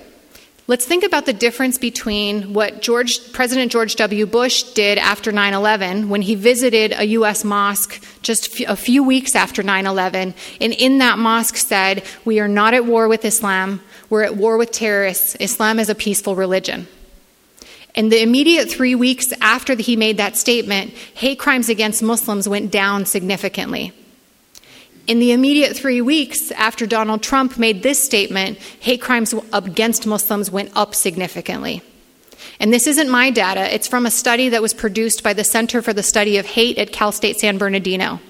Let's 0.68 0.86
think 0.86 1.02
about 1.02 1.26
the 1.26 1.32
difference 1.32 1.76
between 1.76 2.54
what 2.54 2.82
George, 2.82 3.32
President 3.32 3.72
George 3.72 3.96
W. 3.96 4.26
Bush 4.26 4.62
did 4.62 4.96
after 4.96 5.32
9 5.32 5.54
11 5.54 6.08
when 6.08 6.22
he 6.22 6.36
visited 6.36 6.94
a 6.96 7.04
U.S. 7.18 7.44
mosque 7.44 8.02
just 8.22 8.60
a 8.60 8.76
few 8.76 9.02
weeks 9.02 9.34
after 9.34 9.64
9 9.64 9.86
11, 9.86 10.34
and 10.60 10.72
in 10.72 10.98
that 10.98 11.18
mosque 11.18 11.56
said, 11.56 12.04
We 12.24 12.38
are 12.38 12.46
not 12.46 12.74
at 12.74 12.86
war 12.86 13.08
with 13.08 13.24
Islam, 13.24 13.82
we're 14.08 14.22
at 14.22 14.36
war 14.36 14.56
with 14.56 14.70
terrorists. 14.70 15.34
Islam 15.40 15.80
is 15.80 15.88
a 15.88 15.96
peaceful 15.96 16.36
religion. 16.36 16.86
In 17.94 18.08
the 18.08 18.22
immediate 18.22 18.70
three 18.70 18.94
weeks 18.94 19.32
after 19.40 19.74
he 19.74 19.96
made 19.96 20.16
that 20.16 20.36
statement, 20.36 20.92
hate 20.92 21.38
crimes 21.38 21.68
against 21.68 22.02
Muslims 22.02 22.48
went 22.48 22.70
down 22.70 23.04
significantly. 23.04 23.92
In 25.06 25.18
the 25.18 25.32
immediate 25.32 25.76
three 25.76 26.00
weeks 26.00 26.50
after 26.52 26.86
Donald 26.86 27.22
Trump 27.22 27.58
made 27.58 27.82
this 27.82 28.02
statement, 28.02 28.58
hate 28.80 29.02
crimes 29.02 29.34
against 29.52 30.06
Muslims 30.06 30.50
went 30.50 30.70
up 30.74 30.94
significantly. 30.94 31.82
And 32.60 32.72
this 32.72 32.86
isn't 32.86 33.10
my 33.10 33.30
data, 33.30 33.72
it's 33.74 33.88
from 33.88 34.06
a 34.06 34.10
study 34.10 34.48
that 34.50 34.62
was 34.62 34.72
produced 34.72 35.22
by 35.22 35.32
the 35.32 35.44
Center 35.44 35.82
for 35.82 35.92
the 35.92 36.02
Study 36.02 36.38
of 36.38 36.46
Hate 36.46 36.78
at 36.78 36.92
Cal 36.92 37.12
State 37.12 37.40
San 37.40 37.58
Bernardino. 37.58 38.20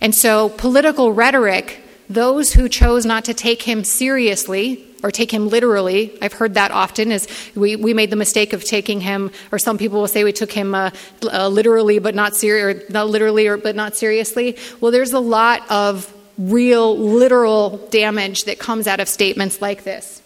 And 0.00 0.14
so, 0.14 0.48
political 0.50 1.12
rhetoric, 1.12 1.80
those 2.08 2.52
who 2.52 2.68
chose 2.68 3.04
not 3.04 3.24
to 3.26 3.34
take 3.34 3.62
him 3.62 3.84
seriously 3.84 4.86
or 5.02 5.10
take 5.10 5.32
him 5.32 5.48
literally. 5.48 6.16
I've 6.22 6.32
heard 6.32 6.54
that 6.54 6.70
often. 6.70 7.12
Is 7.12 7.26
we, 7.54 7.76
we 7.76 7.94
made 7.94 8.10
the 8.10 8.16
mistake 8.16 8.52
of 8.52 8.64
taking 8.64 9.00
him, 9.00 9.30
or 9.52 9.58
some 9.58 9.78
people 9.78 10.00
will 10.00 10.08
say 10.08 10.24
we 10.24 10.32
took 10.32 10.52
him 10.52 10.74
uh, 10.74 10.90
uh, 11.22 11.48
literally 11.48 11.98
but 11.98 12.14
not 12.14 12.32
not 12.90 13.08
literally 13.08 13.46
or, 13.46 13.56
but 13.56 13.76
not 13.76 13.96
seriously. 13.96 14.56
Well, 14.80 14.92
there's 14.92 15.12
a 15.12 15.20
lot 15.20 15.68
of 15.70 16.12
real 16.38 16.96
literal 16.96 17.76
damage 17.90 18.44
that 18.44 18.58
comes 18.58 18.86
out 18.86 19.00
of 19.00 19.08
statements 19.08 19.60
like 19.60 19.84
this. 19.84 20.22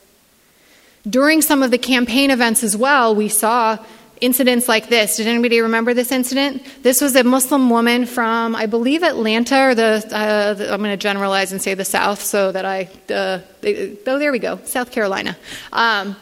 During 1.08 1.42
some 1.42 1.62
of 1.62 1.70
the 1.70 1.78
campaign 1.78 2.30
events 2.30 2.62
as 2.62 2.76
well, 2.76 3.14
we 3.14 3.28
saw 3.28 3.78
incidents 4.20 4.68
like 4.68 4.88
this. 4.88 5.16
Did 5.16 5.26
anybody 5.26 5.60
remember 5.60 5.94
this 5.94 6.12
incident? 6.12 6.66
This 6.82 7.00
was 7.00 7.16
a 7.16 7.24
Muslim 7.24 7.70
woman 7.70 8.06
from, 8.06 8.54
I 8.54 8.66
believe, 8.66 9.02
Atlanta, 9.02 9.68
or 9.68 9.74
the, 9.74 10.06
uh, 10.10 10.54
the 10.54 10.72
I'm 10.72 10.78
going 10.78 10.90
to 10.90 10.96
generalize 10.96 11.52
and 11.52 11.60
say 11.60 11.74
the 11.74 11.84
South 11.84 12.22
so 12.22 12.52
that 12.52 12.64
I, 12.64 12.88
uh, 13.10 13.40
oh, 13.64 14.18
there 14.18 14.32
we 14.32 14.38
go, 14.38 14.58
South 14.64 14.90
Carolina. 14.90 15.36
Um, 15.72 16.16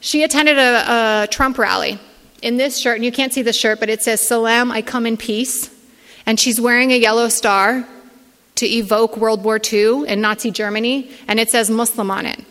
she 0.00 0.22
attended 0.22 0.58
a, 0.58 1.22
a 1.22 1.28
Trump 1.30 1.58
rally 1.58 1.98
in 2.42 2.56
this 2.56 2.78
shirt, 2.78 2.96
and 2.96 3.04
you 3.04 3.12
can't 3.12 3.32
see 3.32 3.42
the 3.42 3.52
shirt, 3.52 3.80
but 3.80 3.88
it 3.88 4.02
says, 4.02 4.20
Salam, 4.20 4.70
I 4.70 4.82
come 4.82 5.06
in 5.06 5.16
peace. 5.16 5.72
And 6.26 6.40
she's 6.40 6.60
wearing 6.60 6.90
a 6.90 6.98
yellow 6.98 7.28
star 7.28 7.86
to 8.56 8.66
evoke 8.66 9.16
World 9.16 9.44
War 9.44 9.60
II 9.60 10.08
in 10.08 10.20
Nazi 10.20 10.50
Germany, 10.50 11.10
and 11.28 11.38
it 11.38 11.50
says 11.50 11.70
Muslim 11.70 12.10
on 12.10 12.26
it. 12.26 12.44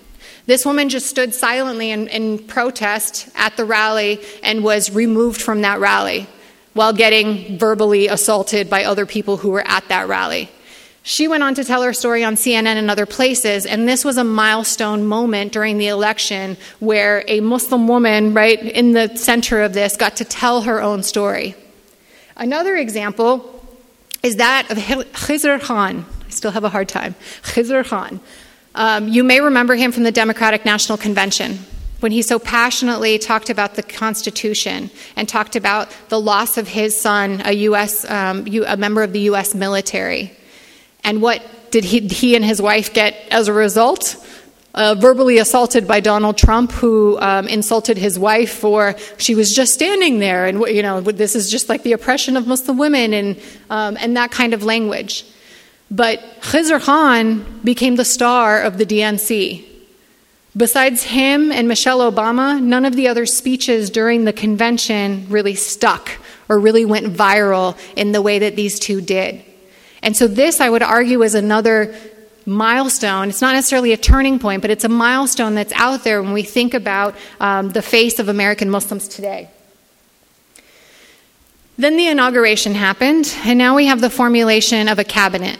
This 0.45 0.65
woman 0.65 0.89
just 0.89 1.08
stood 1.08 1.34
silently 1.34 1.91
in, 1.91 2.08
in, 2.08 2.39
protest 2.39 3.29
at 3.36 3.58
the 3.58 3.65
rally 3.65 4.21
and 4.43 4.63
was 4.63 4.91
removed 4.91 5.41
from 5.41 5.62
that 5.62 5.79
rally 5.79 6.27
while 6.73 6.93
getting 6.93 7.58
verbally 7.58 8.08
assaulted 8.08 8.69
by 8.69 8.84
other 8.84 9.05
people 9.05 9.38
who 9.38 9.49
were 9.49 9.67
at 9.67 9.88
that 9.88 10.08
rally. 10.08 10.51
She 11.01 11.27
went 11.27 11.43
on 11.43 11.55
to 11.55 11.63
tell 11.63 11.84
her 11.84 11.93
story 11.93 12.23
on 12.23 12.36
CNN 12.36 12.77
and 12.77 12.89
other 12.89 13.05
places, 13.05 13.65
and 13.65 13.88
this 13.88 14.03
was 14.03 14.17
a 14.17 14.23
milestone 14.23 15.05
moment 15.05 15.51
during 15.51 15.77
the 15.77 15.88
election 15.88 16.58
where 16.79 17.23
a 17.27 17.41
Muslim 17.41 17.88
woman, 17.88 18.34
right 18.34 18.60
in 18.60 18.93
the 18.93 19.15
center 19.15 19.62
of 19.62 19.73
this, 19.73 19.97
got 19.97 20.15
to 20.17 20.25
tell 20.25 20.63
her 20.63 20.81
own 20.81 21.03
story. 21.03 21.55
Another 22.36 22.75
example 22.75 23.51
is 24.23 24.38
that 24.38 24.69
of 24.71 24.77
Khizr 24.79 25.62
Khan. 25.62 26.05
I 26.25 26.29
still 26.29 26.51
have 26.51 26.63
a 26.63 26.69
hard 26.69 26.89
time. 26.89 27.13
Khizr 27.43 27.86
Khan. 27.86 28.19
Um, 28.75 29.07
you 29.07 29.23
may 29.23 29.39
remember 29.39 29.75
him 29.75 29.93
from 29.93 30.03
the 30.03 30.11
Democratic 30.11 30.65
National 30.65 30.97
Convention 30.97 31.59
when 32.01 32.11
he 32.11 32.21
so 32.21 32.38
passionately 32.38 33.17
talked 33.17 33.49
about 33.49 33.75
the 33.75 33.81
Constitution 33.81 34.91
and 35.15 35.29
talked 35.29 35.55
about 35.55 35.89
the 36.09 36.19
loss 36.19 36.57
of 36.57 36.67
his 36.67 36.99
son, 36.99 37.41
a 37.45 37.53
U.S. 37.53 38.03
Um, 38.09 38.45
a 38.67 38.75
member 38.75 39.01
of 39.01 39.13
the 39.13 39.21
U.S. 39.21 39.55
military. 39.55 40.35
And 41.05 41.21
what 41.21 41.41
did 41.71 41.85
he, 41.85 42.01
he 42.01 42.35
and 42.35 42.43
his 42.43 42.61
wife 42.61 42.93
get 42.93 43.15
as 43.31 43.47
a 43.47 43.53
result? 43.53 44.17
Uh, 44.73 44.93
verbally 44.93 45.38
assaulted 45.38 45.88
by 45.88 46.01
Donald 46.01 46.38
Trump, 46.38 46.73
who 46.73 47.17
um, 47.21 47.47
insulted 47.47 47.97
his 47.97 48.19
wife 48.19 48.53
for 48.53 48.93
she 49.17 49.33
was 49.33 49.55
just 49.55 49.73
standing 49.73 50.19
there, 50.19 50.47
and 50.47 50.59
you 50.67 50.81
know 50.81 50.99
this 50.99 51.33
is 51.33 51.49
just 51.49 51.69
like 51.69 51.83
the 51.83 51.93
oppression 51.93 52.35
of 52.35 52.45
Muslim 52.45 52.77
women, 52.77 53.13
and 53.13 53.41
um, 53.69 53.95
and 54.01 54.17
that 54.17 54.31
kind 54.31 54.53
of 54.53 54.65
language. 54.65 55.23
But 55.91 56.19
Khizr 56.41 56.82
Khan 56.82 57.62
became 57.63 57.95
the 57.95 58.06
star 58.06 58.62
of 58.62 58.78
the 58.78 58.86
DNC. 58.86 59.65
Besides 60.58 61.04
him 61.04 61.52
and 61.52 61.67
Michelle 61.67 62.00
Obama, 62.12 62.62
none 62.62 62.86
of 62.86 62.95
the 62.95 63.08
other 63.08 63.26
speeches 63.26 63.89
during 63.89 64.24
the 64.24 64.34
convention 64.34 65.26
really 65.30 65.56
stuck 65.56 66.12
or 66.48 66.60
really 66.60 66.86
went 66.86 67.08
viral 67.08 67.78
in 67.95 68.13
the 68.13 68.21
way 68.21 68.39
that 68.39 68.56
these 68.56 68.80
two 68.80 69.02
did. 69.02 69.43
And 70.02 70.15
so, 70.15 70.28
this, 70.28 70.62
I 70.62 70.69
would 70.69 70.84
argue, 70.84 71.24
is 71.24 71.36
another 71.36 71.93
milestone. 72.45 73.30
It's 73.30 73.41
not 73.41 73.54
necessarily 73.54 73.91
a 73.91 73.98
turning 73.98 74.39
point, 74.39 74.62
but 74.62 74.69
it's 74.69 74.84
a 74.84 74.89
milestone 74.89 75.56
that's 75.56 75.74
out 75.74 76.04
there 76.04 76.21
when 76.21 76.32
we 76.32 76.43
think 76.43 76.74
about 76.74 77.15
um, 77.39 77.71
the 77.71 77.82
face 77.82 78.19
of 78.19 78.30
American 78.30 78.69
Muslims 78.69 79.08
today. 79.08 79.50
Then 81.78 81.98
the 81.98 82.08
inauguration 82.08 82.76
happened, 82.76 83.36
and 83.43 83.58
now 83.58 83.76
we 83.76 83.88
have 83.88 84.00
the 84.00 84.10
formulation 84.10 84.88
of 84.88 85.00
a 85.00 85.04
cabinet. 85.04 85.60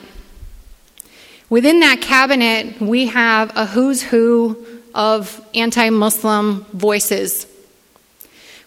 Within 1.50 1.82
that 1.82 2.02
cabinet, 2.02 2.82
we 2.82 3.06
have 3.08 3.52
a 3.56 3.66
who's 3.68 4.02
who 4.02 4.66
of 4.96 5.46
anti 5.54 5.90
Muslim 5.92 6.66
voices. 6.74 7.46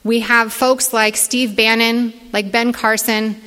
We 0.04 0.20
have 0.20 0.52
folks 0.52 0.92
like 0.92 1.16
Steve 1.16 1.56
Bannon, 1.56 2.12
like 2.32 2.52
Ben 2.52 2.72
Carson, 2.72 3.40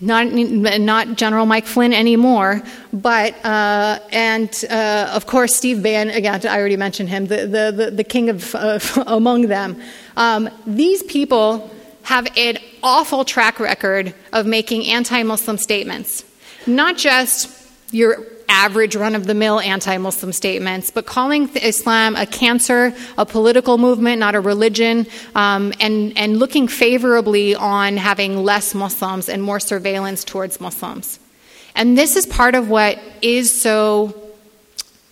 not, 0.00 0.26
not 0.26 1.16
General 1.16 1.46
Mike 1.46 1.66
Flynn 1.66 1.92
anymore, 1.92 2.62
but, 2.92 3.42
uh, 3.44 4.00
and 4.10 4.64
uh, 4.68 5.10
of 5.14 5.26
course, 5.26 5.54
Steve 5.54 5.82
Bannon, 5.82 6.14
again, 6.16 6.40
I 6.44 6.58
already 6.58 6.76
mentioned 6.76 7.10
him, 7.10 7.26
the, 7.26 7.46
the, 7.46 7.72
the, 7.84 7.90
the 7.92 8.04
king 8.04 8.28
of, 8.28 8.54
uh, 8.56 8.80
among 9.06 9.42
them. 9.42 9.80
Um, 10.16 10.50
these 10.66 11.04
people 11.04 11.70
have 12.02 12.26
an 12.36 12.58
awful 12.82 13.24
track 13.24 13.60
record 13.60 14.14
of 14.32 14.46
making 14.46 14.84
anti 14.86 15.22
Muslim 15.22 15.58
statements. 15.58 16.24
Not 16.66 16.96
just 16.96 17.50
your 17.92 18.26
average 18.48 18.96
run 18.96 19.14
of 19.14 19.26
the 19.26 19.34
mill 19.34 19.60
anti 19.60 19.96
Muslim 19.98 20.32
statements, 20.32 20.90
but 20.90 21.06
calling 21.06 21.48
Islam 21.56 22.16
a 22.16 22.26
cancer, 22.26 22.94
a 23.18 23.26
political 23.26 23.78
movement, 23.78 24.20
not 24.20 24.34
a 24.34 24.40
religion, 24.40 25.06
um, 25.34 25.72
and, 25.80 26.16
and 26.16 26.38
looking 26.38 26.68
favorably 26.68 27.54
on 27.54 27.96
having 27.96 28.44
less 28.44 28.74
Muslims 28.74 29.28
and 29.28 29.42
more 29.42 29.60
surveillance 29.60 30.24
towards 30.24 30.60
Muslims. 30.60 31.18
And 31.74 31.98
this 31.98 32.16
is 32.16 32.26
part 32.26 32.54
of 32.54 32.70
what 32.70 32.98
is 33.20 33.50
so, 33.50 34.32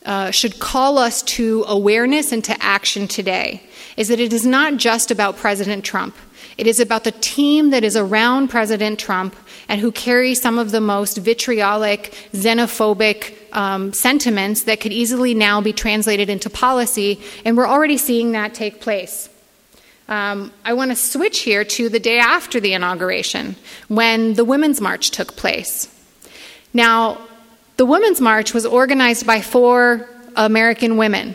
uh, 0.06 0.30
should 0.30 0.60
call 0.60 0.98
us 0.98 1.22
to 1.22 1.64
awareness 1.66 2.32
and 2.32 2.42
to 2.44 2.62
action 2.62 3.08
today, 3.08 3.62
is 3.96 4.08
that 4.08 4.20
it 4.20 4.32
is 4.32 4.46
not 4.46 4.76
just 4.76 5.10
about 5.10 5.36
President 5.36 5.84
Trump. 5.84 6.14
It 6.58 6.66
is 6.66 6.80
about 6.80 7.04
the 7.04 7.12
team 7.12 7.70
that 7.70 7.84
is 7.84 7.96
around 7.96 8.48
President 8.48 8.98
Trump 8.98 9.34
and 9.68 9.80
who 9.80 9.90
carry 9.90 10.34
some 10.34 10.58
of 10.58 10.70
the 10.70 10.80
most 10.80 11.18
vitriolic, 11.18 12.14
xenophobic 12.32 13.34
um, 13.56 13.92
sentiments 13.92 14.64
that 14.64 14.80
could 14.80 14.92
easily 14.92 15.34
now 15.34 15.60
be 15.60 15.72
translated 15.72 16.28
into 16.28 16.50
policy, 16.50 17.20
and 17.44 17.56
we're 17.56 17.68
already 17.68 17.96
seeing 17.96 18.32
that 18.32 18.54
take 18.54 18.80
place. 18.80 19.28
Um, 20.08 20.52
I 20.64 20.74
want 20.74 20.90
to 20.90 20.96
switch 20.96 21.40
here 21.40 21.64
to 21.64 21.88
the 21.88 22.00
day 22.00 22.18
after 22.18 22.60
the 22.60 22.74
inauguration, 22.74 23.56
when 23.88 24.34
the 24.34 24.44
Women's 24.44 24.80
March 24.80 25.10
took 25.10 25.36
place. 25.36 25.88
Now, 26.74 27.18
the 27.76 27.86
Women's 27.86 28.20
March 28.20 28.52
was 28.52 28.66
organized 28.66 29.26
by 29.26 29.40
four 29.40 30.08
American 30.36 30.96
women 30.96 31.34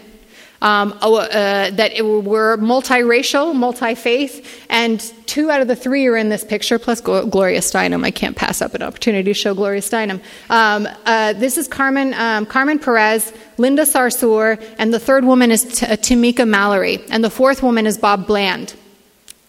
um, 0.61 0.97
oh, 1.01 1.17
uh, 1.17 1.69
that 1.71 2.03
were 2.03 2.57
multiracial, 2.57 3.53
multi 3.53 3.95
faith, 3.95 4.65
and 4.69 4.99
two 5.25 5.51
out 5.51 5.61
of 5.61 5.67
the 5.67 5.75
three 5.75 6.05
are 6.07 6.15
in 6.15 6.29
this 6.29 6.43
picture, 6.43 6.79
plus 6.79 7.01
Gloria 7.01 7.59
Steinem. 7.59 8.03
I 8.03 8.11
can't 8.11 8.35
pass 8.35 8.61
up 8.61 8.73
an 8.73 8.81
opportunity 8.81 9.31
to 9.31 9.33
show 9.33 9.53
Gloria 9.53 9.81
Steinem. 9.81 10.21
Um, 10.49 10.87
uh, 11.05 11.33
this 11.33 11.57
is 11.57 11.67
Carmen, 11.67 12.13
um, 12.15 12.45
Carmen 12.45 12.79
Perez, 12.79 13.31
Linda 13.57 13.83
Sarsour, 13.83 14.63
and 14.79 14.93
the 14.93 14.99
third 14.99 15.25
woman 15.25 15.51
is 15.51 15.63
T- 15.63 15.85
uh, 15.85 15.95
Tamika 15.95 16.47
Mallory, 16.47 17.03
and 17.09 17.23
the 17.23 17.29
fourth 17.29 17.61
woman 17.61 17.85
is 17.85 17.97
Bob 17.97 18.25
Bland. 18.25 18.73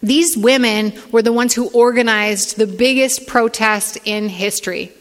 These 0.03 0.37
women 0.37 0.93
were 1.11 1.23
the 1.23 1.33
ones 1.33 1.55
who 1.55 1.71
organized 1.71 2.57
the 2.57 2.67
biggest 2.67 3.27
protest 3.27 3.99
in 4.05 4.29
history. 4.29 4.93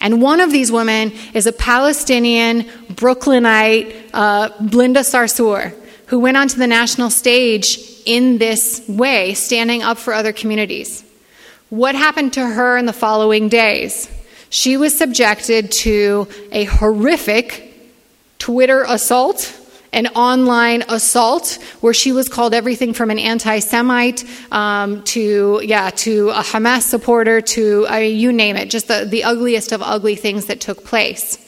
And 0.00 0.20
one 0.20 0.40
of 0.40 0.52
these 0.52 0.70
women 0.70 1.12
is 1.34 1.46
a 1.46 1.52
Palestinian 1.52 2.68
Brooklynite, 2.90 3.94
uh, 4.12 4.50
Sarsour, 4.58 5.74
who 6.06 6.18
went 6.18 6.36
onto 6.36 6.58
the 6.58 6.66
national 6.66 7.10
stage 7.10 7.78
in 8.04 8.38
this 8.38 8.84
way, 8.88 9.34
standing 9.34 9.82
up 9.82 9.98
for 9.98 10.12
other 10.12 10.32
communities. 10.32 11.02
What 11.70 11.94
happened 11.94 12.32
to 12.34 12.46
her 12.46 12.76
in 12.76 12.86
the 12.86 12.92
following 12.92 13.48
days? 13.48 14.08
She 14.50 14.76
was 14.76 14.96
subjected 14.96 15.72
to 15.72 16.28
a 16.52 16.64
horrific 16.64 17.74
Twitter 18.38 18.84
assault 18.86 19.52
an 19.96 20.06
online 20.08 20.84
assault 20.90 21.58
where 21.80 21.94
she 21.94 22.12
was 22.12 22.28
called 22.28 22.52
everything 22.52 22.92
from 22.92 23.10
an 23.10 23.18
anti-Semite 23.18 24.24
um, 24.52 25.02
to 25.04 25.60
yeah 25.64 25.88
to 25.90 26.28
a 26.30 26.42
Hamas 26.42 26.82
supporter 26.82 27.40
to 27.40 27.88
uh, 27.88 27.96
you 27.96 28.30
name 28.30 28.56
it, 28.56 28.68
just 28.68 28.88
the, 28.88 29.06
the 29.06 29.24
ugliest 29.24 29.72
of 29.72 29.80
ugly 29.82 30.14
things 30.14 30.46
that 30.46 30.60
took 30.60 30.84
place. 30.84 31.38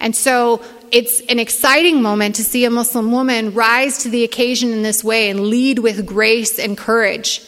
And 0.00 0.16
so 0.16 0.62
it's 0.90 1.20
an 1.28 1.38
exciting 1.38 2.02
moment 2.02 2.34
to 2.36 2.44
see 2.44 2.64
a 2.64 2.70
Muslim 2.70 3.12
woman 3.12 3.54
rise 3.54 3.98
to 3.98 4.10
the 4.10 4.24
occasion 4.24 4.72
in 4.72 4.82
this 4.82 5.04
way 5.04 5.30
and 5.30 5.38
lead 5.38 5.78
with 5.78 6.04
grace 6.04 6.58
and 6.58 6.76
courage. 6.76 7.40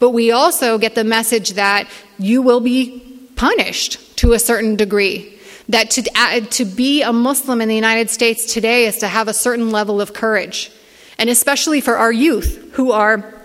But 0.00 0.10
we 0.10 0.32
also 0.32 0.76
get 0.76 0.96
the 0.96 1.04
message 1.04 1.50
that 1.50 1.88
you 2.18 2.42
will 2.42 2.60
be 2.60 3.00
punished 3.36 4.16
to 4.18 4.32
a 4.32 4.40
certain 4.40 4.74
degree 4.74 5.39
that 5.70 5.90
to, 5.92 6.02
to 6.50 6.64
be 6.64 7.02
a 7.02 7.12
Muslim 7.12 7.60
in 7.60 7.68
the 7.68 7.74
United 7.74 8.10
States 8.10 8.52
today 8.52 8.86
is 8.86 8.98
to 8.98 9.08
have 9.08 9.28
a 9.28 9.34
certain 9.34 9.70
level 9.70 10.00
of 10.00 10.12
courage. 10.12 10.70
And 11.16 11.30
especially 11.30 11.80
for 11.80 11.96
our 11.96 12.12
youth 12.12 12.70
who 12.72 12.92
are 12.92 13.39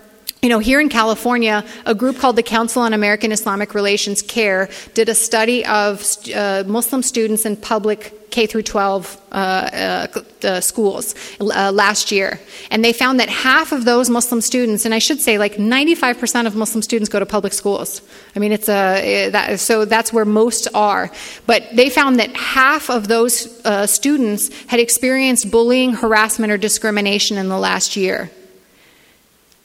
you 0.46 0.50
know, 0.50 0.60
here 0.60 0.80
in 0.80 0.88
California, 0.88 1.64
a 1.86 1.92
group 1.92 2.18
called 2.18 2.36
the 2.36 2.42
Council 2.44 2.80
on 2.80 2.92
American 2.92 3.32
Islamic 3.32 3.74
Relations 3.74 4.22
CAIR 4.22 4.68
did 4.94 5.08
a 5.08 5.14
study 5.16 5.66
of 5.66 6.06
uh, 6.32 6.62
Muslim 6.68 7.02
students 7.02 7.44
in 7.44 7.56
public 7.56 8.30
K 8.30 8.46
through 8.46 8.62
12 8.62 9.20
uh, 9.32 10.06
uh, 10.44 10.60
schools 10.60 11.16
uh, 11.40 11.72
last 11.72 12.12
year, 12.12 12.38
and 12.70 12.84
they 12.84 12.92
found 12.92 13.18
that 13.18 13.28
half 13.28 13.72
of 13.72 13.84
those 13.84 14.08
Muslim 14.08 14.40
students, 14.40 14.84
and 14.84 14.94
I 14.94 15.00
should 15.00 15.20
say, 15.20 15.36
like 15.36 15.54
95% 15.54 16.46
of 16.46 16.54
Muslim 16.54 16.80
students 16.80 17.08
go 17.08 17.18
to 17.18 17.26
public 17.26 17.52
schools. 17.52 18.00
I 18.36 18.38
mean, 18.38 18.52
it's 18.52 18.68
a 18.68 19.30
that, 19.30 19.58
so 19.58 19.84
that's 19.84 20.12
where 20.12 20.24
most 20.24 20.68
are. 20.74 21.10
But 21.46 21.64
they 21.72 21.90
found 21.90 22.20
that 22.20 22.36
half 22.36 22.88
of 22.88 23.08
those 23.08 23.60
uh, 23.66 23.88
students 23.88 24.54
had 24.66 24.78
experienced 24.78 25.50
bullying, 25.50 25.94
harassment, 25.94 26.52
or 26.52 26.56
discrimination 26.56 27.36
in 27.36 27.48
the 27.48 27.58
last 27.58 27.96
year. 27.96 28.30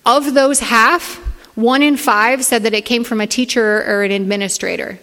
Of 0.05 0.33
those 0.33 0.59
half, 0.59 1.17
one 1.55 1.81
in 1.81 1.97
five 1.97 2.43
said 2.43 2.63
that 2.63 2.73
it 2.73 2.85
came 2.85 3.03
from 3.03 3.21
a 3.21 3.27
teacher 3.27 3.83
or 3.83 4.03
an 4.03 4.11
administrator. 4.11 4.99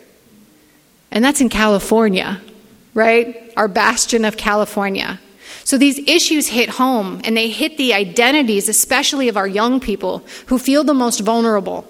And 1.10 1.24
that's 1.24 1.40
in 1.40 1.48
California 1.48 2.40
right? 2.98 3.52
Our 3.56 3.68
bastion 3.68 4.24
of 4.24 4.36
California. 4.36 5.20
So 5.62 5.78
these 5.78 5.98
issues 6.00 6.48
hit 6.48 6.68
home 6.68 7.20
and 7.24 7.36
they 7.36 7.48
hit 7.48 7.76
the 7.76 7.94
identities, 7.94 8.68
especially 8.68 9.28
of 9.28 9.36
our 9.36 9.46
young 9.46 9.78
people 9.78 10.24
who 10.46 10.58
feel 10.58 10.82
the 10.82 10.94
most 10.94 11.20
vulnerable. 11.20 11.86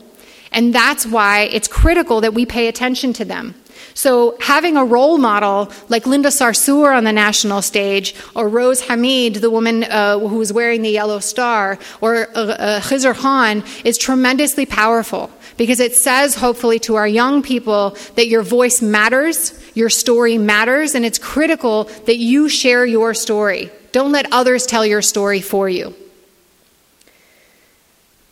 And 0.52 0.74
that's 0.74 1.06
why 1.06 1.42
it's 1.42 1.66
critical 1.66 2.20
that 2.20 2.34
we 2.34 2.44
pay 2.44 2.68
attention 2.68 3.14
to 3.14 3.24
them. 3.24 3.54
So, 3.94 4.36
having 4.40 4.76
a 4.76 4.84
role 4.84 5.18
model 5.18 5.72
like 5.88 6.06
Linda 6.06 6.28
Sarsour 6.28 6.96
on 6.96 7.04
the 7.04 7.12
national 7.12 7.62
stage, 7.62 8.14
or 8.34 8.48
Rose 8.48 8.80
Hamid, 8.82 9.36
the 9.36 9.50
woman 9.50 9.84
uh, 9.84 10.18
who 10.18 10.36
was 10.36 10.52
wearing 10.52 10.82
the 10.82 10.90
yellow 10.90 11.18
star, 11.18 11.78
or 12.00 12.28
uh, 12.34 12.40
uh, 12.40 12.80
Khizr 12.80 13.14
Khan, 13.14 13.64
is 13.84 13.98
tremendously 13.98 14.66
powerful 14.66 15.30
because 15.56 15.80
it 15.80 15.94
says, 15.94 16.36
hopefully, 16.36 16.78
to 16.80 16.94
our 16.94 17.08
young 17.08 17.42
people 17.42 17.96
that 18.14 18.28
your 18.28 18.42
voice 18.42 18.80
matters, 18.80 19.58
your 19.74 19.90
story 19.90 20.38
matters, 20.38 20.94
and 20.94 21.04
it's 21.04 21.18
critical 21.18 21.84
that 22.06 22.16
you 22.16 22.48
share 22.48 22.86
your 22.86 23.14
story. 23.14 23.70
Don't 23.92 24.12
let 24.12 24.32
others 24.32 24.66
tell 24.66 24.86
your 24.86 25.02
story 25.02 25.40
for 25.40 25.68
you. 25.68 25.94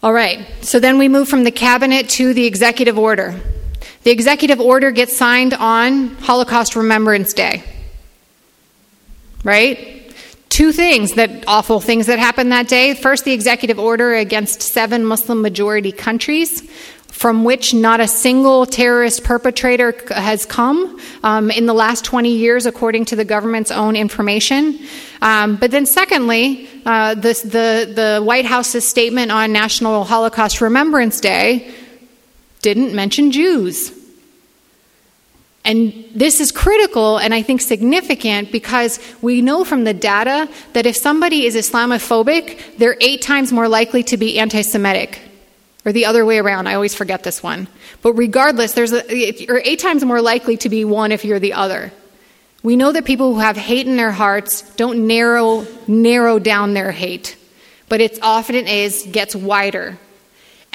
All 0.02 0.12
right, 0.12 0.46
so 0.60 0.78
then 0.78 0.98
we 0.98 1.08
move 1.08 1.28
from 1.28 1.44
the 1.44 1.50
cabinet 1.50 2.08
to 2.10 2.32
the 2.32 2.46
executive 2.46 2.98
order. 2.98 3.40
The 4.06 4.12
executive 4.12 4.60
order 4.60 4.92
gets 4.92 5.16
signed 5.16 5.52
on 5.52 6.10
Holocaust 6.18 6.76
Remembrance 6.76 7.32
Day. 7.32 7.64
Right? 9.42 10.14
Two 10.48 10.70
things 10.70 11.14
that 11.14 11.42
awful 11.48 11.80
things 11.80 12.06
that 12.06 12.20
happened 12.20 12.52
that 12.52 12.68
day. 12.68 12.94
First, 12.94 13.24
the 13.24 13.32
executive 13.32 13.80
order 13.80 14.14
against 14.14 14.62
seven 14.62 15.04
Muslim 15.04 15.42
majority 15.42 15.90
countries 15.90 16.60
from 17.08 17.42
which 17.42 17.74
not 17.74 17.98
a 17.98 18.06
single 18.06 18.64
terrorist 18.64 19.24
perpetrator 19.24 19.92
has 20.10 20.46
come 20.46 21.00
um, 21.24 21.50
in 21.50 21.66
the 21.66 21.74
last 21.74 22.04
20 22.04 22.32
years, 22.32 22.64
according 22.64 23.06
to 23.06 23.16
the 23.16 23.24
government's 23.24 23.72
own 23.72 23.96
information. 23.96 24.78
Um, 25.20 25.56
but 25.56 25.72
then, 25.72 25.84
secondly, 25.84 26.68
uh, 26.84 27.14
the, 27.14 27.32
the, 27.42 27.92
the 27.92 28.22
White 28.22 28.44
House's 28.44 28.86
statement 28.86 29.32
on 29.32 29.50
National 29.50 30.04
Holocaust 30.04 30.60
Remembrance 30.60 31.18
Day 31.18 31.74
didn't 32.66 32.92
mention 32.92 33.30
Jews. 33.30 33.92
And 35.64 36.04
this 36.12 36.40
is 36.40 36.50
critical 36.50 37.16
and 37.16 37.32
I 37.32 37.42
think 37.42 37.60
significant 37.60 38.50
because 38.50 38.98
we 39.22 39.40
know 39.40 39.62
from 39.62 39.84
the 39.84 39.94
data 39.94 40.48
that 40.72 40.84
if 40.84 40.96
somebody 40.96 41.46
is 41.46 41.54
Islamophobic, 41.54 42.76
they're 42.76 42.96
eight 43.00 43.22
times 43.22 43.52
more 43.52 43.68
likely 43.68 44.02
to 44.10 44.16
be 44.16 44.40
anti 44.40 44.62
Semitic. 44.62 45.20
Or 45.84 45.92
the 45.92 46.06
other 46.06 46.24
way 46.24 46.38
around, 46.38 46.66
I 46.66 46.74
always 46.74 46.96
forget 46.96 47.22
this 47.22 47.40
one. 47.40 47.68
But 48.02 48.14
regardless, 48.14 48.72
there's 48.72 48.92
a, 48.92 49.04
you're 49.14 49.62
eight 49.64 49.78
times 49.78 50.04
more 50.04 50.20
likely 50.20 50.56
to 50.56 50.68
be 50.68 50.84
one 50.84 51.12
if 51.12 51.24
you're 51.24 51.38
the 51.38 51.52
other. 51.52 51.92
We 52.64 52.74
know 52.74 52.90
that 52.90 53.04
people 53.04 53.34
who 53.34 53.38
have 53.38 53.56
hate 53.56 53.86
in 53.86 53.96
their 53.96 54.10
hearts 54.10 54.62
don't 54.74 55.06
narrow, 55.06 55.64
narrow 55.86 56.40
down 56.40 56.74
their 56.74 56.90
hate, 56.90 57.36
but 57.88 58.00
it 58.00 58.18
often 58.22 58.56
is 58.66 59.06
gets 59.12 59.36
wider. 59.36 59.98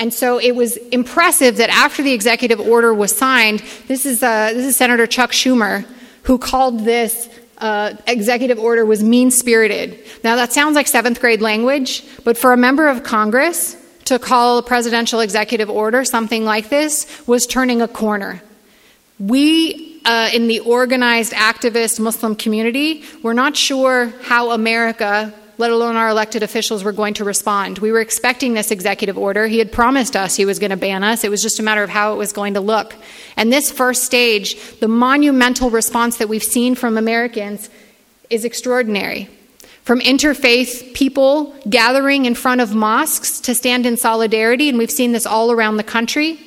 And 0.02 0.12
so 0.12 0.40
it 0.40 0.56
was 0.56 0.78
impressive 0.78 1.58
that 1.58 1.70
after 1.70 2.02
the 2.02 2.12
executive 2.12 2.60
order 2.60 2.92
was 2.92 3.16
signed, 3.16 3.60
this 3.88 4.04
is, 4.04 4.24
uh, 4.24 4.52
this 4.52 4.66
is 4.66 4.76
Senator 4.76 5.06
Chuck 5.06 5.30
Schumer 5.32 5.86
who 6.24 6.40
called 6.40 6.86
this 6.86 7.30
uh, 7.60 7.94
executive 8.08 8.58
order 8.58 8.84
was 8.84 9.04
mean 9.04 9.30
spirited. 9.30 10.00
Now, 10.24 10.36
that 10.38 10.54
sounds 10.54 10.76
like 10.76 10.88
seventh 10.88 11.22
grade 11.22 11.40
language, 11.40 12.04
but 12.24 12.36
for 12.36 12.52
a 12.52 12.58
member 12.58 12.88
of 12.88 13.04
Congress 13.04 13.76
to 14.06 14.18
call 14.18 14.58
a 14.58 14.64
presidential 14.64 15.20
executive 15.20 15.70
order 15.70 16.04
something 16.04 16.46
like 16.46 16.70
this 16.70 17.06
was 17.28 17.46
turning 17.46 17.84
a 17.84 17.88
corner. 17.88 18.42
We, 19.20 20.02
uh, 20.04 20.32
in 20.34 20.48
the 20.48 20.62
organized 20.62 21.34
activist 21.34 22.00
Muslim 22.00 22.36
community, 22.36 23.04
were 23.22 23.36
not 23.36 23.56
sure 23.56 24.12
how 24.24 24.50
America 24.50 25.32
let 25.62 25.70
alone 25.70 25.96
our 25.96 26.10
elected 26.10 26.42
officials, 26.42 26.84
were 26.84 26.92
going 26.92 27.14
to 27.14 27.24
respond. 27.24 27.78
We 27.78 27.92
were 27.92 28.02
expecting 28.02 28.56
this 28.56 28.72
executive 28.72 29.16
order. 29.16 29.46
He 29.46 29.60
had 29.60 29.72
promised 29.72 30.16
us 30.16 30.36
he 30.36 30.44
was 30.44 30.58
going 30.58 30.72
to 30.72 30.76
ban 30.76 31.04
us. 31.04 31.24
It 31.24 31.30
was 31.30 31.40
just 31.40 31.60
a 31.60 31.64
matter 31.64 31.84
of 31.84 31.90
how 31.92 32.14
it 32.14 32.18
was 32.18 32.34
going 32.34 32.56
to 32.56 32.60
look. 32.60 32.96
And 33.38 33.54
this 33.54 33.72
first 33.72 34.04
stage, 34.04 34.80
the 34.80 34.88
monumental 34.88 35.70
response 35.70 36.18
that 36.18 36.28
we've 36.28 36.42
seen 36.42 36.74
from 36.74 36.98
Americans, 36.98 37.70
is 38.32 38.44
extraordinary. 38.44 39.30
From 39.84 40.00
interfaith 40.00 40.96
people 40.96 41.56
gathering 41.70 42.26
in 42.26 42.34
front 42.34 42.62
of 42.62 42.74
mosques 42.74 43.40
to 43.42 43.54
stand 43.54 43.86
in 43.86 43.98
solidarity, 43.98 44.68
and 44.68 44.80
we've 44.80 44.90
seen 44.90 45.12
this 45.12 45.28
all 45.28 45.52
around 45.52 45.78
the 45.78 45.84
country, 45.84 46.40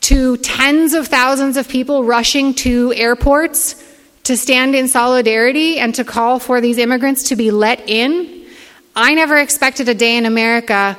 to 0.00 0.38
tens 0.38 0.94
of 0.94 1.08
thousands 1.08 1.58
of 1.58 1.68
people 1.68 2.04
rushing 2.04 2.54
to 2.54 2.94
airports 2.94 3.82
to 4.26 4.36
stand 4.36 4.74
in 4.74 4.88
solidarity 4.88 5.78
and 5.78 5.94
to 5.94 6.02
call 6.02 6.40
for 6.40 6.60
these 6.60 6.78
immigrants 6.78 7.28
to 7.28 7.36
be 7.36 7.52
let 7.52 7.88
in. 7.88 8.44
I 8.96 9.14
never 9.14 9.36
expected 9.36 9.88
a 9.88 9.94
day 9.94 10.16
in 10.16 10.26
America 10.26 10.98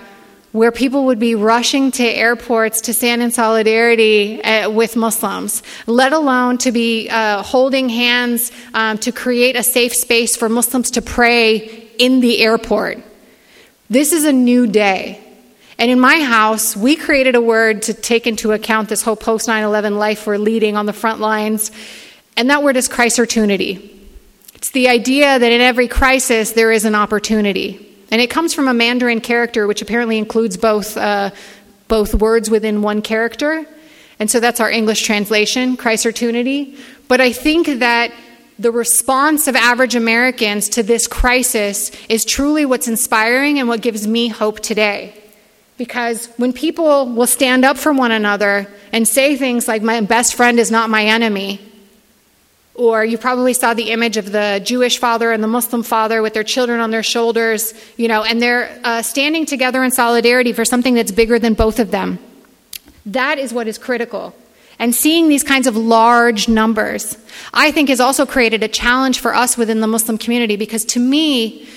where 0.53 0.71
people 0.71 1.07
would 1.07 1.19
be 1.19 1.35
rushing 1.35 1.91
to 1.91 2.03
airports 2.03 2.79
to 2.81 2.93
stand 2.93 3.21
in 3.21 3.31
solidarity 3.31 4.41
uh, 4.41 4.69
with 4.69 4.95
Muslims, 4.95 5.61
let 5.87 6.13
alone 6.13 6.57
to 6.59 6.71
be 6.71 7.09
uh, 7.09 7.43
holding 7.43 7.89
hands 7.89 8.49
um, 8.73 8.97
to 8.99 9.11
create 9.11 9.57
a 9.57 9.63
safe 9.63 9.93
space 9.93 10.37
for 10.37 10.47
Muslims 10.47 10.91
to 10.91 11.01
pray 11.01 11.89
in 11.99 12.21
the 12.21 12.39
airport. 12.39 12.99
This 13.89 14.13
is 14.13 14.23
a 14.23 14.31
new 14.31 14.67
day. 14.67 15.21
And 15.77 15.91
in 15.91 15.99
my 15.99 16.21
house, 16.21 16.77
we 16.77 16.95
created 16.95 17.35
a 17.35 17.41
word 17.41 17.83
to 17.83 17.93
take 17.93 18.25
into 18.25 18.53
account 18.53 18.87
this 18.87 19.01
whole 19.01 19.17
post 19.17 19.49
9 19.49 19.63
11 19.65 19.97
life 19.97 20.25
we're 20.25 20.37
leading 20.37 20.77
on 20.77 20.85
the 20.85 20.93
front 20.93 21.19
lines. 21.19 21.71
And 22.37 22.51
that 22.51 22.63
word 22.63 22.77
is 22.77 22.87
Chrisertunity. 22.87 23.93
It's 24.53 24.71
the 24.71 24.87
idea 24.89 25.39
that 25.39 25.51
in 25.51 25.59
every 25.59 25.87
crisis 25.87 26.51
there 26.51 26.71
is 26.71 26.85
an 26.85 26.95
opportunity. 26.95 27.83
And 28.11 28.21
it 28.21 28.29
comes 28.29 28.53
from 28.53 28.67
a 28.67 28.73
Mandarin 28.73 29.21
character, 29.21 29.67
which 29.67 29.81
apparently 29.81 30.17
includes 30.17 30.55
both, 30.55 30.95
uh, 30.95 31.31
both 31.87 32.13
words 32.13 32.49
within 32.49 32.81
one 32.81 33.01
character. 33.01 33.65
And 34.19 34.31
so 34.31 34.39
that's 34.39 34.59
our 34.59 34.69
English 34.69 35.01
translation, 35.01 35.77
Chrisertunity. 35.77 36.77
But 37.07 37.21
I 37.21 37.33
think 37.33 37.79
that 37.79 38.11
the 38.59 38.71
response 38.71 39.47
of 39.47 39.55
average 39.55 39.95
Americans 39.95 40.69
to 40.69 40.83
this 40.83 41.07
crisis 41.07 41.91
is 42.07 42.25
truly 42.25 42.65
what's 42.65 42.87
inspiring 42.87 43.59
and 43.59 43.67
what 43.67 43.81
gives 43.81 44.07
me 44.07 44.27
hope 44.27 44.59
today. 44.59 45.13
Because 45.77 46.27
when 46.37 46.53
people 46.53 47.07
will 47.07 47.27
stand 47.27 47.63
up 47.63 47.77
for 47.77 47.93
one 47.93 48.11
another 48.11 48.67
and 48.91 49.07
say 49.07 49.35
things 49.35 49.67
like, 49.67 49.83
my 49.83 50.01
best 50.01 50.33
friend 50.33 50.59
is 50.59 50.71
not 50.71 50.89
my 50.89 51.03
enemy, 51.03 51.66
or 52.77 53.03
you 53.03 53.17
probably 53.17 53.53
saw 53.53 53.73
the 53.73 53.89
image 53.91 54.17
of 54.17 54.31
the 54.31 54.61
Jewish 54.63 54.99
father 54.99 55.31
and 55.31 55.43
the 55.43 55.47
Muslim 55.47 55.83
father 55.83 56.21
with 56.21 56.33
their 56.33 56.43
children 56.43 56.79
on 56.79 56.91
their 56.91 57.03
shoulders, 57.03 57.73
you 57.97 58.07
know, 58.07 58.23
and 58.23 58.41
they're 58.41 58.79
uh, 58.83 59.01
standing 59.01 59.45
together 59.45 59.83
in 59.83 59.91
solidarity 59.91 60.53
for 60.53 60.63
something 60.63 60.93
that's 60.93 61.11
bigger 61.11 61.39
than 61.39 61.55
both 61.55 61.79
of 61.79 61.91
them. 61.91 62.19
That 63.05 63.39
is 63.39 63.51
what 63.51 63.67
is 63.67 63.77
critical. 63.77 64.35
And 64.79 64.93
seeing 64.93 65.27
these 65.27 65.43
kinds 65.43 65.65
of 65.65 65.75
large 65.75 66.47
numbers, 66.47 67.17
I 67.51 67.71
think, 67.71 67.89
has 67.89 67.99
also 67.99 68.27
created 68.27 68.61
a 68.61 68.67
challenge 68.67 69.19
for 69.19 69.33
us 69.33 69.57
within 69.57 69.81
the 69.81 69.87
Muslim 69.87 70.19
community 70.19 70.55
because 70.55 70.85
to 70.85 70.99
me, 70.99 71.67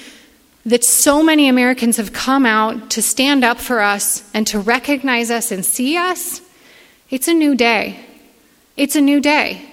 that 0.66 0.84
so 0.84 1.22
many 1.22 1.48
Americans 1.48 1.96
have 1.96 2.12
come 2.12 2.44
out 2.44 2.90
to 2.90 3.00
stand 3.00 3.44
up 3.44 3.58
for 3.58 3.80
us 3.80 4.30
and 4.34 4.46
to 4.46 4.58
recognize 4.58 5.30
us 5.30 5.50
and 5.50 5.64
see 5.64 5.96
us, 5.96 6.42
it's 7.08 7.28
a 7.28 7.34
new 7.34 7.54
day. 7.54 8.04
It's 8.76 8.94
a 8.94 9.00
new 9.00 9.20
day. 9.20 9.69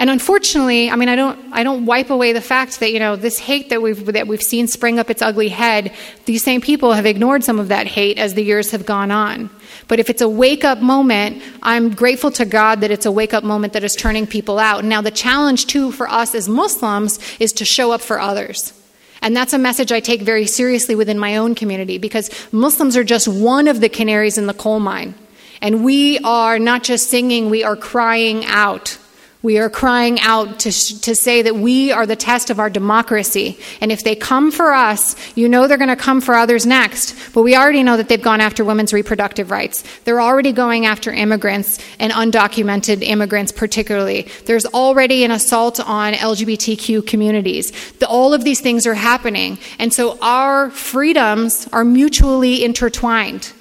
And 0.00 0.08
unfortunately, 0.08 0.90
I 0.90 0.96
mean, 0.96 1.10
I 1.10 1.14
don't, 1.14 1.38
I 1.52 1.62
don't 1.62 1.84
wipe 1.84 2.08
away 2.08 2.32
the 2.32 2.40
fact 2.40 2.80
that 2.80 2.90
you 2.90 2.98
know 2.98 3.16
this 3.16 3.38
hate 3.38 3.68
that 3.68 3.82
we've 3.82 4.06
that 4.06 4.26
we've 4.26 4.42
seen 4.42 4.66
spring 4.66 4.98
up 4.98 5.10
its 5.10 5.20
ugly 5.20 5.50
head. 5.50 5.92
These 6.24 6.42
same 6.42 6.62
people 6.62 6.94
have 6.94 7.04
ignored 7.04 7.44
some 7.44 7.58
of 7.58 7.68
that 7.68 7.86
hate 7.86 8.18
as 8.18 8.32
the 8.32 8.42
years 8.42 8.70
have 8.70 8.86
gone 8.86 9.10
on. 9.10 9.50
But 9.88 10.00
if 10.00 10.08
it's 10.08 10.22
a 10.22 10.28
wake 10.28 10.64
up 10.64 10.78
moment, 10.78 11.42
I'm 11.62 11.90
grateful 11.94 12.30
to 12.30 12.46
God 12.46 12.80
that 12.80 12.90
it's 12.90 13.04
a 13.04 13.12
wake 13.12 13.34
up 13.34 13.44
moment 13.44 13.74
that 13.74 13.84
is 13.84 13.94
turning 13.94 14.26
people 14.26 14.58
out. 14.58 14.86
Now, 14.86 15.02
the 15.02 15.10
challenge 15.10 15.66
too 15.66 15.92
for 15.92 16.08
us 16.08 16.34
as 16.34 16.48
Muslims 16.48 17.18
is 17.38 17.52
to 17.52 17.66
show 17.66 17.92
up 17.92 18.00
for 18.00 18.18
others. 18.18 18.72
And 19.20 19.36
that's 19.36 19.52
a 19.52 19.58
message 19.58 19.92
I 19.92 20.00
take 20.00 20.22
very 20.22 20.46
seriously 20.46 20.94
within 20.94 21.18
my 21.18 21.36
own 21.36 21.54
community 21.54 21.98
because 21.98 22.30
Muslims 22.52 22.96
are 22.96 23.04
just 23.04 23.28
one 23.28 23.68
of 23.68 23.82
the 23.82 23.90
canaries 23.90 24.38
in 24.38 24.46
the 24.46 24.54
coal 24.54 24.80
mine. 24.80 25.14
And 25.60 25.84
we 25.84 26.18
are 26.20 26.58
not 26.58 26.84
just 26.84 27.10
singing, 27.10 27.50
we 27.50 27.64
are 27.64 27.76
crying 27.76 28.46
out. 28.46 28.96
We 29.42 29.56
are 29.58 29.70
crying 29.70 30.20
out 30.20 30.60
to, 30.60 30.70
to 31.00 31.14
say 31.14 31.40
that 31.40 31.56
we 31.56 31.92
are 31.92 32.04
the 32.04 32.16
test 32.16 32.50
of 32.50 32.60
our 32.60 32.68
democracy. 32.68 33.58
And 33.80 33.90
if 33.90 34.04
they 34.04 34.14
come 34.14 34.50
for 34.50 34.74
us, 34.74 35.16
you 35.34 35.48
know 35.48 35.66
they're 35.66 35.78
going 35.78 35.88
to 35.88 35.96
come 35.96 36.20
for 36.20 36.34
others 36.34 36.66
next. 36.66 37.32
But 37.32 37.40
we 37.40 37.56
already 37.56 37.82
know 37.82 37.96
that 37.96 38.08
they've 38.08 38.20
gone 38.20 38.42
after 38.42 38.66
women's 38.66 38.92
reproductive 38.92 39.50
rights. 39.50 39.82
They're 40.04 40.20
already 40.20 40.52
going 40.52 40.84
after 40.84 41.10
immigrants 41.10 41.78
and 41.98 42.12
undocumented 42.12 43.02
immigrants, 43.02 43.50
particularly. 43.50 44.28
There's 44.44 44.66
already 44.66 45.24
an 45.24 45.30
assault 45.30 45.80
on 45.80 46.12
LGBTQ 46.12 47.06
communities. 47.06 47.72
The, 47.92 48.06
all 48.06 48.34
of 48.34 48.44
these 48.44 48.60
things 48.60 48.86
are 48.86 48.92
happening. 48.92 49.58
And 49.78 49.90
so 49.90 50.18
our 50.20 50.68
freedoms 50.70 51.66
are 51.72 51.84
mutually 51.84 52.62
intertwined. 52.62 53.54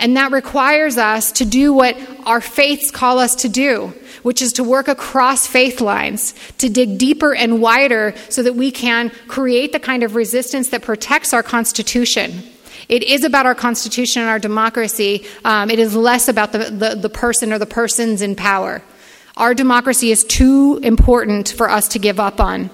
And 0.00 0.16
that 0.16 0.32
requires 0.32 0.98
us 0.98 1.30
to 1.32 1.44
do 1.44 1.72
what 1.72 1.96
our 2.26 2.40
faiths 2.40 2.90
call 2.90 3.20
us 3.20 3.36
to 3.36 3.48
do 3.48 3.94
which 4.22 4.42
is 4.42 4.52
to 4.54 4.64
work 4.64 4.88
across 4.88 5.46
faith 5.46 5.80
lines, 5.80 6.34
to 6.58 6.68
dig 6.68 6.98
deeper 6.98 7.34
and 7.34 7.60
wider 7.60 8.14
so 8.28 8.42
that 8.42 8.54
we 8.54 8.70
can 8.70 9.10
create 9.28 9.72
the 9.72 9.80
kind 9.80 10.02
of 10.02 10.14
resistance 10.14 10.68
that 10.70 10.82
protects 10.82 11.32
our 11.32 11.42
Constitution. 11.42 12.42
It 12.88 13.02
is 13.02 13.24
about 13.24 13.46
our 13.46 13.54
Constitution 13.54 14.22
and 14.22 14.30
our 14.30 14.38
democracy. 14.38 15.26
Um, 15.44 15.70
it 15.70 15.78
is 15.78 15.94
less 15.94 16.28
about 16.28 16.52
the, 16.52 16.58
the, 16.58 16.94
the 16.96 17.08
person 17.08 17.52
or 17.52 17.58
the 17.58 17.66
persons 17.66 18.22
in 18.22 18.34
power. 18.36 18.82
Our 19.36 19.54
democracy 19.54 20.10
is 20.10 20.24
too 20.24 20.78
important 20.82 21.48
for 21.48 21.70
us 21.70 21.88
to 21.88 21.98
give 21.98 22.20
up 22.20 22.40
on. 22.40 22.70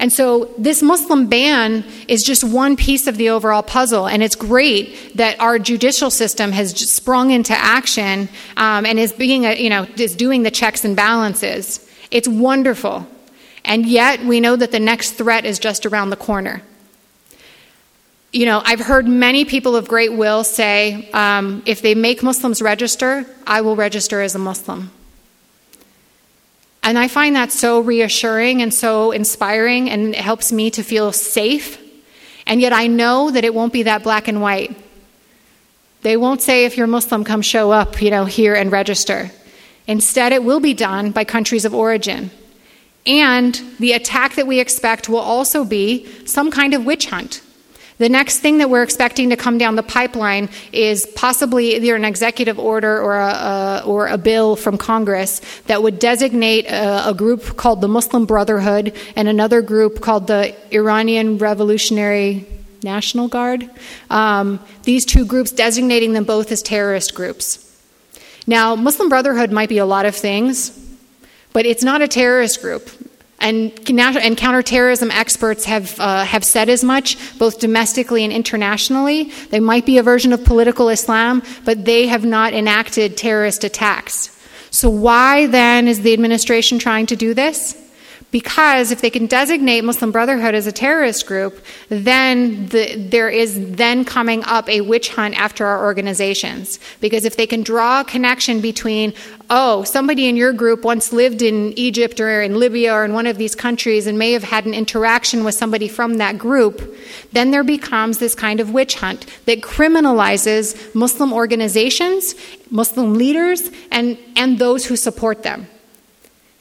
And 0.00 0.10
so 0.10 0.46
this 0.56 0.80
Muslim 0.80 1.26
ban 1.26 1.84
is 2.08 2.22
just 2.22 2.42
one 2.42 2.74
piece 2.74 3.06
of 3.06 3.18
the 3.18 3.28
overall 3.28 3.62
puzzle. 3.62 4.08
And 4.08 4.22
it's 4.22 4.34
great 4.34 5.14
that 5.16 5.38
our 5.38 5.58
judicial 5.58 6.10
system 6.10 6.52
has 6.52 6.70
sprung 6.90 7.30
into 7.30 7.52
action 7.52 8.30
um, 8.56 8.86
and 8.86 8.98
is 8.98 9.12
being, 9.12 9.44
a, 9.44 9.62
you 9.62 9.68
know, 9.68 9.86
is 9.98 10.16
doing 10.16 10.42
the 10.42 10.50
checks 10.50 10.86
and 10.86 10.96
balances. 10.96 11.86
It's 12.10 12.26
wonderful. 12.26 13.06
And 13.62 13.84
yet 13.84 14.24
we 14.24 14.40
know 14.40 14.56
that 14.56 14.72
the 14.72 14.80
next 14.80 15.12
threat 15.12 15.44
is 15.44 15.58
just 15.58 15.84
around 15.84 16.08
the 16.08 16.16
corner. 16.16 16.62
You 18.32 18.46
know, 18.46 18.62
I've 18.64 18.80
heard 18.80 19.06
many 19.06 19.44
people 19.44 19.76
of 19.76 19.86
great 19.86 20.14
will 20.14 20.44
say, 20.44 21.10
um, 21.10 21.62
if 21.66 21.82
they 21.82 21.94
make 21.94 22.22
Muslims 22.22 22.62
register, 22.62 23.26
I 23.46 23.60
will 23.60 23.76
register 23.76 24.22
as 24.22 24.34
a 24.34 24.38
Muslim. 24.38 24.92
And 26.82 26.98
I 26.98 27.08
find 27.08 27.36
that 27.36 27.52
so 27.52 27.80
reassuring 27.80 28.62
and 28.62 28.72
so 28.72 29.10
inspiring, 29.10 29.90
and 29.90 30.14
it 30.14 30.20
helps 30.20 30.50
me 30.50 30.70
to 30.70 30.82
feel 30.82 31.12
safe. 31.12 31.78
And 32.46 32.60
yet 32.60 32.72
I 32.72 32.86
know 32.86 33.30
that 33.30 33.44
it 33.44 33.54
won't 33.54 33.72
be 33.72 33.84
that 33.84 34.02
black 34.02 34.28
and 34.28 34.40
white. 34.40 34.76
They 36.02 36.16
won't 36.16 36.40
say, 36.40 36.64
if 36.64 36.76
you're 36.76 36.86
Muslim, 36.86 37.24
come 37.24 37.42
show 37.42 37.70
up, 37.70 38.00
you 38.00 38.10
know, 38.10 38.24
here 38.24 38.54
and 38.54 38.72
register. 38.72 39.30
Instead, 39.86 40.32
it 40.32 40.42
will 40.42 40.60
be 40.60 40.72
done 40.72 41.10
by 41.10 41.24
countries 41.24 41.64
of 41.64 41.74
origin. 41.74 42.30
And 43.06 43.60
the 43.78 43.92
attack 43.92 44.34
that 44.36 44.46
we 44.46 44.60
expect 44.60 45.08
will 45.08 45.18
also 45.18 45.64
be 45.64 46.06
some 46.24 46.50
kind 46.50 46.74
of 46.74 46.84
witch 46.84 47.06
hunt. 47.06 47.42
The 48.00 48.08
next 48.08 48.38
thing 48.38 48.56
that 48.58 48.70
we're 48.70 48.82
expecting 48.82 49.28
to 49.28 49.36
come 49.36 49.58
down 49.58 49.76
the 49.76 49.82
pipeline 49.82 50.48
is 50.72 51.04
possibly 51.16 51.76
either 51.76 51.94
an 51.94 52.06
executive 52.06 52.58
order 52.58 52.98
or 52.98 53.20
a, 53.20 53.28
a 53.28 53.82
or 53.84 54.06
a 54.06 54.16
bill 54.16 54.56
from 54.56 54.78
Congress 54.78 55.42
that 55.66 55.82
would 55.82 55.98
designate 55.98 56.64
a, 56.64 57.10
a, 57.10 57.12
group 57.12 57.58
called 57.58 57.82
the 57.82 57.88
Muslim 57.88 58.24
Brotherhood 58.24 58.96
and 59.16 59.28
another 59.28 59.60
group 59.60 60.00
called 60.00 60.28
the 60.28 60.56
Iranian 60.74 61.36
Revolutionary 61.36 62.46
National 62.82 63.28
Guard. 63.28 63.68
Um, 64.08 64.60
these 64.84 65.04
two 65.04 65.26
groups 65.26 65.50
designating 65.50 66.14
them 66.14 66.24
both 66.24 66.50
as 66.50 66.62
terrorist 66.62 67.14
groups. 67.14 67.66
Now, 68.46 68.76
Muslim 68.76 69.10
Brotherhood 69.10 69.52
might 69.52 69.68
be 69.68 69.76
a 69.76 69.84
lot 69.84 70.06
of 70.06 70.16
things, 70.16 70.70
but 71.52 71.66
it's 71.66 71.84
not 71.84 72.00
a 72.00 72.08
terrorist 72.08 72.62
group. 72.62 72.88
And, 73.40 73.72
and 73.88 74.36
counterterrorism 74.36 75.10
experts 75.10 75.64
have, 75.64 75.98
uh, 75.98 76.24
have 76.24 76.44
said 76.44 76.68
as 76.68 76.84
much, 76.84 77.16
both 77.38 77.58
domestically 77.58 78.22
and 78.22 78.32
internationally. 78.32 79.32
They 79.48 79.60
might 79.60 79.86
be 79.86 79.96
a 79.96 80.02
version 80.02 80.32
of 80.32 80.44
political 80.44 80.90
Islam, 80.90 81.42
but 81.64 81.86
they 81.86 82.06
have 82.06 82.24
not 82.24 82.52
enacted 82.52 83.16
terrorist 83.16 83.64
attacks. 83.64 84.36
So, 84.70 84.88
why 84.88 85.46
then 85.46 85.88
is 85.88 86.02
the 86.02 86.12
administration 86.12 86.78
trying 86.78 87.06
to 87.06 87.16
do 87.16 87.34
this? 87.34 87.76
Because 88.30 88.92
if 88.92 89.00
they 89.00 89.10
can 89.10 89.26
designate 89.26 89.82
Muslim 89.82 90.12
Brotherhood 90.12 90.54
as 90.54 90.66
a 90.68 90.72
terrorist 90.72 91.26
group, 91.26 91.64
then 91.88 92.66
the, 92.66 92.94
there 92.96 93.28
is 93.28 93.74
then 93.74 94.04
coming 94.04 94.44
up 94.44 94.68
a 94.68 94.82
witch 94.82 95.08
hunt 95.08 95.36
after 95.36 95.66
our 95.66 95.84
organizations. 95.84 96.78
Because 97.00 97.24
if 97.24 97.36
they 97.36 97.46
can 97.46 97.62
draw 97.62 98.02
a 98.02 98.04
connection 98.04 98.60
between, 98.60 99.14
oh, 99.48 99.82
somebody 99.82 100.28
in 100.28 100.36
your 100.36 100.52
group 100.52 100.84
once 100.84 101.12
lived 101.12 101.42
in 101.42 101.72
Egypt 101.76 102.20
or 102.20 102.40
in 102.40 102.60
Libya 102.60 102.94
or 102.94 103.04
in 103.04 103.14
one 103.14 103.26
of 103.26 103.36
these 103.36 103.56
countries 103.56 104.06
and 104.06 104.16
may 104.16 104.30
have 104.30 104.44
had 104.44 104.64
an 104.64 104.74
interaction 104.74 105.42
with 105.42 105.56
somebody 105.56 105.88
from 105.88 106.18
that 106.18 106.38
group, 106.38 106.96
then 107.32 107.50
there 107.50 107.64
becomes 107.64 108.18
this 108.18 108.36
kind 108.36 108.60
of 108.60 108.70
witch 108.70 108.94
hunt 108.94 109.26
that 109.46 109.60
criminalizes 109.60 110.94
Muslim 110.94 111.32
organizations, 111.32 112.36
Muslim 112.70 113.14
leaders, 113.14 113.70
and, 113.90 114.16
and 114.36 114.60
those 114.60 114.86
who 114.86 114.94
support 114.94 115.42
them. 115.42 115.66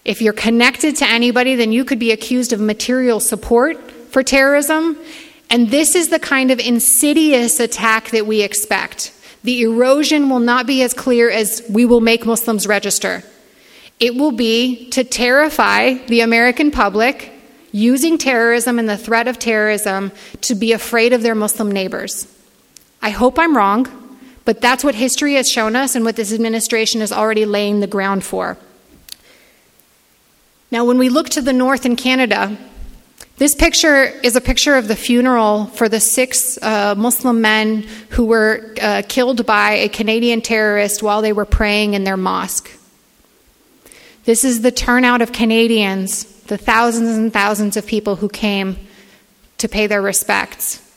If 0.09 0.23
you're 0.23 0.33
connected 0.33 0.95
to 0.95 1.07
anybody, 1.07 1.53
then 1.53 1.71
you 1.71 1.85
could 1.85 1.99
be 1.99 2.11
accused 2.11 2.51
of 2.51 2.59
material 2.59 3.19
support 3.19 3.91
for 4.09 4.23
terrorism. 4.23 4.97
And 5.51 5.69
this 5.69 5.93
is 5.93 6.09
the 6.09 6.17
kind 6.17 6.49
of 6.49 6.59
insidious 6.59 7.59
attack 7.59 8.09
that 8.09 8.25
we 8.25 8.41
expect. 8.41 9.13
The 9.43 9.61
erosion 9.61 10.31
will 10.31 10.39
not 10.39 10.65
be 10.65 10.81
as 10.81 10.95
clear 10.95 11.29
as 11.29 11.61
we 11.69 11.85
will 11.85 12.01
make 12.01 12.25
Muslims 12.25 12.65
register. 12.65 13.21
It 13.99 14.15
will 14.15 14.31
be 14.31 14.89
to 14.89 15.03
terrify 15.03 15.93
the 16.07 16.21
American 16.21 16.71
public 16.71 17.31
using 17.71 18.17
terrorism 18.17 18.79
and 18.79 18.89
the 18.89 18.97
threat 18.97 19.27
of 19.27 19.37
terrorism 19.37 20.11
to 20.41 20.55
be 20.55 20.71
afraid 20.71 21.13
of 21.13 21.21
their 21.21 21.35
Muslim 21.35 21.71
neighbors. 21.71 22.27
I 22.99 23.11
hope 23.11 23.37
I'm 23.37 23.55
wrong, 23.55 24.17
but 24.43 24.59
that's 24.59 24.83
what 24.83 24.95
history 24.95 25.35
has 25.35 25.51
shown 25.51 25.75
us 25.75 25.93
and 25.93 26.03
what 26.03 26.15
this 26.15 26.33
administration 26.33 26.99
is 27.03 27.11
already 27.11 27.45
laying 27.45 27.79
the 27.79 27.85
ground 27.85 28.23
for. 28.23 28.57
Now, 30.71 30.85
when 30.85 30.97
we 30.99 31.09
look 31.09 31.29
to 31.29 31.41
the 31.41 31.53
north 31.53 31.85
in 31.85 31.95
Canada, 31.95 32.55
this 33.37 33.55
picture 33.55 34.03
is 34.03 34.35
a 34.35 34.41
picture 34.41 34.75
of 34.75 34.87
the 34.87 34.95
funeral 34.95 35.65
for 35.67 35.89
the 35.89 35.99
six 35.99 36.61
uh, 36.61 36.93
Muslim 36.95 37.41
men 37.41 37.87
who 38.09 38.25
were 38.25 38.75
uh, 38.81 39.01
killed 39.07 39.45
by 39.45 39.71
a 39.71 39.89
Canadian 39.89 40.41
terrorist 40.41 41.01
while 41.01 41.21
they 41.21 41.33
were 41.33 41.45
praying 41.45 41.93
in 41.93 42.03
their 42.03 42.17
mosque. 42.17 42.69
This 44.25 44.43
is 44.43 44.61
the 44.61 44.71
turnout 44.71 45.21
of 45.21 45.31
Canadians, 45.31 46.25
the 46.43 46.57
thousands 46.57 47.17
and 47.17 47.33
thousands 47.33 47.77
of 47.77 47.87
people 47.87 48.17
who 48.17 48.29
came 48.29 48.77
to 49.57 49.67
pay 49.67 49.87
their 49.87 50.01
respects 50.01 50.88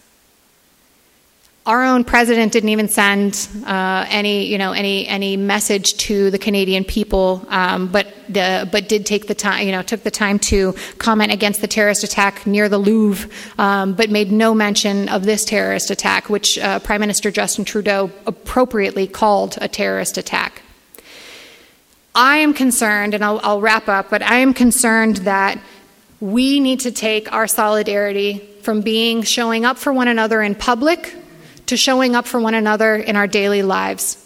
our 1.64 1.85
own 1.85 2.03
president 2.03 2.53
didn't 2.53 2.70
even 2.70 2.88
send 2.88 3.48
uh, 3.64 4.05
any, 4.09 4.46
you 4.46 4.59
know, 4.59 4.72
any 4.72 5.07
any 5.07 5.37
message 5.37 5.96
to 5.96 6.31
the 6.33 6.38
Canadian 6.38 6.83
people, 6.83 7.46
um, 7.48 7.87
but 7.87 8.09
the, 8.29 8.68
but 8.72 8.88
did 8.88 9.07
take 9.07 9.29
the 9.29 9.35
time, 9.35 9.64
you 9.64 9.70
know, 9.70 9.83
took 9.83 10.03
the 10.03 10.11
time 10.11 10.40
to 10.40 10.75
comment 10.98 11.31
against 11.33 11.61
the 11.61 11.68
terrorist 11.68 12.03
attack 12.03 12.46
near 12.48 12.68
the 12.68 12.79
Louvre, 12.79 13.31
um, 13.59 13.94
but 13.94 14.11
made 14.11 14.33
no 14.33 14.55
mention 14.55 15.09
of 15.09 15.25
this 15.25 15.44
terrorist 15.44 15.90
attack, 15.90 16.29
which 16.29 16.59
uh, 16.59 16.81
Prime 16.81 17.01
Minister 17.01 17.31
Justin 17.31 17.64
Trudeau 17.64 18.11
appropriately 18.27 19.07
called 19.07 19.57
a 19.61 19.68
terrorist 19.68 20.18
attack. 20.18 20.62
I 22.12 22.38
am 22.38 22.55
concerned, 22.55 23.14
and 23.14 23.25
I'll, 23.25 23.40
I'll 23.42 23.61
wrap 23.61 23.88
up, 23.88 24.11
but 24.11 24.20
I 24.22 24.38
am 24.38 24.53
concerned 24.53 25.18
that 25.18 25.61
we 26.20 26.59
need 26.59 26.81
to 26.81 26.90
take 26.90 27.33
our 27.33 27.46
solidarity 27.46 28.38
from 28.62 28.81
being 28.81 29.22
showing 29.22 29.64
up 29.64 29.79
for 29.79 29.92
one 29.92 30.09
another 30.09 30.42
in 30.42 30.55
public 30.55 31.14
to 31.73 31.77
showing 31.79 32.15
up 32.15 32.27
for 32.27 32.39
one 32.39 32.53
another 32.53 32.95
in 32.95 33.17
our 33.17 33.27
daily 33.27 33.63
lives. 33.63 34.19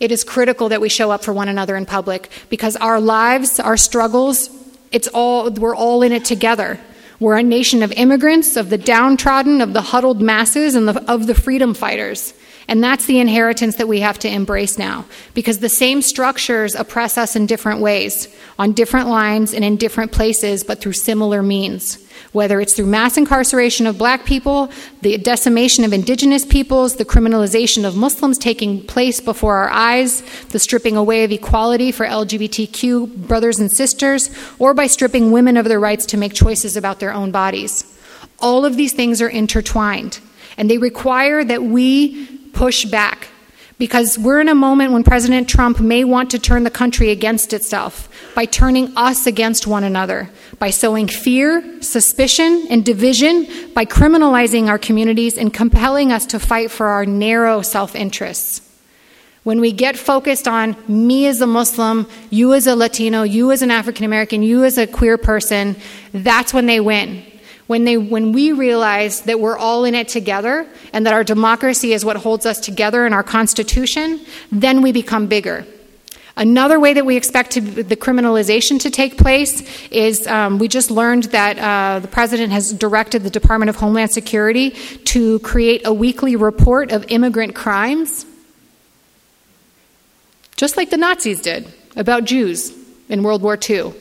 It 0.00 0.10
is 0.10 0.24
critical 0.24 0.70
that 0.70 0.80
we 0.80 0.88
show 0.88 1.10
up 1.10 1.22
for 1.22 1.34
one 1.34 1.48
another 1.48 1.76
in 1.76 1.84
public 1.84 2.30
because 2.48 2.76
our 2.76 2.98
lives, 2.98 3.60
our 3.60 3.76
struggles, 3.76 4.48
it's 4.90 5.06
all 5.08 5.50
we're 5.50 5.76
all 5.76 6.02
in 6.02 6.12
it 6.12 6.24
together. 6.24 6.80
We're 7.20 7.36
a 7.36 7.42
nation 7.42 7.82
of 7.82 7.92
immigrants, 7.92 8.56
of 8.56 8.70
the 8.70 8.78
downtrodden, 8.78 9.60
of 9.60 9.74
the 9.74 9.82
huddled 9.82 10.22
masses, 10.22 10.74
and 10.74 10.88
the, 10.88 11.04
of 11.12 11.26
the 11.26 11.34
freedom 11.34 11.74
fighters. 11.74 12.32
And 12.66 12.82
that's 12.82 13.06
the 13.06 13.18
inheritance 13.18 13.76
that 13.76 13.88
we 13.88 14.00
have 14.00 14.18
to 14.20 14.28
embrace 14.28 14.78
now. 14.78 15.04
Because 15.34 15.58
the 15.58 15.68
same 15.68 16.00
structures 16.00 16.74
oppress 16.74 17.18
us 17.18 17.36
in 17.36 17.46
different 17.46 17.80
ways, 17.80 18.28
on 18.58 18.72
different 18.72 19.08
lines 19.08 19.52
and 19.52 19.64
in 19.64 19.76
different 19.76 20.12
places, 20.12 20.64
but 20.64 20.80
through 20.80 20.94
similar 20.94 21.42
means. 21.42 21.98
Whether 22.32 22.60
it's 22.60 22.74
through 22.74 22.86
mass 22.86 23.16
incarceration 23.16 23.86
of 23.86 23.98
black 23.98 24.24
people, 24.24 24.70
the 25.02 25.18
decimation 25.18 25.84
of 25.84 25.92
indigenous 25.92 26.44
peoples, 26.44 26.96
the 26.96 27.04
criminalization 27.04 27.84
of 27.84 27.96
Muslims 27.96 28.38
taking 28.38 28.84
place 28.86 29.20
before 29.20 29.56
our 29.56 29.70
eyes, 29.70 30.22
the 30.46 30.58
stripping 30.58 30.96
away 30.96 31.24
of 31.24 31.32
equality 31.32 31.92
for 31.92 32.06
LGBTQ 32.06 33.28
brothers 33.28 33.60
and 33.60 33.70
sisters, 33.70 34.30
or 34.58 34.74
by 34.74 34.86
stripping 34.86 35.32
women 35.32 35.56
of 35.56 35.66
their 35.66 35.80
rights 35.80 36.06
to 36.06 36.16
make 36.16 36.32
choices 36.34 36.76
about 36.76 36.98
their 36.98 37.12
own 37.12 37.30
bodies. 37.30 37.84
All 38.40 38.64
of 38.64 38.76
these 38.76 38.92
things 38.92 39.22
are 39.22 39.28
intertwined, 39.28 40.18
and 40.56 40.68
they 40.70 40.78
require 40.78 41.44
that 41.44 41.62
we 41.62 42.40
push 42.54 42.84
back 42.84 43.28
because 43.78 44.18
we're 44.18 44.40
in 44.40 44.48
a 44.48 44.54
moment 44.54 44.92
when 44.92 45.02
President 45.02 45.48
Trump 45.48 45.80
may 45.80 46.04
want 46.04 46.30
to 46.30 46.38
turn 46.38 46.62
the 46.62 46.70
country 46.70 47.10
against 47.10 47.52
itself 47.52 48.08
by 48.34 48.44
turning 48.44 48.96
us 48.96 49.26
against 49.26 49.66
one 49.66 49.84
another, 49.84 50.30
by 50.58 50.70
sowing 50.70 51.08
fear, 51.08 51.82
suspicion, 51.82 52.66
and 52.70 52.84
division, 52.84 53.46
by 53.74 53.84
criminalizing 53.84 54.68
our 54.68 54.78
communities 54.78 55.36
and 55.36 55.52
compelling 55.52 56.12
us 56.12 56.26
to 56.26 56.38
fight 56.38 56.70
for 56.70 56.86
our 56.86 57.04
narrow 57.04 57.62
self 57.62 57.96
interests. 57.96 58.60
When 59.42 59.60
we 59.60 59.72
get 59.72 59.98
focused 59.98 60.48
on 60.48 60.74
me 60.88 61.26
as 61.26 61.42
a 61.42 61.46
Muslim, 61.46 62.08
you 62.30 62.54
as 62.54 62.66
a 62.66 62.74
Latino, 62.74 63.24
you 63.24 63.52
as 63.52 63.60
an 63.60 63.70
African 63.70 64.06
American, 64.06 64.42
you 64.42 64.64
as 64.64 64.78
a 64.78 64.86
queer 64.86 65.18
person, 65.18 65.76
that's 66.12 66.54
when 66.54 66.66
they 66.66 66.80
win. 66.80 67.22
When, 67.66 67.84
they, 67.84 67.96
when 67.96 68.32
we 68.32 68.52
realize 68.52 69.22
that 69.22 69.40
we're 69.40 69.56
all 69.56 69.84
in 69.84 69.94
it 69.94 70.08
together 70.08 70.66
and 70.92 71.06
that 71.06 71.14
our 71.14 71.24
democracy 71.24 71.92
is 71.94 72.04
what 72.04 72.16
holds 72.16 72.44
us 72.44 72.60
together 72.60 73.06
in 73.06 73.12
our 73.14 73.22
Constitution, 73.22 74.20
then 74.52 74.82
we 74.82 74.92
become 74.92 75.26
bigger. 75.28 75.66
Another 76.36 76.80
way 76.80 76.94
that 76.94 77.06
we 77.06 77.16
expect 77.16 77.52
to, 77.52 77.60
the 77.60 77.96
criminalization 77.96 78.80
to 78.80 78.90
take 78.90 79.16
place 79.16 79.62
is 79.90 80.26
um, 80.26 80.58
we 80.58 80.66
just 80.66 80.90
learned 80.90 81.24
that 81.24 81.58
uh, 81.58 82.00
the 82.00 82.08
president 82.08 82.52
has 82.52 82.72
directed 82.72 83.22
the 83.22 83.30
Department 83.30 83.70
of 83.70 83.76
Homeland 83.76 84.10
Security 84.10 84.70
to 84.70 85.38
create 85.40 85.82
a 85.86 85.92
weekly 85.92 86.34
report 86.34 86.90
of 86.90 87.04
immigrant 87.08 87.54
crimes, 87.54 88.26
just 90.56 90.76
like 90.76 90.90
the 90.90 90.96
Nazis 90.96 91.40
did 91.40 91.72
about 91.96 92.24
Jews. 92.24 92.72
in 93.08 93.22
World 93.22 93.42
War 93.42 93.56
II. 93.56 93.92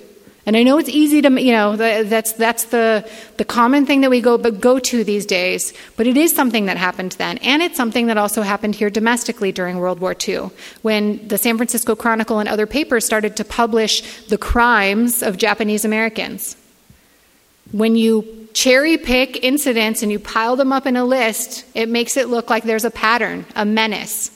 And 0.46 0.58
I 0.58 0.64
know 0.64 0.78
it's 0.78 0.90
easy 0.90 1.22
to, 1.22 1.42
you 1.42 1.54
know, 1.54 1.78
that's, 1.78 2.34
that's 2.34 2.66
the, 2.66 3.10
the 3.38 3.46
common 3.46 3.86
thing 3.86 4.02
that 4.02 4.10
we 4.10 4.20
go, 4.20 4.38
but 4.38 4.60
go 4.60 4.78
to 4.78 5.04
these 5.06 5.26
days, 5.26 5.74
but 5.96 6.06
it 6.06 6.18
is 6.18 6.36
something 6.36 6.66
that 6.66 6.76
happened 6.76 7.14
then. 7.14 7.38
And 7.38 7.62
it's 7.62 7.78
something 7.78 8.08
that 8.08 8.18
also 8.18 8.42
happened 8.42 8.76
here 8.76 8.90
domestically 8.90 9.54
during 9.54 9.78
World 9.78 10.00
War 10.02 10.14
II, 10.28 10.50
when 10.82 11.26
the 11.30 11.38
San 11.38 11.56
Francisco 11.56 11.96
Chronicle 11.96 12.40
and 12.40 12.50
other 12.50 12.68
papers 12.68 13.06
started 13.06 13.38
to 13.38 13.46
publish 13.46 14.26
the 14.28 14.38
crimes 14.38 15.24
of 15.24 15.38
Japanese 15.38 15.86
Americans. 15.86 16.58
When 17.72 17.96
you 17.96 18.50
cherry 18.54 18.98
pick 18.98 19.46
incidents 19.46 20.04
and 20.04 20.12
you 20.12 20.20
pile 20.20 20.58
them 20.58 20.74
up 20.74 20.86
in 20.86 20.98
a 20.98 21.06
list, 21.06 21.66
it 21.74 21.88
makes 21.88 22.18
it 22.18 22.28
look 22.28 22.50
like 22.50 22.66
there's 22.66 22.86
a 22.86 22.92
pattern, 22.92 23.46
a 23.56 23.64
menace. 23.64 24.30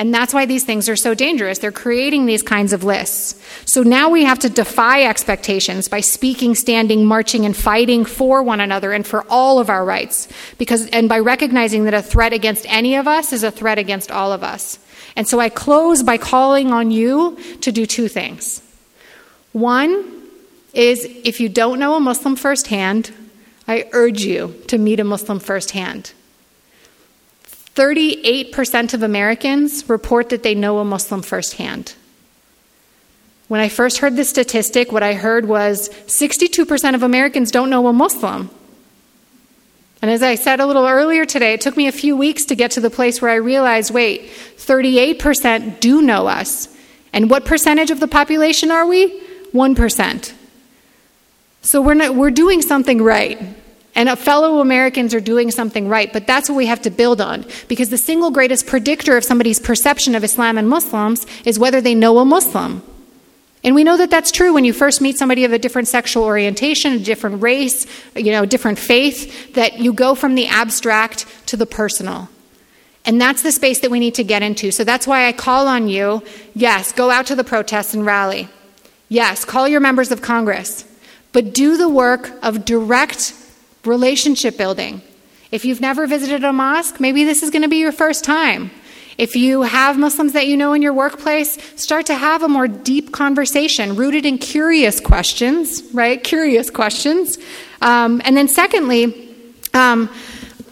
And 0.00 0.14
that's 0.14 0.32
why 0.32 0.46
these 0.46 0.64
things 0.64 0.88
are 0.88 0.96
so 0.96 1.12
dangerous. 1.12 1.58
They're 1.58 1.70
creating 1.70 2.24
these 2.24 2.40
kinds 2.40 2.72
of 2.72 2.84
lists. 2.84 3.38
So 3.66 3.82
now 3.82 4.08
we 4.08 4.24
have 4.24 4.38
to 4.38 4.48
defy 4.48 5.02
expectations 5.02 5.88
by 5.88 6.00
speaking, 6.00 6.54
standing, 6.54 7.04
marching, 7.04 7.44
and 7.44 7.54
fighting 7.54 8.06
for 8.06 8.42
one 8.42 8.60
another 8.60 8.92
and 8.92 9.06
for 9.06 9.26
all 9.28 9.58
of 9.58 9.68
our 9.68 9.84
rights. 9.84 10.26
Because, 10.56 10.86
and 10.86 11.06
by 11.06 11.18
recognizing 11.18 11.84
that 11.84 11.92
a 11.92 12.00
threat 12.00 12.32
against 12.32 12.64
any 12.66 12.96
of 12.96 13.06
us 13.06 13.34
is 13.34 13.44
a 13.44 13.50
threat 13.50 13.78
against 13.78 14.10
all 14.10 14.32
of 14.32 14.42
us. 14.42 14.78
And 15.16 15.28
so 15.28 15.38
I 15.38 15.50
close 15.50 16.02
by 16.02 16.16
calling 16.16 16.72
on 16.72 16.90
you 16.90 17.36
to 17.60 17.70
do 17.70 17.84
two 17.84 18.08
things. 18.08 18.62
One 19.52 20.22
is 20.72 21.04
if 21.04 21.40
you 21.40 21.50
don't 21.50 21.78
know 21.78 21.96
a 21.96 22.00
Muslim 22.00 22.36
firsthand, 22.36 23.12
I 23.68 23.86
urge 23.92 24.22
you 24.22 24.62
to 24.68 24.78
meet 24.78 24.98
a 24.98 25.04
Muslim 25.04 25.40
firsthand. 25.40 26.14
38% 27.74 28.94
of 28.94 29.02
Americans 29.02 29.88
report 29.88 30.28
that 30.30 30.42
they 30.42 30.54
know 30.54 30.78
a 30.78 30.84
Muslim 30.84 31.22
firsthand. 31.22 31.94
When 33.48 33.60
I 33.60 33.68
first 33.68 33.98
heard 33.98 34.16
this 34.16 34.30
statistic, 34.30 34.92
what 34.92 35.02
I 35.02 35.14
heard 35.14 35.46
was 35.46 35.88
62% 36.06 36.94
of 36.94 37.02
Americans 37.02 37.50
don't 37.50 37.70
know 37.70 37.86
a 37.88 37.92
Muslim. 37.92 38.50
And 40.02 40.10
as 40.10 40.22
I 40.22 40.36
said 40.36 40.60
a 40.60 40.66
little 40.66 40.86
earlier 40.86 41.24
today, 41.24 41.54
it 41.54 41.60
took 41.60 41.76
me 41.76 41.86
a 41.86 41.92
few 41.92 42.16
weeks 42.16 42.44
to 42.46 42.54
get 42.54 42.70
to 42.72 42.80
the 42.80 42.90
place 42.90 43.20
where 43.20 43.30
I 43.30 43.34
realized 43.34 43.92
wait, 43.92 44.30
38% 44.56 45.80
do 45.80 46.00
know 46.00 46.26
us. 46.26 46.68
And 47.12 47.28
what 47.28 47.44
percentage 47.44 47.90
of 47.90 48.00
the 48.00 48.08
population 48.08 48.70
are 48.70 48.86
we? 48.86 49.20
1%. 49.52 50.32
So 51.62 51.82
we're, 51.82 51.94
not, 51.94 52.14
we're 52.14 52.30
doing 52.30 52.62
something 52.62 53.02
right. 53.02 53.38
And 53.94 54.16
fellow 54.18 54.60
Americans 54.60 55.14
are 55.14 55.20
doing 55.20 55.50
something 55.50 55.88
right, 55.88 56.12
but 56.12 56.26
that's 56.26 56.48
what 56.48 56.56
we 56.56 56.66
have 56.66 56.82
to 56.82 56.90
build 56.90 57.20
on. 57.20 57.44
Because 57.68 57.90
the 57.90 57.98
single 57.98 58.30
greatest 58.30 58.66
predictor 58.66 59.16
of 59.16 59.24
somebody's 59.24 59.58
perception 59.58 60.14
of 60.14 60.24
Islam 60.24 60.58
and 60.58 60.68
Muslims 60.68 61.26
is 61.44 61.58
whether 61.58 61.80
they 61.80 61.94
know 61.94 62.18
a 62.18 62.24
Muslim. 62.24 62.82
And 63.62 63.74
we 63.74 63.84
know 63.84 63.96
that 63.98 64.10
that's 64.10 64.30
true 64.30 64.54
when 64.54 64.64
you 64.64 64.72
first 64.72 65.00
meet 65.00 65.18
somebody 65.18 65.44
of 65.44 65.52
a 65.52 65.58
different 65.58 65.88
sexual 65.88 66.24
orientation, 66.24 66.94
a 66.94 66.98
different 66.98 67.42
race, 67.42 67.86
you 68.16 68.32
know, 68.32 68.46
different 68.46 68.78
faith, 68.78 69.54
that 69.54 69.78
you 69.78 69.92
go 69.92 70.14
from 70.14 70.34
the 70.34 70.46
abstract 70.46 71.26
to 71.46 71.56
the 71.56 71.66
personal. 71.66 72.28
And 73.04 73.20
that's 73.20 73.42
the 73.42 73.52
space 73.52 73.80
that 73.80 73.90
we 73.90 74.00
need 74.00 74.14
to 74.14 74.24
get 74.24 74.42
into. 74.42 74.70
So 74.70 74.84
that's 74.84 75.06
why 75.06 75.26
I 75.26 75.32
call 75.32 75.68
on 75.68 75.88
you 75.88 76.22
yes, 76.54 76.92
go 76.92 77.10
out 77.10 77.26
to 77.26 77.34
the 77.34 77.44
protests 77.44 77.92
and 77.92 78.06
rally. 78.06 78.48
Yes, 79.08 79.44
call 79.44 79.68
your 79.68 79.80
members 79.80 80.10
of 80.10 80.22
Congress. 80.22 80.84
But 81.32 81.52
do 81.52 81.76
the 81.76 81.88
work 81.88 82.32
of 82.42 82.64
direct 82.64 83.34
relationship 83.84 84.56
building. 84.56 85.02
If 85.50 85.64
you've 85.64 85.80
never 85.80 86.06
visited 86.06 86.44
a 86.44 86.52
mosque, 86.52 87.00
maybe 87.00 87.24
this 87.24 87.42
is 87.42 87.50
going 87.50 87.62
to 87.62 87.68
be 87.68 87.78
your 87.78 87.92
first 87.92 88.24
time. 88.24 88.70
If 89.18 89.36
you 89.36 89.62
have 89.62 89.98
Muslims 89.98 90.32
that 90.32 90.46
you 90.46 90.56
know 90.56 90.72
in 90.72 90.80
your 90.80 90.94
workplace, 90.94 91.58
start 91.78 92.06
to 92.06 92.14
have 92.14 92.42
a 92.42 92.48
more 92.48 92.66
deep 92.66 93.12
conversation 93.12 93.96
rooted 93.96 94.24
in 94.24 94.38
curious 94.38 94.98
questions, 94.98 95.82
right? 95.92 96.22
Curious 96.22 96.70
questions. 96.70 97.36
Um, 97.82 98.22
and 98.24 98.36
then, 98.36 98.48
secondly, 98.48 99.36
um, 99.74 100.08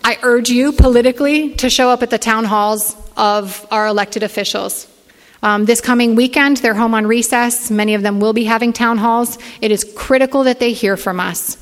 I 0.02 0.18
urge 0.22 0.48
you 0.48 0.72
politically 0.72 1.54
to 1.56 1.68
show 1.68 1.90
up 1.90 2.02
at 2.02 2.08
the 2.08 2.18
town 2.18 2.44
halls 2.46 2.96
of 3.18 3.66
our 3.70 3.86
elected 3.86 4.22
officials. 4.22 4.86
Um, 5.42 5.66
this 5.66 5.80
coming 5.80 6.14
weekend, 6.14 6.58
they're 6.58 6.74
home 6.74 6.94
on 6.94 7.06
recess. 7.06 7.70
Many 7.70 7.94
of 7.94 8.02
them 8.02 8.18
will 8.18 8.32
be 8.32 8.44
having 8.44 8.72
town 8.72 8.96
halls. 8.96 9.38
It 9.60 9.70
is 9.70 9.84
critical 9.96 10.44
that 10.44 10.58
they 10.58 10.72
hear 10.72 10.96
from 10.96 11.20
us. 11.20 11.58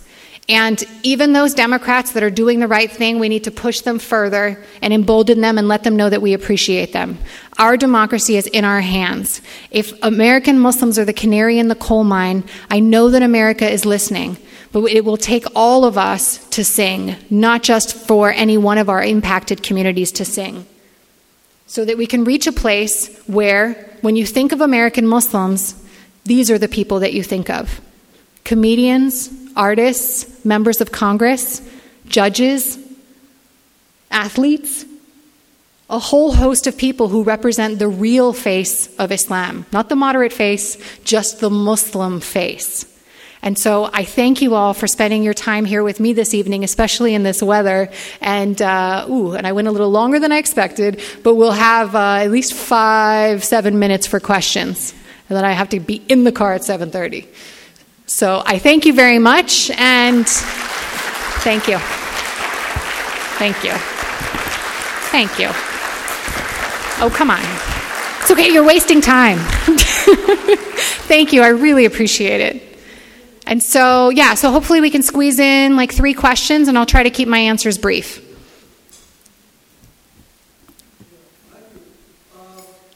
And 0.49 0.83
even 1.03 1.33
those 1.33 1.55
Democrats 1.55 2.13
that 2.13 2.23
are 2.23 2.31
doing 2.31 2.61
the 2.61 2.69
right 2.69 2.91
thing, 2.91 3.19
we 3.19 3.29
need 3.29 3.45
to 3.45 3.51
push 3.51 3.81
them 3.81 3.99
further 3.99 4.63
and 4.81 4.93
embolden 4.93 5.41
them 5.41 5.59
and 5.59 5.67
let 5.67 5.83
them 5.83 5.97
know 5.97 6.09
that 6.09 6.23
we 6.23 6.35
appreciate 6.35 6.93
them. 6.93 7.19
Our 7.59 7.77
democracy 7.77 8.37
is 8.37 8.47
in 8.47 8.65
our 8.65 8.81
hands. 8.81 9.41
If 9.73 9.93
American 10.05 10.61
Muslims 10.61 11.01
are 11.01 11.05
the 11.05 11.13
canary 11.13 11.59
in 11.59 11.67
the 11.67 11.75
coal 11.75 12.05
mine, 12.05 12.45
I 12.71 12.79
know 12.79 13.11
that 13.11 13.23
America 13.23 13.69
is 13.69 13.85
listening. 13.85 14.37
But 14.71 14.85
it 14.85 15.05
will 15.05 15.17
take 15.17 15.47
all 15.57 15.85
of 15.85 15.99
us 15.99 16.47
to 16.51 16.65
sing, 16.65 17.17
not 17.29 17.63
just 17.63 17.97
for 17.97 18.31
any 18.31 18.59
one 18.59 18.79
of 18.79 18.89
our 18.89 19.03
impacted 19.03 19.63
communities 19.63 20.13
to 20.13 20.25
sing. 20.25 20.67
So 21.67 21.85
that 21.85 21.99
we 21.99 22.07
can 22.07 22.25
reach 22.25 22.47
a 22.47 22.53
place 22.53 23.19
where, 23.27 23.73
when 24.03 24.15
you 24.15 24.27
think 24.27 24.53
of 24.53 24.61
American 24.61 25.07
Muslims, 25.07 25.83
these 26.25 26.51
are 26.51 26.59
the 26.59 26.69
people 26.69 27.01
that 27.01 27.15
you 27.15 27.25
think 27.25 27.51
of 27.51 27.81
comedians, 28.47 29.29
artists, 29.57 30.45
members 30.45 30.81
of 30.81 30.93
Congress, 30.93 31.61
judges, 32.07 32.79
athletes, 34.11 34.87
a 35.91 35.99
whole 35.99 36.33
host 36.33 36.69
of 36.69 36.79
people 36.79 37.09
who 37.09 37.25
represent 37.25 37.81
the 37.81 37.89
real 37.89 38.33
face 38.33 38.95
of 38.97 39.11
Islam, 39.11 39.67
not 39.73 39.89
the 39.89 39.97
moderate 39.97 40.33
face, 40.33 40.79
just 41.03 41.41
the 41.41 41.51
Muslim 41.51 42.21
face. 42.21 42.87
And 43.43 43.59
so 43.59 43.91
I 43.93 44.05
thank 44.05 44.41
you 44.41 44.55
all 44.55 44.75
for 44.75 44.87
spending 44.87 45.25
your 45.25 45.35
time 45.35 45.65
here 45.65 45.83
with 45.83 45.99
me 45.99 46.13
this 46.13 46.33
evening, 46.33 46.63
especially 46.63 47.15
in 47.15 47.25
this 47.25 47.43
weather. 47.43 47.91
And 48.21 48.61
uh, 48.63 49.07
ooh, 49.11 49.35
and 49.35 49.45
I 49.47 49.53
went 49.53 49.67
a 49.67 49.73
little 49.73 49.91
longer 49.91 50.21
than 50.21 50.31
I 50.31 50.39
expected, 50.39 51.01
but 51.25 51.35
we'll 51.35 51.51
have 51.51 51.97
uh, 51.97 52.25
at 52.25 52.31
least 52.31 52.55
five, 52.55 53.43
seven 53.43 53.81
minutes 53.81 54.07
for 54.07 54.21
questions. 54.21 54.95
And 55.29 55.37
then 55.37 55.45
I 55.45 55.53
have 55.53 55.69
to 55.71 55.81
be 55.81 55.97
in 56.09 56.23
the 56.23 56.33
car 56.33 56.55
at 56.55 56.63
7:30. 56.63 57.27
So 58.07 58.43
I 58.47 58.61
thank 58.61 58.87
you 58.87 58.93
very 58.93 59.19
much 59.19 59.69
and 59.71 60.27
thank 61.43 61.67
you. 61.67 61.79
Thank 63.39 63.65
you. 63.65 63.73
Thank 65.11 65.39
you. 65.41 65.49
Oh, 67.03 67.11
come 67.13 67.31
on. 67.31 67.41
It's 68.21 68.31
okay, 68.31 68.53
you're 68.53 68.65
wasting 68.65 69.01
time. 69.01 69.39
thank 71.09 71.33
you, 71.33 71.43
I 71.43 71.49
really 71.49 71.85
appreciate 71.85 72.41
it. 72.41 72.63
And 73.47 73.63
so, 73.63 74.11
yeah, 74.11 74.35
so 74.35 74.51
hopefully 74.51 74.81
we 74.81 74.91
can 74.91 75.03
squeeze 75.03 75.39
in 75.39 75.77
like 75.77 75.93
three 75.93 76.15
questions 76.15 76.69
and 76.69 76.79
I'll 76.79 76.87
try 76.87 77.03
to 77.03 77.11
keep 77.11 77.27
my 77.27 77.39
answers 77.39 77.77
brief. 77.77 78.23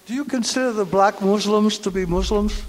Do 0.06 0.14
you 0.14 0.24
consider 0.24 0.72
the 0.72 0.84
black 0.84 1.20
Muslims 1.20 1.78
to 1.78 1.90
be 1.90 2.06
Muslims? 2.06 2.62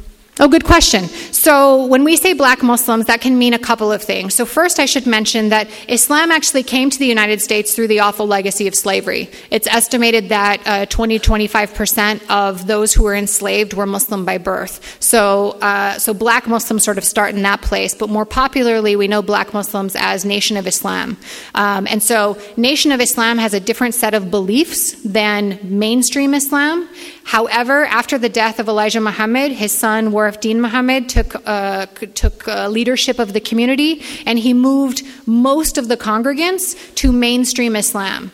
Oh, 0.44 0.48
good 0.48 0.64
question. 0.64 1.04
So, 1.04 1.86
when 1.86 2.04
we 2.04 2.18
say 2.18 2.34
black 2.34 2.64
Muslims, 2.64 3.06
that 3.06 3.22
can 3.22 3.38
mean 3.38 3.54
a 3.54 3.60
couple 3.60 3.92
of 3.92 4.02
things. 4.02 4.34
So, 4.34 4.44
first, 4.44 4.80
I 4.80 4.88
should 4.88 5.06
mention 5.06 5.50
that 5.50 5.70
Islam 5.88 6.32
actually 6.32 6.64
came 6.64 6.90
to 6.90 6.98
the 6.98 7.06
United 7.06 7.44
States 7.44 7.76
through 7.76 7.90
the 7.90 8.00
awful 8.00 8.26
legacy 8.26 8.66
of 8.68 8.74
slavery. 8.74 9.30
It's 9.52 9.68
estimated 9.68 10.30
that 10.30 10.62
uh, 10.66 10.88
20 10.88 11.20
25% 11.20 12.28
of 12.32 12.66
those 12.66 12.92
who 12.92 13.04
were 13.04 13.14
enslaved 13.14 13.76
were 13.76 13.86
Muslim 13.86 14.26
by 14.26 14.40
birth. 14.40 14.98
So, 15.00 15.52
uh, 15.62 16.00
so, 16.00 16.12
black 16.12 16.48
Muslims 16.48 16.84
sort 16.84 16.98
of 16.98 17.04
start 17.04 17.36
in 17.36 17.44
that 17.44 17.62
place, 17.62 17.94
but 17.94 18.10
more 18.10 18.26
popularly, 18.26 18.96
we 18.96 19.08
know 19.08 19.22
black 19.22 19.54
Muslims 19.54 19.96
as 19.96 20.26
Nation 20.26 20.58
of 20.58 20.66
Islam. 20.66 21.18
Um, 21.54 21.86
and 21.86 22.02
so, 22.02 22.42
Nation 22.58 22.92
of 22.92 23.00
Islam 23.00 23.38
has 23.38 23.54
a 23.54 23.60
different 23.60 23.94
set 23.94 24.16
of 24.16 24.32
beliefs 24.32 24.94
than 25.04 25.60
mainstream 25.62 26.34
Islam. 26.34 26.90
However, 27.24 27.86
after 27.86 28.18
the 28.18 28.30
death 28.30 28.60
of 28.60 28.68
Elijah 28.68 29.00
Muhammad, 29.00 29.52
his 29.52 29.72
son 29.72 30.12
Warith 30.12 30.40
Deen 30.40 30.60
Muhammad 30.60 31.08
took, 31.08 31.36
uh, 31.48 31.86
took 32.14 32.48
uh, 32.48 32.68
leadership 32.68 33.20
of 33.20 33.34
the 33.34 33.40
community 33.40 34.02
and 34.26 34.40
he 34.40 34.54
moved 34.54 35.04
most 35.26 35.78
of 35.78 35.88
the 35.88 35.98
congregants 35.98 36.76
to 36.96 37.12
mainstream 37.12 37.76
Islam. 37.76 38.32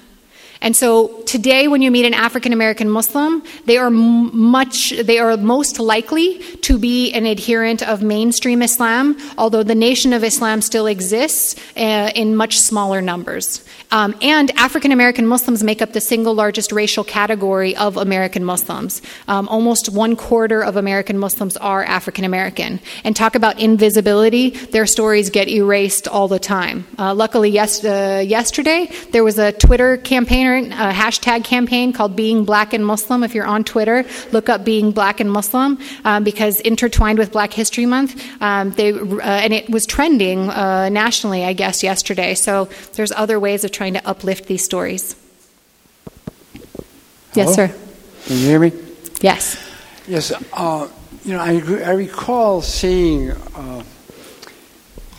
And 0.61 0.75
so 0.75 1.21
today, 1.23 1.67
when 1.67 1.81
you 1.81 1.91
meet 1.91 2.05
an 2.05 2.13
African 2.13 2.53
American 2.53 2.89
Muslim, 2.89 3.43
they 3.65 3.77
are 3.77 3.89
much, 3.89 4.91
they 4.91 5.19
are 5.19 5.37
most 5.37 5.79
likely 5.79 6.39
to 6.61 6.79
be 6.79 7.11
an 7.13 7.25
adherent 7.25 7.87
of 7.87 8.01
mainstream 8.01 8.61
Islam, 8.61 9.17
although 9.37 9.63
the 9.63 9.75
Nation 9.75 10.13
of 10.13 10.23
Islam 10.23 10.61
still 10.61 10.87
exists 10.87 11.55
uh, 11.77 12.11
in 12.15 12.35
much 12.35 12.57
smaller 12.57 13.01
numbers. 13.01 13.63
Um, 13.91 14.15
and 14.21 14.51
African 14.57 14.91
American 14.91 15.27
Muslims 15.27 15.63
make 15.63 15.81
up 15.81 15.93
the 15.93 16.01
single 16.01 16.33
largest 16.33 16.71
racial 16.71 17.03
category 17.03 17.75
of 17.75 17.95
American 17.97 18.43
Muslims. 18.43 19.01
Um, 19.27 19.47
almost 19.47 19.89
one 19.89 20.15
quarter 20.15 20.63
of 20.63 20.75
American 20.75 21.17
Muslims 21.17 21.55
are 21.57 21.83
African 21.83 22.25
American. 22.25 22.79
And 23.03 23.15
talk 23.15 23.35
about 23.35 23.59
invisibility, 23.59 24.49
their 24.49 24.85
stories 24.85 25.29
get 25.29 25.47
erased 25.47 26.07
all 26.07 26.27
the 26.27 26.39
time. 26.39 26.85
Uh, 26.97 27.13
luckily, 27.13 27.49
yes, 27.49 27.83
uh, 27.85 28.23
yesterday, 28.25 28.89
there 29.11 29.23
was 29.23 29.37
a 29.39 29.51
Twitter 29.51 29.97
campaign 29.97 30.46
campaign, 30.47 30.71
a 30.73 30.91
hashtag 30.91 31.43
campaign 31.43 31.93
called 31.93 32.15
Being 32.15 32.45
Black 32.45 32.73
and 32.73 32.85
Muslim. 32.85 33.23
If 33.23 33.35
you're 33.35 33.45
on 33.45 33.63
Twitter, 33.63 34.05
look 34.31 34.49
up 34.49 34.63
Being 34.63 34.91
Black 34.91 35.19
and 35.19 35.31
Muslim 35.31 35.79
um, 36.05 36.23
because 36.23 36.59
intertwined 36.61 37.19
with 37.19 37.31
Black 37.31 37.53
History 37.53 37.85
Month, 37.85 38.21
um, 38.41 38.71
they 38.71 38.91
uh, 38.93 39.21
and 39.21 39.53
it 39.53 39.69
was 39.69 39.85
trending 39.85 40.49
uh, 40.49 40.89
nationally, 40.89 41.43
I 41.43 41.53
guess, 41.53 41.83
yesterday. 41.83 42.35
So 42.35 42.69
there's 42.93 43.11
other 43.11 43.39
ways 43.39 43.63
of 43.63 43.71
trying 43.71 43.93
to 43.93 44.07
uplift 44.07 44.47
these 44.47 44.63
stories. 44.63 45.15
Yes, 47.33 47.53
sir. 47.53 47.67
Can 48.25 48.37
you 48.37 48.47
hear 48.47 48.59
me? 48.59 48.71
Yes. 49.21 49.57
Yes. 50.07 50.31
Uh, 50.53 50.87
you 51.23 51.33
know, 51.33 51.39
I, 51.39 51.61
I 51.83 51.91
recall 51.91 52.61
seeing 52.61 53.31
uh, 53.31 53.83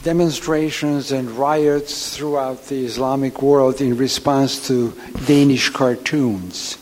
demonstrations 0.02 1.12
and 1.12 1.30
riots 1.32 2.16
throughout 2.16 2.66
the 2.66 2.84
Islamic 2.84 3.42
world 3.42 3.80
in 3.80 3.96
response 3.96 4.66
to 4.68 4.92
Danish 5.26 5.70
cartoons. 5.70 6.78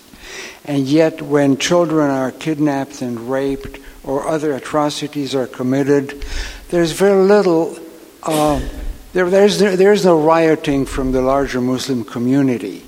And 0.64 0.87
yet, 0.87 1.23
when 1.23 1.57
children 1.57 2.11
are 2.11 2.33
kidnapped 2.33 3.01
and 3.01 3.31
raped 3.31 3.79
or 4.05 4.27
other 4.27 4.55
atrocities 4.55 5.35
are 5.35 5.47
committed, 5.47 6.25
there's 6.71 6.93
very 6.93 7.23
little, 7.23 7.79
uh, 8.23 8.61
there, 9.12 9.31
there's, 9.31 9.59
there's 9.59 10.05
no 10.05 10.21
rioting 10.21 10.85
from 10.85 11.12
the 11.12 11.23
larger 11.23 11.61
Muslim 11.61 12.05
community. 12.05 12.85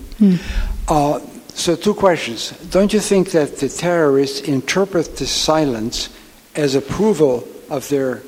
Uh, 0.88 1.20
so, 1.54 1.76
two 1.76 1.94
questions. 1.94 2.50
Don't 2.70 2.92
you 2.92 3.00
think 3.00 3.30
that 3.32 3.58
the 3.58 3.68
terrorists 3.68 4.40
interpret 4.40 5.16
this 5.16 5.30
silence 5.30 6.08
as 6.54 6.74
approval 6.74 7.46
of 7.70 7.88
their 7.88 8.22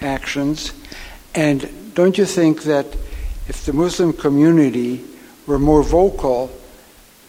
actions? 0.00 0.72
And 1.34 1.94
don't 1.94 2.16
you 2.16 2.26
think 2.26 2.62
that 2.62 2.86
if 3.48 3.66
the 3.66 3.72
Muslim 3.72 4.12
community 4.12 5.04
were 5.46 5.58
more 5.58 5.82
vocal 5.82 6.50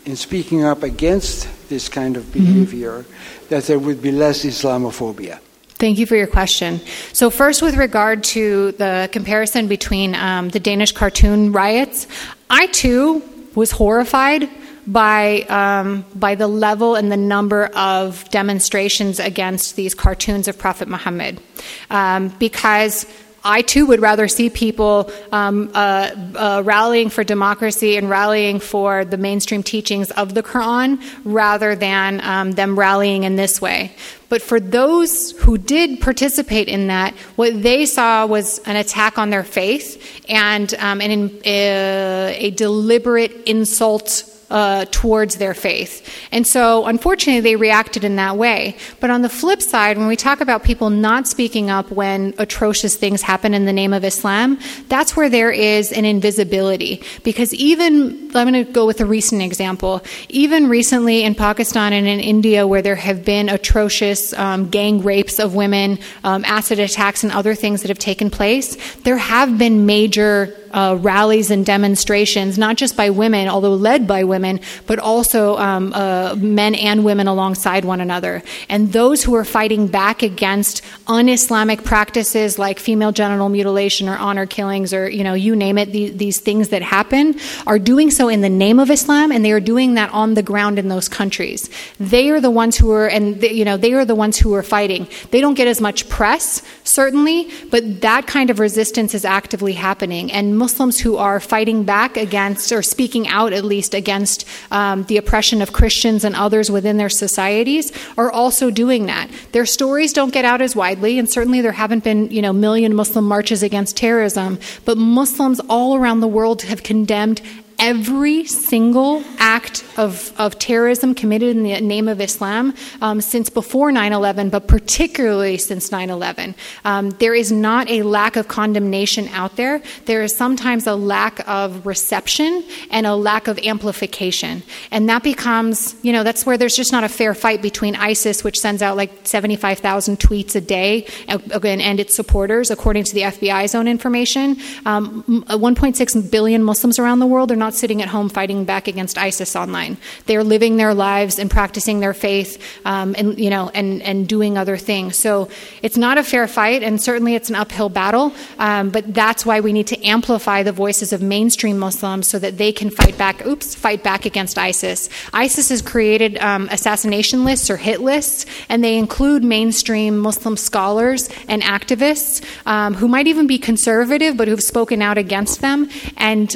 in 0.05 0.15
speaking 0.15 0.63
up 0.63 0.83
against 0.83 1.47
this 1.69 1.89
kind 1.89 2.15
of 2.15 2.31
behavior, 2.31 3.05
that 3.49 3.63
there 3.63 3.79
would 3.79 4.01
be 4.01 4.11
less 4.11 4.45
Islamophobia? 4.45 5.39
Thank 5.77 5.97
you 5.97 6.05
for 6.05 6.15
your 6.15 6.27
question. 6.27 6.79
So, 7.11 7.29
first, 7.29 7.61
with 7.61 7.75
regard 7.75 8.23
to 8.35 8.71
the 8.73 9.09
comparison 9.11 9.67
between 9.67 10.15
um, 10.15 10.47
the 10.49 10.59
Danish 10.59 10.93
cartoon 10.93 11.51
riots, 11.51 12.07
I 12.49 12.67
too 12.67 13.21
was 13.55 13.71
horrified 13.71 14.49
by 14.87 15.41
um, 15.41 16.05
by 16.15 16.35
the 16.35 16.47
level 16.47 16.95
and 16.95 17.11
the 17.11 17.17
number 17.17 17.65
of 17.75 18.29
demonstrations 18.29 19.19
against 19.19 19.75
these 19.75 19.93
cartoons 19.93 20.47
of 20.47 20.57
Prophet 20.57 20.87
Muhammad, 20.87 21.41
um, 21.89 22.29
because. 22.39 23.05
I 23.45 23.61
too 23.61 23.85
would 23.85 24.01
rather 24.01 24.27
see 24.27 24.49
people 24.49 25.11
um, 25.31 25.69
uh, 25.75 26.11
uh, 26.35 26.61
rallying 26.65 27.09
for 27.09 27.23
democracy 27.23 27.95
and 27.95 28.09
rallying 28.09 28.59
for 28.59 29.05
the 29.05 29.17
mainstream 29.17 29.61
teachings 29.61 30.09
of 30.11 30.33
the 30.33 30.41
Quran 30.41 31.01
rather 31.23 31.75
than 31.75 32.21
um, 32.21 32.51
them 32.53 32.77
rallying 32.77 33.23
in 33.23 33.35
this 33.35 33.61
way. 33.61 33.95
But 34.29 34.41
for 34.41 34.59
those 34.59 35.31
who 35.39 35.59
did 35.59 36.01
participate 36.01 36.67
in 36.67 36.87
that, 36.87 37.13
what 37.35 37.61
they 37.61 37.85
saw 37.85 38.25
was 38.25 38.57
an 38.65 38.75
attack 38.75 39.19
on 39.19 39.29
their 39.29 39.43
faith 39.43 40.23
and 40.27 40.73
um, 40.75 40.99
an, 40.99 41.29
uh, 41.45 42.33
a 42.35 42.49
deliberate 42.51 43.31
insult 43.45 44.34
uh, 44.49 44.85
towards 44.91 45.37
their 45.37 45.53
faith. 45.53 46.07
And 46.31 46.45
so, 46.45 46.85
unfortunately, 46.85 47.41
they 47.41 47.55
reacted 47.55 48.03
in 48.03 48.15
that 48.17 48.37
way. 48.37 48.77
But 48.99 49.09
on 49.09 49.21
the 49.21 49.29
flip 49.29 49.61
side, 49.61 49.97
when 49.97 50.07
we 50.07 50.15
talk 50.15 50.41
about 50.41 50.63
people 50.63 50.89
not 50.89 51.27
speaking 51.27 51.69
up 51.69 51.91
when 51.91 52.33
atrocious 52.37 52.95
things 52.95 53.21
happen 53.21 53.53
in 53.53 53.65
the 53.65 53.73
name 53.73 53.93
of 53.93 54.03
Islam, 54.03 54.59
that's 54.87 55.15
where 55.15 55.29
there 55.29 55.51
is 55.51 55.91
an 55.91 56.05
invisibility. 56.05 57.03
Because 57.23 57.53
even, 57.53 58.31
I'm 58.35 58.51
going 58.51 58.65
to 58.65 58.71
go 58.71 58.85
with 58.85 59.01
a 59.01 59.05
recent 59.05 59.41
example, 59.41 60.03
even 60.29 60.69
recently 60.69 61.23
in 61.23 61.35
Pakistan 61.35 61.93
and 61.93 62.07
in 62.07 62.19
India, 62.19 62.67
where 62.67 62.81
there 62.81 62.95
have 62.95 63.25
been 63.25 63.49
atrocious 63.49 64.33
um, 64.33 64.69
gang 64.69 65.01
rapes 65.01 65.39
of 65.39 65.55
women, 65.55 65.99
um, 66.23 66.45
acid 66.45 66.79
attacks, 66.79 67.23
and 67.23 67.31
other 67.31 67.55
things 67.55 67.81
that 67.81 67.89
have 67.89 67.99
taken 67.99 68.29
place, 68.29 68.77
there 68.97 69.17
have 69.17 69.57
been 69.57 69.85
major 69.85 70.55
uh, 70.75 70.97
rallies 70.99 71.49
and 71.49 71.65
demonstrations, 71.65 72.57
not 72.57 72.75
just 72.75 72.97
by 72.97 73.09
women, 73.09 73.47
although 73.47 73.73
led 73.73 74.05
by 74.05 74.25
women, 74.25 74.59
but 74.85 74.99
also 74.99 75.55
um, 75.57 75.93
uh, 75.93 76.35
men 76.37 76.75
and 76.75 77.05
women 77.05 77.27
alongside 77.27 77.85
one 77.85 78.01
another. 78.01 78.43
And 78.67 78.91
those 78.91 79.23
who 79.23 79.33
are 79.35 79.45
fighting 79.45 79.87
back 79.87 80.21
against 80.21 80.81
un 81.07 81.29
Islamic 81.29 81.83
practices 81.83 82.59
like 82.59 82.77
female 82.77 83.13
genital 83.13 83.47
mutilation 83.47 84.09
or 84.09 84.17
honor 84.17 84.45
killings 84.45 84.93
or, 84.93 85.09
you 85.09 85.23
know, 85.23 85.33
you 85.33 85.55
name 85.55 85.77
it, 85.77 85.91
the, 85.93 86.09
these 86.09 86.41
things 86.41 86.69
that 86.69 86.81
happen, 86.81 87.39
are 87.65 87.79
doing 87.79 88.11
so 88.11 88.27
in 88.27 88.41
the 88.41 88.49
name 88.49 88.77
of 88.79 88.91
Islam, 88.91 89.31
and 89.31 89.45
they 89.45 89.53
are 89.53 89.61
doing 89.61 89.93
that 89.93 90.11
on 90.11 90.33
the 90.33 90.43
ground 90.43 90.77
in 90.77 90.89
those 90.89 91.07
countries. 91.07 91.69
They 91.99 92.29
are 92.29 92.41
the 92.41 92.51
ones 92.51 92.75
who 92.75 92.91
are, 92.91 93.07
and, 93.07 93.39
they, 93.39 93.53
you 93.53 93.63
know, 93.63 93.77
they 93.77 93.93
are 93.93 94.03
the 94.03 94.15
ones 94.15 94.37
who 94.37 94.53
are 94.53 94.63
fighting. 94.63 95.07
They 95.31 95.39
don't 95.39 95.53
get 95.53 95.69
as 95.69 95.79
much 95.79 96.09
press, 96.09 96.61
certainly, 96.83 97.49
but 97.71 98.01
that 98.01 98.27
kind 98.27 98.49
of 98.49 98.59
resistance 98.59 99.13
is 99.13 99.23
actively 99.23 99.73
happening. 99.73 100.31
And 100.33 100.57
Muslims 100.65 100.99
who 100.99 101.17
are 101.17 101.39
fighting 101.39 101.83
back 101.83 102.17
against, 102.17 102.71
or 102.71 102.81
speaking 102.81 103.27
out 103.27 103.53
at 103.53 103.63
least 103.63 103.93
against 103.93 104.47
um, 104.71 105.03
the 105.03 105.15
oppression 105.15 105.61
of 105.61 105.71
Christians 105.71 106.23
and 106.23 106.35
others 106.35 106.71
within 106.71 106.97
their 106.97 107.07
societies, 107.07 107.91
are 108.17 108.31
also 108.31 108.71
doing 108.71 109.05
that. 109.05 109.29
Their 109.51 109.67
stories 109.67 110.11
don't 110.11 110.33
get 110.33 110.43
out 110.43 110.61
as 110.61 110.75
widely, 110.75 111.19
and 111.19 111.29
certainly 111.29 111.61
there 111.61 111.71
haven't 111.71 112.03
been, 112.03 112.31
you 112.31 112.41
know, 112.41 112.51
million 112.51 112.95
Muslim 112.95 113.25
marches 113.25 113.61
against 113.61 113.95
terrorism, 113.95 114.57
but 114.85 114.97
Muslims 114.97 115.61
all 115.69 115.95
around 115.95 116.21
the 116.21 116.27
world 116.27 116.63
have 116.63 116.81
condemned 116.81 117.43
every 117.79 118.45
single 118.45 119.23
act 119.37 119.83
of, 119.97 120.33
of 120.39 120.57
terrorism 120.59 121.13
committed 121.15 121.55
in 121.55 121.63
the 121.63 121.79
name 121.81 122.07
of 122.07 122.21
Islam 122.21 122.73
um, 123.01 123.21
since 123.21 123.49
before 123.49 123.91
9 123.91 124.13
11, 124.13 124.49
but 124.49 124.67
particularly 124.67 125.57
since 125.57 125.91
9 125.91 126.09
11. 126.09 126.55
Um, 126.83 127.11
there 127.11 127.33
is 127.33 127.51
not 127.51 127.89
a 127.89 128.03
lack 128.03 128.35
of 128.35 128.47
condemnation 128.47 129.27
out 129.29 129.55
there. 129.55 129.81
There 130.05 130.23
is 130.23 130.35
sometimes 130.35 130.87
a 130.87 130.95
lack 130.95 131.47
of 131.47 131.85
reception 131.85 132.63
and 132.91 133.05
a 133.05 133.15
lack 133.15 133.47
of 133.47 133.57
amplification. 133.59 134.63
And 134.91 135.09
that 135.09 135.23
becomes, 135.23 135.95
you 136.01 136.13
know, 136.13 136.23
that's 136.23 136.45
where 136.45 136.57
there's 136.57 136.75
just 136.75 136.91
not 136.91 137.03
a 137.03 137.09
fair 137.09 137.33
fight 137.33 137.61
between 137.61 137.95
ISIS, 137.95 138.43
which 138.43 138.59
sends 138.59 138.81
out 138.81 138.97
like 138.97 139.11
75,000 139.27 140.19
tweets 140.19 140.55
a 140.55 140.61
day, 140.61 141.07
again, 141.27 141.81
and 141.81 141.99
its 141.99 142.15
supporters, 142.15 142.71
according 142.71 143.03
to 143.05 143.13
the 143.13 143.21
FBI's 143.21 143.75
own 143.75 143.87
information. 143.87 144.57
Um, 144.85 145.23
1.6 145.47 146.31
billion 146.31 146.63
Muslims 146.63 146.99
around 146.99 147.19
the 147.19 147.27
world 147.27 147.51
are 147.51 147.55
not 147.55 147.64
sitting 147.73 148.01
at 148.01 148.09
home 148.09 148.29
fighting 148.29 148.65
back 148.65 148.87
against 148.87 149.17
ISIS 149.17 149.55
online. 149.55 149.97
They 150.25 150.35
are 150.35 150.43
living 150.43 150.77
their 150.77 150.93
lives 150.93 151.39
and 151.39 151.49
practicing 151.49 151.99
their 151.99 152.13
faith, 152.13 152.61
um, 152.85 153.15
and 153.17 153.37
you 153.39 153.49
know, 153.49 153.71
and 153.73 154.01
and 154.03 154.27
doing 154.27 154.57
other 154.57 154.77
things. 154.77 155.17
So 155.17 155.49
it's 155.81 155.97
not 155.97 156.17
a 156.17 156.23
fair 156.23 156.47
fight, 156.47 156.83
and 156.83 157.01
certainly 157.01 157.35
it's 157.35 157.49
an 157.49 157.55
uphill 157.55 157.89
battle. 157.89 158.33
Um, 158.59 158.89
but 158.89 159.13
that's 159.13 159.45
why 159.45 159.59
we 159.59 159.73
need 159.73 159.87
to 159.87 160.05
amplify 160.05 160.63
the 160.63 160.71
voices 160.71 161.13
of 161.13 161.21
mainstream 161.21 161.77
Muslims 161.77 162.29
so 162.29 162.39
that 162.39 162.57
they 162.57 162.71
can 162.71 162.89
fight 162.89 163.17
back. 163.17 163.45
Oops, 163.45 163.75
fight 163.75 164.03
back 164.03 164.25
against 164.25 164.57
ISIS. 164.57 165.09
ISIS 165.33 165.69
has 165.69 165.81
created 165.81 166.37
um, 166.39 166.67
assassination 166.71 167.45
lists 167.45 167.69
or 167.69 167.77
hit 167.77 168.01
lists, 168.01 168.45
and 168.69 168.83
they 168.83 168.97
include 168.97 169.43
mainstream 169.43 170.17
Muslim 170.17 170.57
scholars 170.57 171.29
and 171.47 171.61
activists 171.61 172.43
um, 172.65 172.93
who 172.93 173.07
might 173.07 173.27
even 173.27 173.47
be 173.47 173.57
conservative, 173.57 174.37
but 174.37 174.47
who've 174.47 174.61
spoken 174.61 175.01
out 175.01 175.17
against 175.17 175.61
them 175.61 175.89
and 176.17 176.55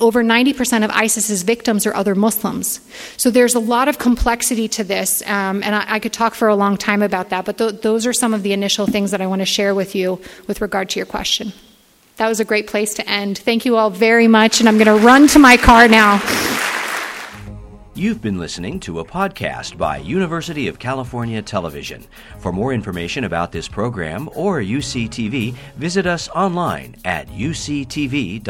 over 0.00 0.22
90% 0.22 0.84
of 0.84 0.90
ISIS's 0.90 1.42
victims 1.42 1.86
are 1.86 1.94
other 1.94 2.14
Muslims. 2.14 2.80
So 3.16 3.30
there's 3.30 3.54
a 3.54 3.60
lot 3.60 3.88
of 3.88 3.98
complexity 3.98 4.68
to 4.68 4.84
this, 4.84 5.22
um, 5.22 5.62
and 5.62 5.74
I, 5.74 5.84
I, 5.94 5.98
could 5.98 6.12
talk 6.12 6.34
for 6.34 6.48
a 6.48 6.56
long 6.56 6.76
time 6.76 7.02
about 7.02 7.30
that, 7.30 7.44
but 7.44 7.58
th- 7.58 7.80
those 7.82 8.06
are 8.06 8.12
some 8.12 8.34
of 8.34 8.42
the 8.42 8.52
initial 8.52 8.86
things 8.86 9.10
that 9.10 9.20
I 9.20 9.26
want 9.26 9.40
to 9.40 9.46
share 9.46 9.74
with 9.74 9.94
you 9.94 10.20
with 10.46 10.60
regard 10.60 10.90
to 10.90 10.98
your 10.98 11.06
question. 11.06 11.52
That 12.16 12.28
was 12.28 12.40
a 12.40 12.44
great 12.44 12.66
place 12.66 12.94
to 12.94 13.08
end. 13.08 13.38
Thank 13.38 13.64
you 13.64 13.76
all 13.76 13.90
very 13.90 14.26
much, 14.26 14.60
and 14.60 14.68
I'm 14.68 14.76
going 14.76 14.98
to 14.98 15.06
run 15.06 15.28
to 15.28 15.38
my 15.38 15.56
car 15.56 15.86
now. 15.88 16.20
You've 17.98 18.22
been 18.22 18.38
listening 18.38 18.78
to 18.80 19.00
a 19.00 19.04
podcast 19.04 19.76
by 19.76 19.98
University 19.98 20.68
of 20.68 20.78
California 20.78 21.42
Television. 21.42 22.06
For 22.38 22.52
more 22.52 22.72
information 22.72 23.24
about 23.24 23.50
this 23.50 23.66
program 23.66 24.28
or 24.36 24.60
UCTV, 24.60 25.52
visit 25.76 26.06
us 26.06 26.28
online 26.28 26.94
at 27.04 27.26
uctv.tv. 27.28 28.42